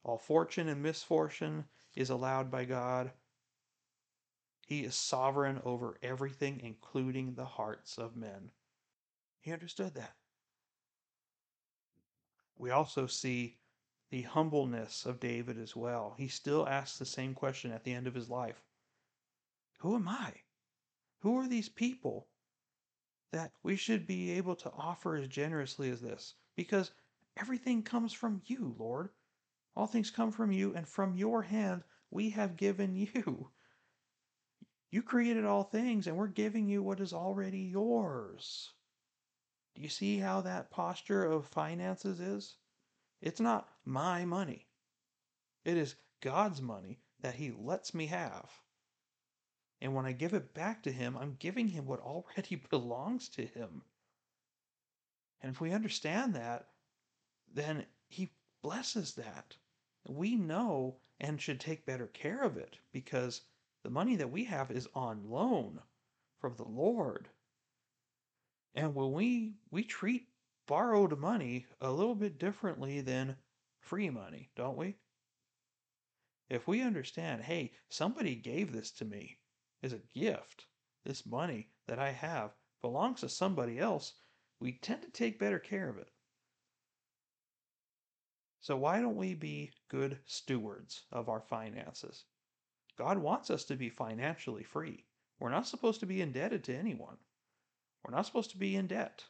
all 0.04 0.18
fortune 0.18 0.70
and 0.70 0.82
misfortune 0.82 1.66
is 1.94 2.10
allowed 2.10 2.50
by 2.50 2.66
God. 2.66 3.12
He 4.68 4.84
is 4.84 4.96
sovereign 4.96 5.62
over 5.64 5.98
everything, 6.04 6.60
including 6.60 7.36
the 7.36 7.46
hearts 7.46 7.98
of 7.98 8.18
men. 8.18 8.52
He 9.40 9.54
understood 9.54 9.94
that. 9.94 10.18
We 12.58 12.70
also 12.70 13.08
see 13.08 13.60
the 14.10 14.24
humbleness 14.24 15.06
of 15.06 15.22
David 15.22 15.58
as 15.58 15.74
well. 15.74 16.16
He 16.18 16.28
still 16.28 16.68
asks 16.68 17.00
the 17.00 17.06
same 17.06 17.34
question 17.34 17.72
at 17.72 17.86
the 17.86 17.94
end 17.94 18.08
of 18.08 18.14
his 18.14 18.30
life 18.30 18.62
Who 19.80 19.96
am 19.96 20.10
I? 20.10 20.34
Who 21.20 21.38
are 21.38 21.48
these 21.48 21.70
people 21.70 22.28
that 23.32 23.54
we 23.64 23.78
should 23.78 24.06
be 24.06 24.32
able 24.32 24.58
to 24.58 24.72
offer 24.74 25.16
as 25.16 25.30
generously 25.30 25.90
as 25.90 26.02
this? 26.02 26.34
Because 26.58 26.92
everything 27.38 27.84
comes 27.84 28.12
from 28.12 28.42
you, 28.48 28.76
Lord. 28.78 29.12
All 29.78 29.88
things 29.88 30.12
come 30.12 30.34
from 30.34 30.52
you, 30.52 30.76
and 30.76 30.86
from 30.86 31.16
your 31.16 31.44
hand 31.44 31.86
we 32.12 32.32
have 32.32 32.58
given 32.58 32.98
you. 32.98 33.50
You 34.90 35.04
created 35.04 35.44
all 35.44 35.64
things, 35.64 36.08
and 36.08 36.16
we're 36.16 36.28
giving 36.28 36.68
you 36.70 36.82
what 36.82 37.02
is 37.02 37.12
already 37.12 37.60
yours. 37.60 38.72
Do 39.76 39.82
you 39.82 39.90
see 39.90 40.18
how 40.18 40.42
that 40.42 40.72
posture 40.72 41.26
of 41.26 41.46
finances 41.46 42.20
is? 42.20 42.56
It's 43.22 43.40
not 43.40 43.70
my 43.84 44.24
money, 44.26 44.68
it 45.66 45.76
is 45.76 45.96
God's 46.22 46.62
money 46.62 47.00
that 47.20 47.36
He 47.36 47.52
lets 47.52 47.94
me 47.94 48.06
have. 48.08 48.50
And 49.82 49.94
when 49.94 50.06
I 50.06 50.14
give 50.14 50.34
it 50.34 50.54
back 50.54 50.84
to 50.84 50.92
Him, 50.92 51.18
I'm 51.18 51.36
giving 51.36 51.68
Him 51.68 51.86
what 51.86 52.00
already 52.00 52.56
belongs 52.70 53.30
to 53.30 53.46
Him. 53.46 53.84
And 55.42 55.52
if 55.52 55.62
we 55.62 55.74
understand 55.74 56.34
that, 56.36 56.70
then 57.54 57.86
He 58.08 58.32
blesses 58.62 59.16
that. 59.16 59.58
We 60.08 60.36
know 60.36 61.02
and 61.20 61.42
should 61.42 61.60
take 61.60 61.86
better 61.86 62.08
care 62.08 62.42
of 62.44 62.58
it 62.58 62.80
because 62.92 63.42
the 63.84 63.90
money 63.90 64.16
that 64.16 64.32
we 64.32 64.46
have 64.46 64.72
is 64.72 64.88
on 64.94 65.30
loan 65.30 65.82
from 66.40 66.56
the 66.56 66.68
Lord. 66.68 67.30
And 68.76 68.94
when 68.94 69.12
we 69.12 69.56
we 69.72 69.84
treat 69.84 70.30
borrowed 70.68 71.18
money 71.18 71.66
a 71.82 71.92
little 71.92 72.16
bit 72.16 72.38
differently 72.38 73.02
than 73.02 73.38
free 73.80 74.10
money, 74.10 74.52
don't 74.56 74.78
we? 74.78 74.98
If 76.50 76.68
we 76.68 76.82
understand, 76.82 77.42
hey, 77.42 77.74
somebody 77.90 78.36
gave 78.36 78.72
this 78.72 78.92
to 78.94 79.06
me 79.06 79.40
as 79.84 79.94
a 79.94 80.02
gift, 80.14 80.66
this 81.04 81.26
money 81.26 81.70
that 81.88 82.00
I 82.00 82.12
have 82.12 82.56
belongs 82.82 83.22
to 83.22 83.30
somebody 83.30 83.80
else, 83.80 84.14
we 84.60 84.74
tend 84.74 85.02
to 85.04 85.10
take 85.10 85.40
better 85.40 85.60
care 85.60 85.90
of 85.90 85.98
it. 85.98 86.10
So, 88.60 88.76
why 88.76 89.02
don't 89.02 89.16
we 89.16 89.34
be 89.34 89.72
good 89.88 90.20
stewards 90.26 91.04
of 91.12 91.30
our 91.30 91.42
finances? 91.42 92.26
God 92.98 93.18
wants 93.20 93.50
us 93.50 93.64
to 93.66 93.76
be 93.76 93.90
financially 93.90 94.64
free. 94.64 95.06
We're 95.40 95.52
not 95.52 95.68
supposed 95.68 96.00
to 96.00 96.06
be 96.06 96.22
indebted 96.22 96.64
to 96.66 96.76
anyone. 96.76 97.18
We're 98.04 98.16
not 98.16 98.26
supposed 98.26 98.52
to 98.52 98.58
be 98.58 98.76
in 98.76 98.88
debt. 98.88 99.24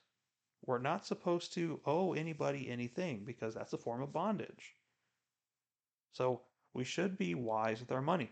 We're 0.65 0.80
not 0.80 1.05
supposed 1.05 1.53
to 1.53 1.82
owe 1.86 2.13
anybody 2.13 2.70
anything 2.70 3.24
because 3.26 3.53
that's 3.53 3.74
a 3.74 3.78
form 3.78 4.01
of 4.01 4.13
bondage. 4.13 4.76
So 6.13 6.41
we 6.74 6.84
should 6.84 7.18
be 7.18 7.36
wise 7.36 7.80
with 7.80 7.91
our 7.91 8.01
money. 8.01 8.32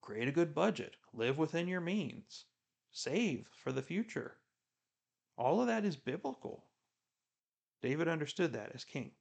Create 0.00 0.28
a 0.28 0.32
good 0.32 0.54
budget, 0.54 0.96
live 1.12 1.38
within 1.38 1.68
your 1.68 1.80
means, 1.80 2.46
save 2.92 3.48
for 3.52 3.72
the 3.72 3.82
future. 3.82 4.36
All 5.36 5.60
of 5.60 5.66
that 5.66 5.84
is 5.84 5.96
biblical. 5.96 6.64
David 7.82 8.08
understood 8.08 8.52
that 8.52 8.72
as 8.74 8.84
king. 8.84 9.12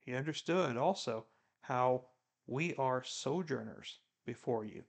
He 0.00 0.14
understood 0.14 0.76
also 0.76 1.26
how 1.62 2.04
we 2.46 2.74
are 2.74 3.02
sojourners 3.02 4.00
before 4.24 4.64
you. 4.64 4.84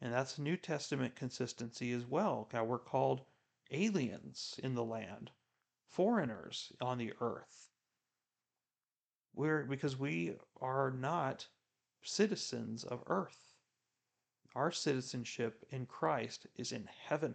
And 0.00 0.12
that's 0.12 0.38
New 0.38 0.56
Testament 0.56 1.16
consistency 1.16 1.92
as 1.92 2.04
well. 2.04 2.48
How 2.52 2.64
we're 2.64 2.78
called 2.78 3.24
aliens 3.70 4.60
in 4.62 4.74
the 4.74 4.84
land, 4.84 5.30
foreigners 5.88 6.72
on 6.80 6.98
the 6.98 7.14
earth. 7.20 7.70
We're 9.32 9.64
because 9.64 9.98
we 9.98 10.36
are 10.60 10.90
not 10.90 11.48
citizens 12.02 12.84
of 12.84 13.02
earth. 13.06 13.54
Our 14.54 14.70
citizenship 14.70 15.64
in 15.70 15.86
Christ 15.86 16.46
is 16.54 16.70
in 16.70 16.86
heaven. 16.86 17.34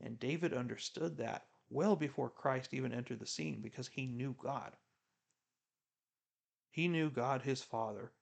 And 0.00 0.18
David 0.18 0.52
understood 0.52 1.16
that 1.18 1.46
well 1.70 1.94
before 1.94 2.30
Christ 2.30 2.74
even 2.74 2.92
entered 2.92 3.20
the 3.20 3.26
scene 3.26 3.62
because 3.62 3.88
he 3.88 4.06
knew 4.06 4.34
God. 4.42 4.76
He 6.70 6.88
knew 6.88 7.10
God 7.10 7.42
his 7.42 7.62
Father. 7.62 8.12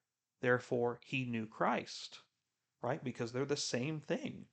Therefore, 0.40 1.00
he 1.04 1.24
knew 1.24 1.46
Christ, 1.46 2.20
right? 2.82 3.02
Because 3.02 3.32
they're 3.32 3.44
the 3.44 3.56
same 3.56 4.00
thing. 4.00 4.46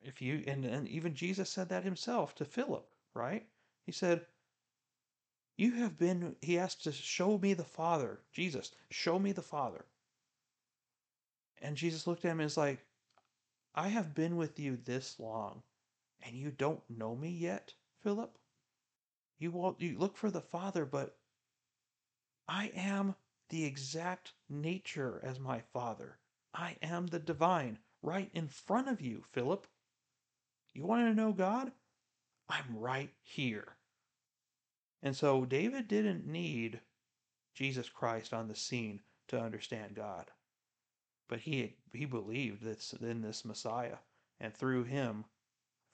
If 0.00 0.20
you 0.20 0.42
and, 0.46 0.64
and 0.64 0.88
even 0.88 1.14
Jesus 1.14 1.50
said 1.50 1.68
that 1.70 1.84
himself 1.84 2.34
to 2.36 2.44
Philip, 2.44 2.88
right? 3.14 3.46
He 3.84 3.92
said, 3.92 4.26
You 5.56 5.72
have 5.72 5.98
been, 5.98 6.36
he 6.40 6.58
asked 6.58 6.84
to 6.84 6.92
show 6.92 7.38
me 7.38 7.54
the 7.54 7.64
Father. 7.64 8.20
Jesus, 8.32 8.72
show 8.90 9.18
me 9.18 9.32
the 9.32 9.42
Father. 9.42 9.84
And 11.62 11.76
Jesus 11.76 12.06
looked 12.06 12.24
at 12.24 12.32
him 12.32 12.40
and 12.40 12.46
was 12.46 12.56
like, 12.56 12.84
I 13.74 13.88
have 13.88 14.14
been 14.14 14.36
with 14.36 14.58
you 14.58 14.76
this 14.76 15.18
long, 15.18 15.62
and 16.22 16.34
you 16.34 16.50
don't 16.50 16.82
know 16.88 17.14
me 17.14 17.30
yet, 17.30 17.74
Philip? 18.00 18.38
You 19.38 19.50
will 19.50 19.76
you 19.78 19.98
look 19.98 20.16
for 20.16 20.30
the 20.30 20.40
Father, 20.40 20.86
but 20.86 21.18
I 22.48 22.68
am 22.74 23.14
the 23.48 23.64
exact 23.64 24.32
nature 24.48 25.20
as 25.22 25.38
my 25.38 25.60
Father. 25.72 26.18
I 26.54 26.76
am 26.82 27.06
the 27.06 27.18
divine 27.18 27.78
right 28.02 28.30
in 28.32 28.48
front 28.48 28.88
of 28.88 29.00
you, 29.00 29.24
Philip. 29.32 29.66
You 30.72 30.84
want 30.84 31.06
to 31.06 31.14
know 31.14 31.32
God? 31.32 31.72
I'm 32.48 32.76
right 32.76 33.10
here. 33.22 33.76
And 35.02 35.16
so 35.16 35.44
David 35.44 35.88
didn't 35.88 36.26
need 36.26 36.80
Jesus 37.54 37.88
Christ 37.88 38.32
on 38.32 38.48
the 38.48 38.54
scene 38.54 39.00
to 39.28 39.40
understand 39.40 39.94
God. 39.94 40.30
But 41.28 41.40
he 41.40 41.76
he 41.92 42.04
believed 42.04 42.62
this 42.62 42.94
in 43.00 43.22
this 43.22 43.44
Messiah, 43.44 43.98
and 44.38 44.54
through 44.54 44.84
him, 44.84 45.24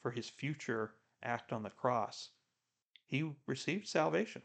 for 0.02 0.10
his 0.10 0.28
future 0.28 0.94
act 1.22 1.52
on 1.52 1.62
the 1.62 1.70
cross, 1.70 2.30
he 3.06 3.30
received 3.46 3.88
salvation. 3.88 4.42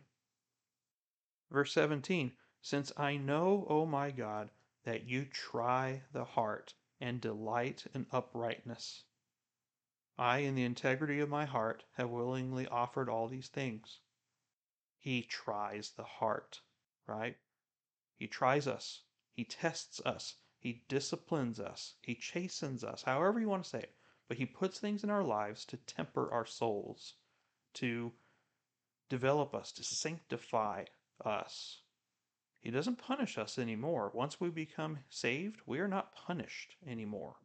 Verse 1.51 1.73
17 1.73 2.31
Since 2.61 2.91
I 2.97 3.17
know, 3.17 3.65
O 3.69 3.85
my 3.85 4.11
God, 4.11 4.51
that 4.83 5.03
you 5.05 5.25
try 5.25 6.03
the 6.11 6.25
heart 6.25 6.73
and 6.99 7.21
delight 7.21 7.85
in 7.93 8.07
uprightness, 8.11 9.03
I, 10.17 10.39
in 10.39 10.55
the 10.55 10.63
integrity 10.63 11.19
of 11.19 11.29
my 11.29 11.45
heart, 11.45 11.83
have 11.93 12.09
willingly 12.09 12.67
offered 12.67 13.09
all 13.09 13.27
these 13.27 13.49
things. 13.49 13.99
He 14.97 15.21
tries 15.21 15.91
the 15.91 16.03
heart, 16.03 16.61
right? 17.05 17.37
He 18.15 18.27
tries 18.27 18.67
us. 18.67 19.03
He 19.31 19.45
tests 19.45 20.01
us. 20.05 20.37
He 20.57 20.83
disciplines 20.87 21.59
us. 21.59 21.93
He 22.01 22.15
chastens 22.15 22.83
us, 22.83 23.03
however 23.03 23.39
you 23.39 23.47
want 23.47 23.63
to 23.63 23.69
say 23.69 23.79
it. 23.79 23.95
But 24.27 24.37
He 24.37 24.45
puts 24.47 24.79
things 24.79 25.03
in 25.03 25.11
our 25.11 25.23
lives 25.23 25.63
to 25.65 25.77
temper 25.77 26.31
our 26.31 26.45
souls, 26.45 27.13
to 27.75 28.11
develop 29.09 29.53
us, 29.53 29.71
to 29.73 29.83
sanctify 29.83 30.85
us. 31.23 31.83
He 32.59 32.71
doesn't 32.71 32.97
punish 32.97 33.37
us 33.37 33.57
anymore. 33.57 34.11
Once 34.13 34.39
we 34.39 34.49
become 34.49 34.99
saved, 35.09 35.61
we 35.65 35.79
are 35.79 35.87
not 35.87 36.13
punished 36.13 36.75
anymore. 36.85 37.37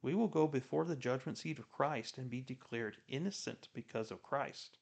We 0.00 0.14
will 0.14 0.28
go 0.28 0.46
before 0.46 0.84
the 0.84 0.96
judgment 0.96 1.38
seat 1.38 1.58
of 1.58 1.70
Christ 1.70 2.18
and 2.18 2.30
be 2.30 2.40
declared 2.40 2.98
innocent 3.08 3.68
because 3.72 4.10
of 4.10 4.22
Christ. 4.22 4.78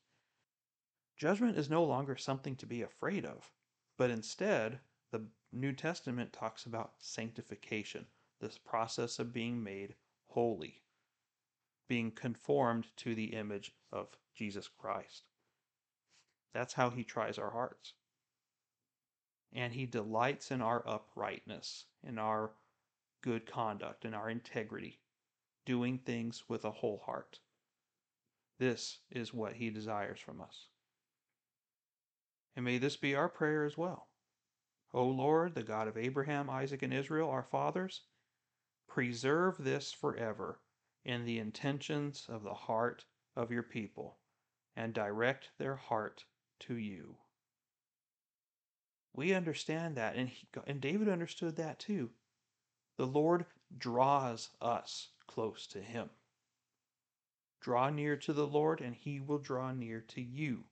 Judgment 1.16 1.56
is 1.56 1.70
no 1.70 1.82
longer 1.84 2.16
something 2.16 2.56
to 2.56 2.66
be 2.66 2.82
afraid 2.82 3.24
of, 3.24 3.50
but 3.96 4.10
instead, 4.10 4.80
the 5.10 5.26
New 5.52 5.72
Testament 5.72 6.32
talks 6.32 6.66
about 6.66 6.92
sanctification, 6.98 8.06
this 8.40 8.58
process 8.58 9.18
of 9.18 9.32
being 9.32 9.62
made 9.62 9.94
holy, 10.26 10.82
being 11.88 12.10
conformed 12.10 12.86
to 12.96 13.14
the 13.14 13.32
image 13.32 13.72
of 13.90 14.18
Jesus 14.34 14.68
Christ. 14.68 15.22
That's 16.52 16.74
how 16.74 16.90
he 16.90 17.04
tries 17.04 17.38
our 17.38 17.52
hearts. 17.52 17.94
And 19.52 19.72
he 19.72 19.86
delights 19.86 20.50
in 20.50 20.60
our 20.60 20.86
uprightness, 20.86 21.86
in 22.02 22.18
our 22.18 22.52
good 23.22 23.46
conduct, 23.46 24.04
in 24.04 24.14
our 24.14 24.28
integrity, 24.28 25.00
doing 25.64 25.98
things 25.98 26.44
with 26.48 26.64
a 26.64 26.70
whole 26.70 27.02
heart. 27.06 27.38
This 28.58 28.98
is 29.10 29.34
what 29.34 29.54
he 29.54 29.70
desires 29.70 30.20
from 30.20 30.40
us. 30.40 30.66
And 32.54 32.64
may 32.64 32.78
this 32.78 32.96
be 32.96 33.14
our 33.14 33.28
prayer 33.28 33.64
as 33.64 33.76
well. 33.76 34.08
O 34.94 35.04
Lord, 35.04 35.54
the 35.54 35.62
God 35.62 35.88
of 35.88 35.98
Abraham, 35.98 36.48
Isaac, 36.48 36.82
and 36.82 36.94
Israel, 36.94 37.28
our 37.28 37.42
fathers, 37.42 38.02
preserve 38.88 39.56
this 39.58 39.92
forever 39.92 40.60
in 41.04 41.24
the 41.24 41.38
intentions 41.38 42.26
of 42.28 42.42
the 42.42 42.54
heart 42.54 43.04
of 43.36 43.50
your 43.50 43.62
people, 43.62 44.18
and 44.74 44.94
direct 44.94 45.50
their 45.58 45.76
heart 45.76 46.24
to 46.60 46.76
you. 46.76 47.16
We 49.16 49.32
understand 49.32 49.96
that, 49.96 50.14
and, 50.14 50.28
he, 50.28 50.46
and 50.66 50.78
David 50.78 51.08
understood 51.08 51.56
that 51.56 51.78
too. 51.78 52.10
The 52.98 53.06
Lord 53.06 53.46
draws 53.76 54.50
us 54.60 55.08
close 55.26 55.66
to 55.68 55.80
him. 55.80 56.10
Draw 57.62 57.90
near 57.90 58.16
to 58.18 58.34
the 58.34 58.46
Lord, 58.46 58.82
and 58.82 58.94
he 58.94 59.20
will 59.20 59.38
draw 59.38 59.72
near 59.72 60.02
to 60.08 60.20
you. 60.20 60.64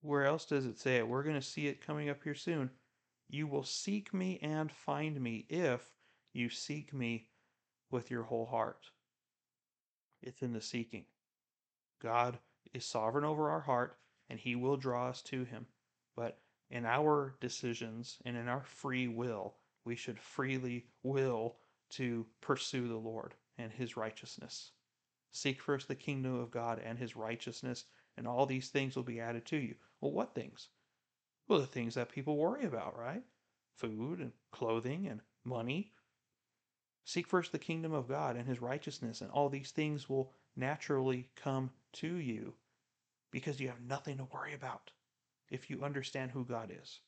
Where 0.00 0.24
else 0.24 0.46
does 0.46 0.64
it 0.64 0.78
say 0.78 0.96
it? 0.96 1.06
We're 1.06 1.22
going 1.22 1.34
to 1.34 1.42
see 1.42 1.66
it 1.66 1.86
coming 1.86 2.08
up 2.08 2.22
here 2.24 2.34
soon. 2.34 2.70
You 3.28 3.46
will 3.46 3.64
seek 3.64 4.14
me 4.14 4.38
and 4.40 4.72
find 4.72 5.20
me 5.20 5.44
if 5.50 5.82
you 6.32 6.48
seek 6.48 6.94
me 6.94 7.26
with 7.90 8.10
your 8.10 8.22
whole 8.22 8.46
heart. 8.46 8.86
It's 10.22 10.40
in 10.40 10.54
the 10.54 10.60
seeking. 10.62 11.04
God 12.00 12.38
is 12.72 12.86
sovereign 12.86 13.24
over 13.24 13.50
our 13.50 13.60
heart, 13.60 13.98
and 14.30 14.38
he 14.38 14.56
will 14.56 14.76
draw 14.78 15.08
us 15.08 15.20
to 15.22 15.44
him. 15.44 15.66
But 16.16 16.38
in 16.70 16.84
our 16.84 17.34
decisions 17.40 18.18
and 18.24 18.36
in 18.36 18.48
our 18.48 18.64
free 18.64 19.08
will, 19.08 19.56
we 19.84 19.96
should 19.96 20.18
freely 20.20 20.86
will 21.02 21.56
to 21.90 22.26
pursue 22.40 22.88
the 22.88 22.96
Lord 22.96 23.34
and 23.56 23.72
his 23.72 23.96
righteousness. 23.96 24.72
Seek 25.32 25.60
first 25.60 25.88
the 25.88 25.94
kingdom 25.94 26.34
of 26.34 26.50
God 26.50 26.80
and 26.84 26.98
his 26.98 27.16
righteousness, 27.16 27.84
and 28.16 28.26
all 28.26 28.46
these 28.46 28.68
things 28.68 28.96
will 28.96 29.02
be 29.02 29.20
added 29.20 29.46
to 29.46 29.56
you. 29.56 29.74
Well, 30.00 30.12
what 30.12 30.34
things? 30.34 30.68
Well, 31.46 31.60
the 31.60 31.66
things 31.66 31.94
that 31.94 32.10
people 32.10 32.36
worry 32.36 32.64
about, 32.64 32.98
right? 32.98 33.22
Food 33.76 34.20
and 34.20 34.32
clothing 34.50 35.06
and 35.06 35.20
money. 35.44 35.92
Seek 37.04 37.26
first 37.26 37.52
the 37.52 37.58
kingdom 37.58 37.92
of 37.92 38.08
God 38.08 38.36
and 38.36 38.46
his 38.46 38.60
righteousness, 38.60 39.22
and 39.22 39.30
all 39.30 39.48
these 39.48 39.70
things 39.70 40.08
will 40.08 40.34
naturally 40.56 41.30
come 41.36 41.70
to 41.94 42.16
you 42.16 42.54
because 43.30 43.60
you 43.60 43.68
have 43.68 43.80
nothing 43.80 44.18
to 44.18 44.24
worry 44.24 44.52
about 44.52 44.90
if 45.50 45.70
you 45.70 45.82
understand 45.82 46.30
who 46.30 46.44
God 46.44 46.70
is. 46.82 47.00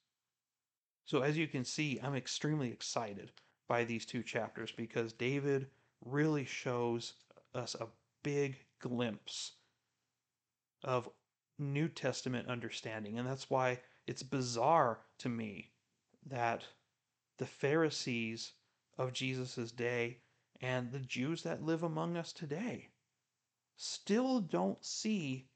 So, 1.05 1.23
as 1.23 1.37
you 1.37 1.49
can 1.49 1.65
see, 1.65 1.99
I'm 2.03 2.15
extremely 2.15 2.71
excited 2.71 3.33
by 3.69 3.85
these 3.85 4.07
two 4.07 4.23
chapters 4.23 4.73
because 4.73 5.13
David 5.13 5.69
really 6.05 6.45
shows 6.45 7.15
us 7.55 7.75
a 7.75 7.89
big 8.23 8.59
glimpse 8.81 9.53
of 10.83 11.09
New 11.59 11.89
Testament 11.89 12.49
understanding. 12.49 13.19
And 13.19 13.29
that's 13.29 13.51
why 13.51 13.81
it's 14.07 14.23
bizarre 14.23 15.01
to 15.19 15.29
me 15.29 15.73
that 16.27 16.65
the 17.39 17.47
Pharisees 17.47 18.53
of 18.99 19.13
Jesus' 19.13 19.73
day 19.73 20.19
and 20.61 20.91
the 20.91 21.01
Jews 21.01 21.43
that 21.43 21.63
live 21.63 21.83
among 21.83 22.17
us 22.17 22.33
today 22.33 22.89
still 23.77 24.41
don't 24.41 24.85
see 24.85 25.49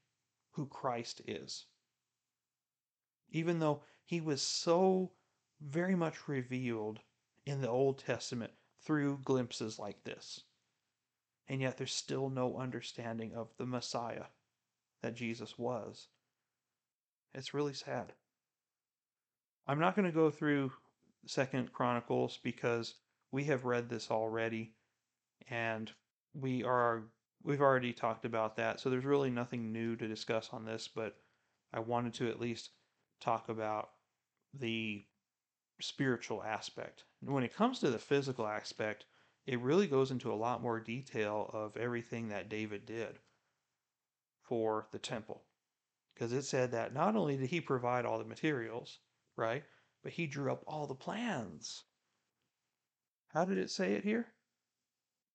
who 0.53 0.67
Christ 0.67 1.21
is. 1.27 1.67
Even 3.35 3.59
though 3.59 3.83
he 4.07 4.21
was 4.21 4.41
so 4.41 5.11
very 5.61 5.95
much 5.95 6.29
revealed 6.29 7.01
in 7.45 7.61
the 7.61 7.69
Old 7.69 7.99
Testament 7.99 8.53
through 8.81 9.19
glimpses 9.25 9.79
like 9.79 10.05
this. 10.05 10.41
And 11.49 11.61
yet 11.61 11.77
there's 11.77 11.93
still 11.93 12.31
no 12.31 12.57
understanding 12.57 13.35
of 13.35 13.49
the 13.59 13.67
Messiah 13.67 14.27
that 15.03 15.17
Jesus 15.17 15.59
was. 15.59 16.09
It's 17.35 17.53
really 17.53 17.75
sad. 17.75 18.13
I'm 19.67 19.81
not 19.81 19.97
going 19.97 20.07
to 20.07 20.15
go 20.15 20.31
through 20.31 20.73
Second 21.27 21.73
Chronicles 21.73 22.39
because 22.43 22.95
we 23.33 23.45
have 23.45 23.65
read 23.65 23.89
this 23.89 24.11
already 24.11 24.75
and 25.49 25.91
we 26.35 26.63
are 26.63 27.03
we've 27.43 27.61
already 27.61 27.93
talked 27.93 28.25
about 28.25 28.57
that. 28.57 28.81
So 28.81 28.89
there's 28.89 29.05
really 29.05 29.31
nothing 29.31 29.73
new 29.73 29.97
to 29.97 30.09
discuss 30.09 30.51
on 30.53 30.65
this, 30.65 30.89
but 30.89 31.17
I 31.73 31.81
wanted 31.81 32.15
to 32.15 32.29
at 32.29 32.41
least 32.41 32.71
talk 33.25 33.49
about 33.49 33.91
the 34.53 35.05
spiritual 35.81 36.43
aspect. 36.43 37.05
When 37.21 37.43
it 37.43 37.55
comes 37.55 37.81
to 37.81 37.91
the 37.91 37.99
physical 37.99 38.47
aspect, 38.47 39.07
it 39.47 39.61
really 39.61 39.87
goes 39.87 40.11
into 40.11 40.33
a 40.33 40.35
lot 40.35 40.63
more 40.63 40.81
detail 40.81 41.51
of 41.53 41.77
everything 41.77 42.29
that 42.29 42.49
David 42.49 42.87
did 42.87 43.19
for 44.43 44.87
the 44.93 44.99
temple. 44.99 45.43
Because 46.15 46.33
it 46.33 46.43
said 46.43 46.71
that 46.73 46.95
not 46.95 47.17
only 47.17 47.37
did 47.37 47.49
he 47.49 47.61
provide 47.61 48.05
all 48.05 48.19
the 48.19 48.25
materials, 48.25 48.99
right, 49.37 49.65
but 50.03 50.13
he 50.13 50.27
drew 50.27 50.53
up 50.53 50.63
all 50.67 50.87
the 50.87 50.95
plans. 50.95 51.85
How 53.29 53.45
did 53.45 53.59
it 53.59 53.71
say 53.71 53.95
it 53.95 54.05
here? 54.05 54.29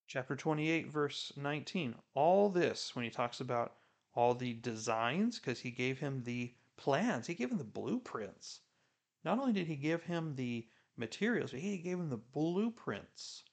Chapter 0.08 0.36
28, 0.36 0.88
verse 0.92 1.34
19. 1.36 1.96
All 2.14 2.50
this, 2.50 2.96
when 2.96 3.04
he 3.04 3.12
talks 3.12 3.42
about 3.42 3.74
all 4.16 4.34
the 4.34 4.54
designs, 4.54 5.38
because 5.38 5.60
he 5.60 5.72
gave 5.72 6.00
him 6.00 6.24
the 6.24 6.54
plans, 6.80 7.28
he 7.28 7.36
gave 7.36 7.52
him 7.52 7.58
the 7.58 7.64
blueprints. 7.66 8.62
Not 9.26 9.38
only 9.38 9.52
did 9.52 9.68
he 9.68 9.76
give 9.76 10.04
him 10.04 10.36
the 10.36 10.66
materials, 10.96 11.52
but 11.52 11.60
he 11.60 11.78
gave 11.78 12.00
him 12.00 12.10
the 12.10 12.18
blueprints. 12.18 13.44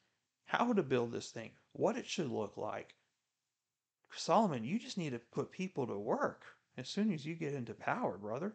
How 0.45 0.73
to 0.73 0.83
build 0.83 1.11
this 1.11 1.33
thing, 1.33 1.51
what 1.73 1.97
it 1.97 2.07
should 2.07 2.31
look 2.31 2.57
like, 2.57 2.95
Solomon, 4.13 4.63
you 4.65 4.79
just 4.79 4.97
need 4.97 5.11
to 5.11 5.19
put 5.19 5.51
people 5.51 5.89
to 5.89 5.99
work 5.99 6.45
as 6.77 6.89
soon 6.89 7.13
as 7.13 7.27
you 7.27 7.35
get 7.35 7.53
into 7.53 7.75
power, 7.75 8.17
brother. 8.17 8.55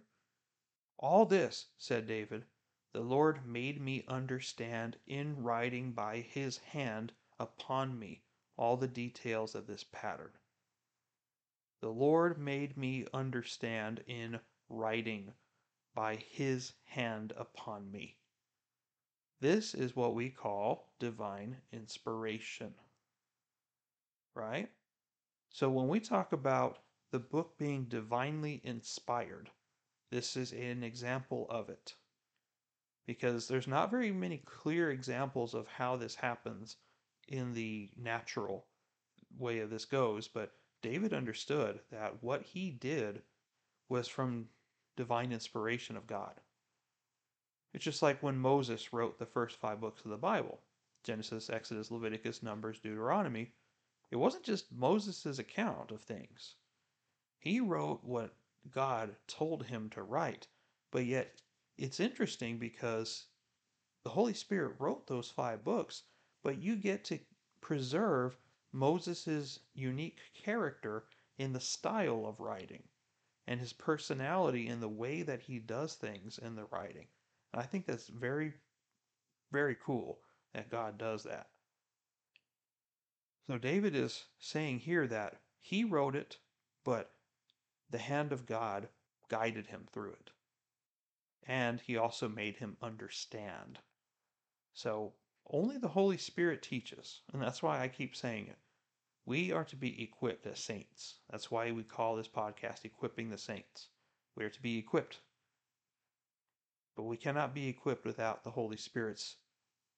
All 0.97 1.25
this, 1.25 1.67
said 1.77 2.07
David, 2.07 2.45
the 2.93 3.01
Lord 3.01 3.45
made 3.45 3.81
me 3.81 4.05
understand 4.07 4.97
in 5.05 5.43
writing 5.43 5.91
by 5.91 6.21
his 6.21 6.57
hand 6.57 7.11
upon 7.37 7.99
me 7.99 8.23
all 8.55 8.77
the 8.77 8.87
details 8.87 9.53
of 9.53 9.67
this 9.67 9.83
pattern. 9.83 10.31
The 11.81 11.91
Lord 11.91 12.37
made 12.37 12.77
me 12.77 13.05
understand 13.13 14.03
in 14.07 14.39
writing 14.71 15.33
by 15.93 16.15
his 16.15 16.73
hand 16.85 17.33
upon 17.37 17.91
me. 17.91 18.17
This 19.41 19.73
is 19.73 19.95
what 19.95 20.15
we 20.15 20.29
call 20.29 20.93
divine 20.99 21.57
inspiration. 21.73 22.73
Right? 24.35 24.69
So 25.49 25.69
when 25.69 25.87
we 25.87 25.99
talk 25.99 26.31
about 26.31 26.79
the 27.11 27.19
book 27.19 27.57
being 27.57 27.85
divinely 27.85 28.61
inspired, 28.63 29.49
this 30.11 30.37
is 30.37 30.53
an 30.53 30.83
example 30.83 31.47
of 31.49 31.69
it. 31.69 31.95
Because 33.05 33.47
there's 33.47 33.67
not 33.67 33.91
very 33.91 34.11
many 34.11 34.37
clear 34.37 34.91
examples 34.91 35.53
of 35.53 35.67
how 35.67 35.97
this 35.97 36.15
happens 36.15 36.77
in 37.27 37.53
the 37.53 37.89
natural 37.97 38.67
way 39.37 39.59
of 39.59 39.69
this 39.69 39.85
goes, 39.85 40.27
but 40.27 40.53
David 40.81 41.13
understood 41.13 41.79
that 41.91 42.23
what 42.23 42.43
he 42.43 42.69
did 42.69 43.21
was 43.89 44.07
from 44.07 44.47
divine 44.95 45.31
inspiration 45.31 45.95
of 45.95 46.07
God. 46.07 46.41
It's 47.73 47.85
just 47.85 48.01
like 48.01 48.21
when 48.21 48.37
Moses 48.37 48.91
wrote 48.91 49.17
the 49.17 49.25
first 49.25 49.55
five 49.55 49.79
books 49.79 50.03
of 50.03 50.11
the 50.11 50.17
Bible 50.17 50.59
Genesis, 51.03 51.49
Exodus, 51.49 51.89
Leviticus, 51.89 52.43
Numbers, 52.43 52.79
Deuteronomy. 52.79 53.53
It 54.11 54.17
wasn't 54.17 54.43
just 54.43 54.71
Moses' 54.71 55.39
account 55.39 55.89
of 55.89 56.01
things. 56.01 56.55
He 57.39 57.59
wrote 57.59 58.03
what 58.03 58.35
God 58.69 59.15
told 59.25 59.65
him 59.65 59.89
to 59.91 60.03
write, 60.03 60.47
but 60.91 61.05
yet 61.05 61.41
it's 61.77 61.99
interesting 61.99 62.59
because 62.59 63.25
the 64.03 64.11
Holy 64.11 64.33
Spirit 64.33 64.75
wrote 64.77 65.07
those 65.07 65.29
five 65.29 65.63
books, 65.63 66.03
but 66.43 66.61
you 66.61 66.75
get 66.75 67.03
to 67.05 67.19
preserve 67.61 68.37
Moses' 68.71 69.59
unique 69.73 70.19
character 70.33 71.05
in 71.37 71.53
the 71.53 71.59
style 71.59 72.25
of 72.25 72.39
writing. 72.39 72.83
And 73.51 73.59
his 73.59 73.73
personality 73.73 74.69
in 74.69 74.79
the 74.79 74.87
way 74.87 75.23
that 75.23 75.41
he 75.41 75.59
does 75.59 75.95
things 75.95 76.37
in 76.37 76.55
the 76.55 76.63
writing. 76.71 77.05
And 77.51 77.61
I 77.61 77.65
think 77.65 77.85
that's 77.85 78.07
very, 78.07 78.53
very 79.51 79.75
cool 79.83 80.19
that 80.53 80.71
God 80.71 80.97
does 80.97 81.23
that. 81.23 81.49
So 83.47 83.57
David 83.57 83.93
is 83.93 84.23
saying 84.39 84.79
here 84.79 85.05
that 85.05 85.41
he 85.59 85.83
wrote 85.83 86.15
it, 86.15 86.37
but 86.85 87.11
the 87.89 87.97
hand 87.97 88.31
of 88.31 88.45
God 88.45 88.87
guided 89.27 89.67
him 89.67 89.85
through 89.91 90.11
it. 90.11 90.29
And 91.45 91.81
he 91.81 91.97
also 91.97 92.29
made 92.29 92.55
him 92.55 92.77
understand. 92.81 93.79
So 94.73 95.11
only 95.49 95.77
the 95.77 95.89
Holy 95.89 96.17
Spirit 96.17 96.61
teaches, 96.61 97.19
and 97.33 97.41
that's 97.41 97.61
why 97.61 97.81
I 97.81 97.89
keep 97.89 98.15
saying 98.15 98.47
it. 98.47 98.59
We 99.25 99.51
are 99.51 99.65
to 99.65 99.75
be 99.75 100.01
equipped 100.01 100.47
as 100.47 100.59
saints. 100.59 101.19
That's 101.29 101.51
why 101.51 101.71
we 101.71 101.83
call 101.83 102.15
this 102.15 102.27
podcast 102.27 102.85
Equipping 102.85 103.29
the 103.29 103.37
Saints. 103.37 103.89
We 104.35 104.43
are 104.43 104.49
to 104.49 104.61
be 104.61 104.79
equipped. 104.79 105.19
But 106.95 107.03
we 107.03 107.17
cannot 107.17 107.53
be 107.53 107.67
equipped 107.67 108.03
without 108.03 108.43
the 108.43 108.49
Holy 108.51 108.77
Spirit's 108.77 109.37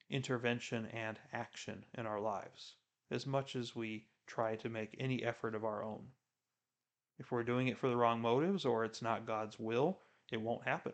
intervention 0.10 0.88
and 0.88 1.18
action 1.32 1.86
in 1.98 2.06
our 2.06 2.20
lives, 2.20 2.76
as 3.10 3.26
much 3.26 3.56
as 3.56 3.76
we 3.76 4.08
try 4.28 4.58
to 4.58 4.70
make 4.70 4.96
any 5.00 5.24
effort 5.24 5.56
of 5.56 5.64
our 5.64 5.82
own. 5.84 6.12
If 7.18 7.32
we're 7.32 7.44
doing 7.44 7.70
it 7.70 7.78
for 7.78 7.88
the 7.88 7.98
wrong 7.98 8.20
motives 8.20 8.66
or 8.66 8.84
it's 8.84 9.02
not 9.02 9.26
God's 9.26 9.58
will, 9.58 10.02
it 10.32 10.42
won't 10.42 10.66
happen. 10.66 10.94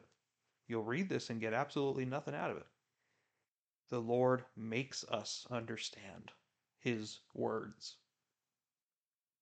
You'll 0.67 0.83
read 0.83 1.09
this 1.09 1.31
and 1.31 1.41
get 1.41 1.53
absolutely 1.53 2.05
nothing 2.05 2.35
out 2.35 2.51
of 2.51 2.57
it. 2.57 2.67
The 3.89 3.99
Lord 3.99 4.45
makes 4.55 5.03
us 5.05 5.47
understand 5.49 6.31
His 6.77 7.21
words. 7.33 7.97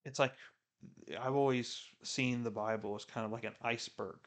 It's 0.08 0.20
like 0.20 0.34
uh, 1.12 1.20
I've 1.20 1.36
always 1.36 1.80
seen 2.03 2.43
the 2.43 2.51
Bible 2.51 2.95
as 2.95 3.05
kind 3.05 3.26
of 3.26 3.32
like 3.32 3.43
an 3.43 3.55
iceberg. 3.62 4.20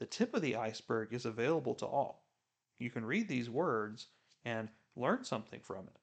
The 0.00 0.06
tip 0.06 0.34
of 0.34 0.42
the 0.42 0.56
iceberg 0.56 1.12
is 1.12 1.26
available 1.26 1.74
to 1.76 1.86
all. 1.86 2.26
You 2.78 2.90
can 2.90 3.04
read 3.04 3.28
these 3.28 3.48
words 3.48 4.08
and 4.44 4.68
learn 4.96 5.24
something 5.24 5.60
from 5.60 5.86
it. 5.86 6.00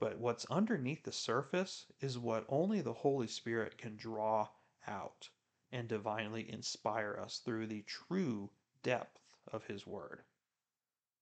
But 0.00 0.18
what's 0.18 0.46
underneath 0.46 1.02
the 1.02 1.12
surface 1.12 1.86
is 2.00 2.18
what 2.18 2.46
only 2.48 2.80
the 2.80 2.92
Holy 2.92 3.26
Spirit 3.26 3.76
can 3.76 3.96
draw 3.96 4.48
out 4.86 5.28
and 5.72 5.88
divinely 5.88 6.50
inspire 6.50 7.20
us 7.22 7.42
through 7.44 7.66
the 7.66 7.82
true 7.82 8.50
depth 8.82 9.20
of 9.52 9.66
His 9.66 9.86
Word. 9.86 10.22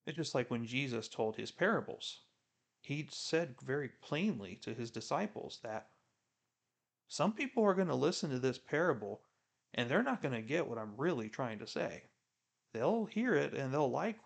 It's 0.06 0.16
just 0.16 0.36
like 0.36 0.50
when 0.50 0.64
Jesus 0.64 1.08
told 1.08 1.34
his 1.36 1.50
parables. 1.50 2.20
He 2.80 3.08
said 3.10 3.60
very 3.60 3.88
plainly 3.88 4.54
to 4.56 4.72
his 4.72 4.92
disciples 4.92 5.58
that 5.64 5.88
some 7.09 7.32
people 7.32 7.64
are 7.64 7.74
going 7.74 7.88
to 7.88 7.94
listen 7.94 8.30
to 8.30 8.38
this 8.38 8.59
parable 8.59 9.20
and 9.74 9.88
they're 9.88 10.02
not 10.02 10.22
going 10.22 10.34
to 10.34 10.40
get 10.42 10.66
what 10.66 10.78
I'm 10.78 10.96
really 10.96 11.28
trying 11.28 11.59
to 11.61 11.66
say. 11.66 12.04
They'll 12.72 13.07
hear 13.07 13.34
it 13.34 13.54
and 13.54 13.72
they'll 13.72 13.90
like 13.90 14.18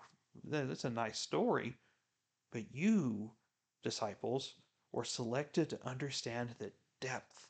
that 0.44 0.70
it's 0.70 0.84
a 0.84 0.90
nice 0.90 1.18
story, 1.18 1.76
but 2.52 2.72
you, 2.72 3.32
disciples, 3.82 4.54
were 4.92 5.04
selected 5.04 5.70
to 5.70 5.86
understand 5.86 6.50
the 6.58 6.72
depth 7.00 7.48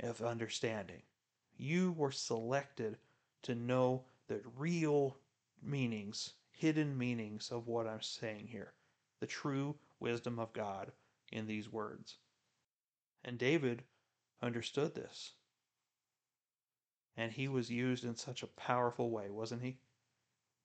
of 0.00 0.22
understanding. 0.22 1.02
You 1.56 1.92
were 1.92 2.12
selected 2.12 2.98
to 3.42 3.54
know 3.54 4.04
the 4.28 4.40
real 4.56 5.16
meanings, 5.62 6.34
hidden 6.50 6.96
meanings 6.96 7.50
of 7.50 7.66
what 7.66 7.86
I'm 7.86 8.02
saying 8.02 8.48
here, 8.48 8.72
the 9.20 9.26
true 9.26 9.76
wisdom 10.00 10.38
of 10.38 10.52
God 10.52 10.92
in 11.32 11.46
these 11.46 11.70
words. 11.70 12.16
And 13.24 13.38
David 13.38 13.82
understood 14.42 14.94
this. 14.94 15.32
And 17.16 17.32
he 17.32 17.48
was 17.48 17.70
used 17.70 18.04
in 18.04 18.16
such 18.16 18.42
a 18.42 18.48
powerful 18.48 19.10
way, 19.10 19.30
wasn't 19.30 19.62
he? 19.62 19.78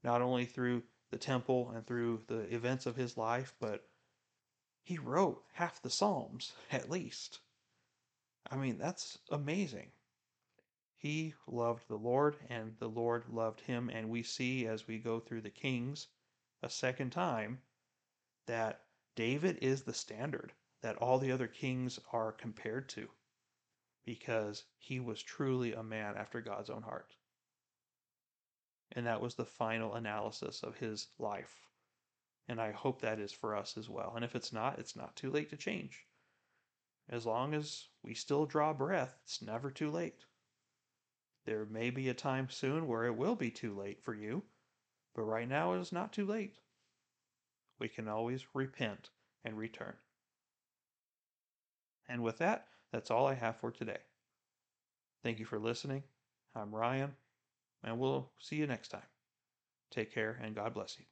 Not 0.03 0.21
only 0.21 0.45
through 0.45 0.83
the 1.09 1.17
temple 1.17 1.71
and 1.71 1.85
through 1.85 2.23
the 2.27 2.53
events 2.53 2.85
of 2.85 2.95
his 2.95 3.17
life, 3.17 3.53
but 3.59 3.87
he 4.83 4.97
wrote 4.97 5.43
half 5.53 5.81
the 5.81 5.89
Psalms, 5.89 6.53
at 6.71 6.89
least. 6.89 7.39
I 8.49 8.55
mean, 8.57 8.77
that's 8.77 9.17
amazing. 9.29 9.91
He 10.97 11.33
loved 11.47 11.87
the 11.87 11.97
Lord, 11.97 12.37
and 12.49 12.75
the 12.79 12.89
Lord 12.89 13.29
loved 13.29 13.61
him. 13.61 13.89
And 13.89 14.09
we 14.09 14.23
see 14.23 14.67
as 14.67 14.87
we 14.87 14.99
go 14.99 15.19
through 15.19 15.41
the 15.41 15.49
Kings 15.49 16.07
a 16.61 16.69
second 16.69 17.11
time 17.11 17.61
that 18.45 18.85
David 19.15 19.57
is 19.61 19.83
the 19.83 19.93
standard 19.93 20.53
that 20.81 20.97
all 20.97 21.19
the 21.19 21.31
other 21.31 21.47
kings 21.47 21.99
are 22.11 22.31
compared 22.31 22.89
to 22.89 23.09
because 24.05 24.63
he 24.77 24.99
was 24.99 25.21
truly 25.21 25.73
a 25.73 25.83
man 25.83 26.15
after 26.17 26.41
God's 26.41 26.69
own 26.69 26.81
heart. 26.81 27.15
And 28.93 29.05
that 29.05 29.21
was 29.21 29.35
the 29.35 29.45
final 29.45 29.95
analysis 29.95 30.63
of 30.63 30.75
his 30.75 31.07
life. 31.17 31.55
And 32.47 32.59
I 32.59 32.71
hope 32.71 33.01
that 33.01 33.19
is 33.19 33.31
for 33.31 33.55
us 33.55 33.77
as 33.77 33.89
well. 33.89 34.13
And 34.15 34.25
if 34.25 34.35
it's 34.35 34.51
not, 34.51 34.79
it's 34.79 34.95
not 34.95 35.15
too 35.15 35.29
late 35.29 35.49
to 35.51 35.57
change. 35.57 36.05
As 37.09 37.25
long 37.25 37.53
as 37.53 37.87
we 38.03 38.13
still 38.13 38.45
draw 38.45 38.73
breath, 38.73 39.17
it's 39.23 39.41
never 39.41 39.71
too 39.71 39.89
late. 39.89 40.25
There 41.45 41.65
may 41.65 41.89
be 41.89 42.09
a 42.09 42.13
time 42.13 42.49
soon 42.49 42.87
where 42.87 43.05
it 43.05 43.15
will 43.15 43.35
be 43.35 43.51
too 43.51 43.77
late 43.77 44.03
for 44.03 44.13
you, 44.13 44.43
but 45.15 45.23
right 45.23 45.47
now 45.47 45.73
it 45.73 45.79
is 45.79 45.91
not 45.91 46.13
too 46.13 46.25
late. 46.25 46.57
We 47.79 47.89
can 47.89 48.07
always 48.07 48.45
repent 48.53 49.09
and 49.43 49.57
return. 49.57 49.95
And 52.07 52.21
with 52.21 52.37
that, 52.39 52.67
that's 52.91 53.11
all 53.11 53.27
I 53.27 53.33
have 53.33 53.57
for 53.57 53.71
today. 53.71 53.99
Thank 55.23 55.39
you 55.39 55.45
for 55.45 55.59
listening. 55.59 56.03
I'm 56.55 56.73
Ryan, 56.73 57.15
and 57.83 57.99
we'll 57.99 58.31
see 58.39 58.57
you 58.57 58.67
next 58.67 58.89
time. 58.89 59.01
Take 59.91 60.13
care 60.13 60.39
and 60.41 60.55
God 60.55 60.73
bless 60.73 60.97
you. 60.99 61.05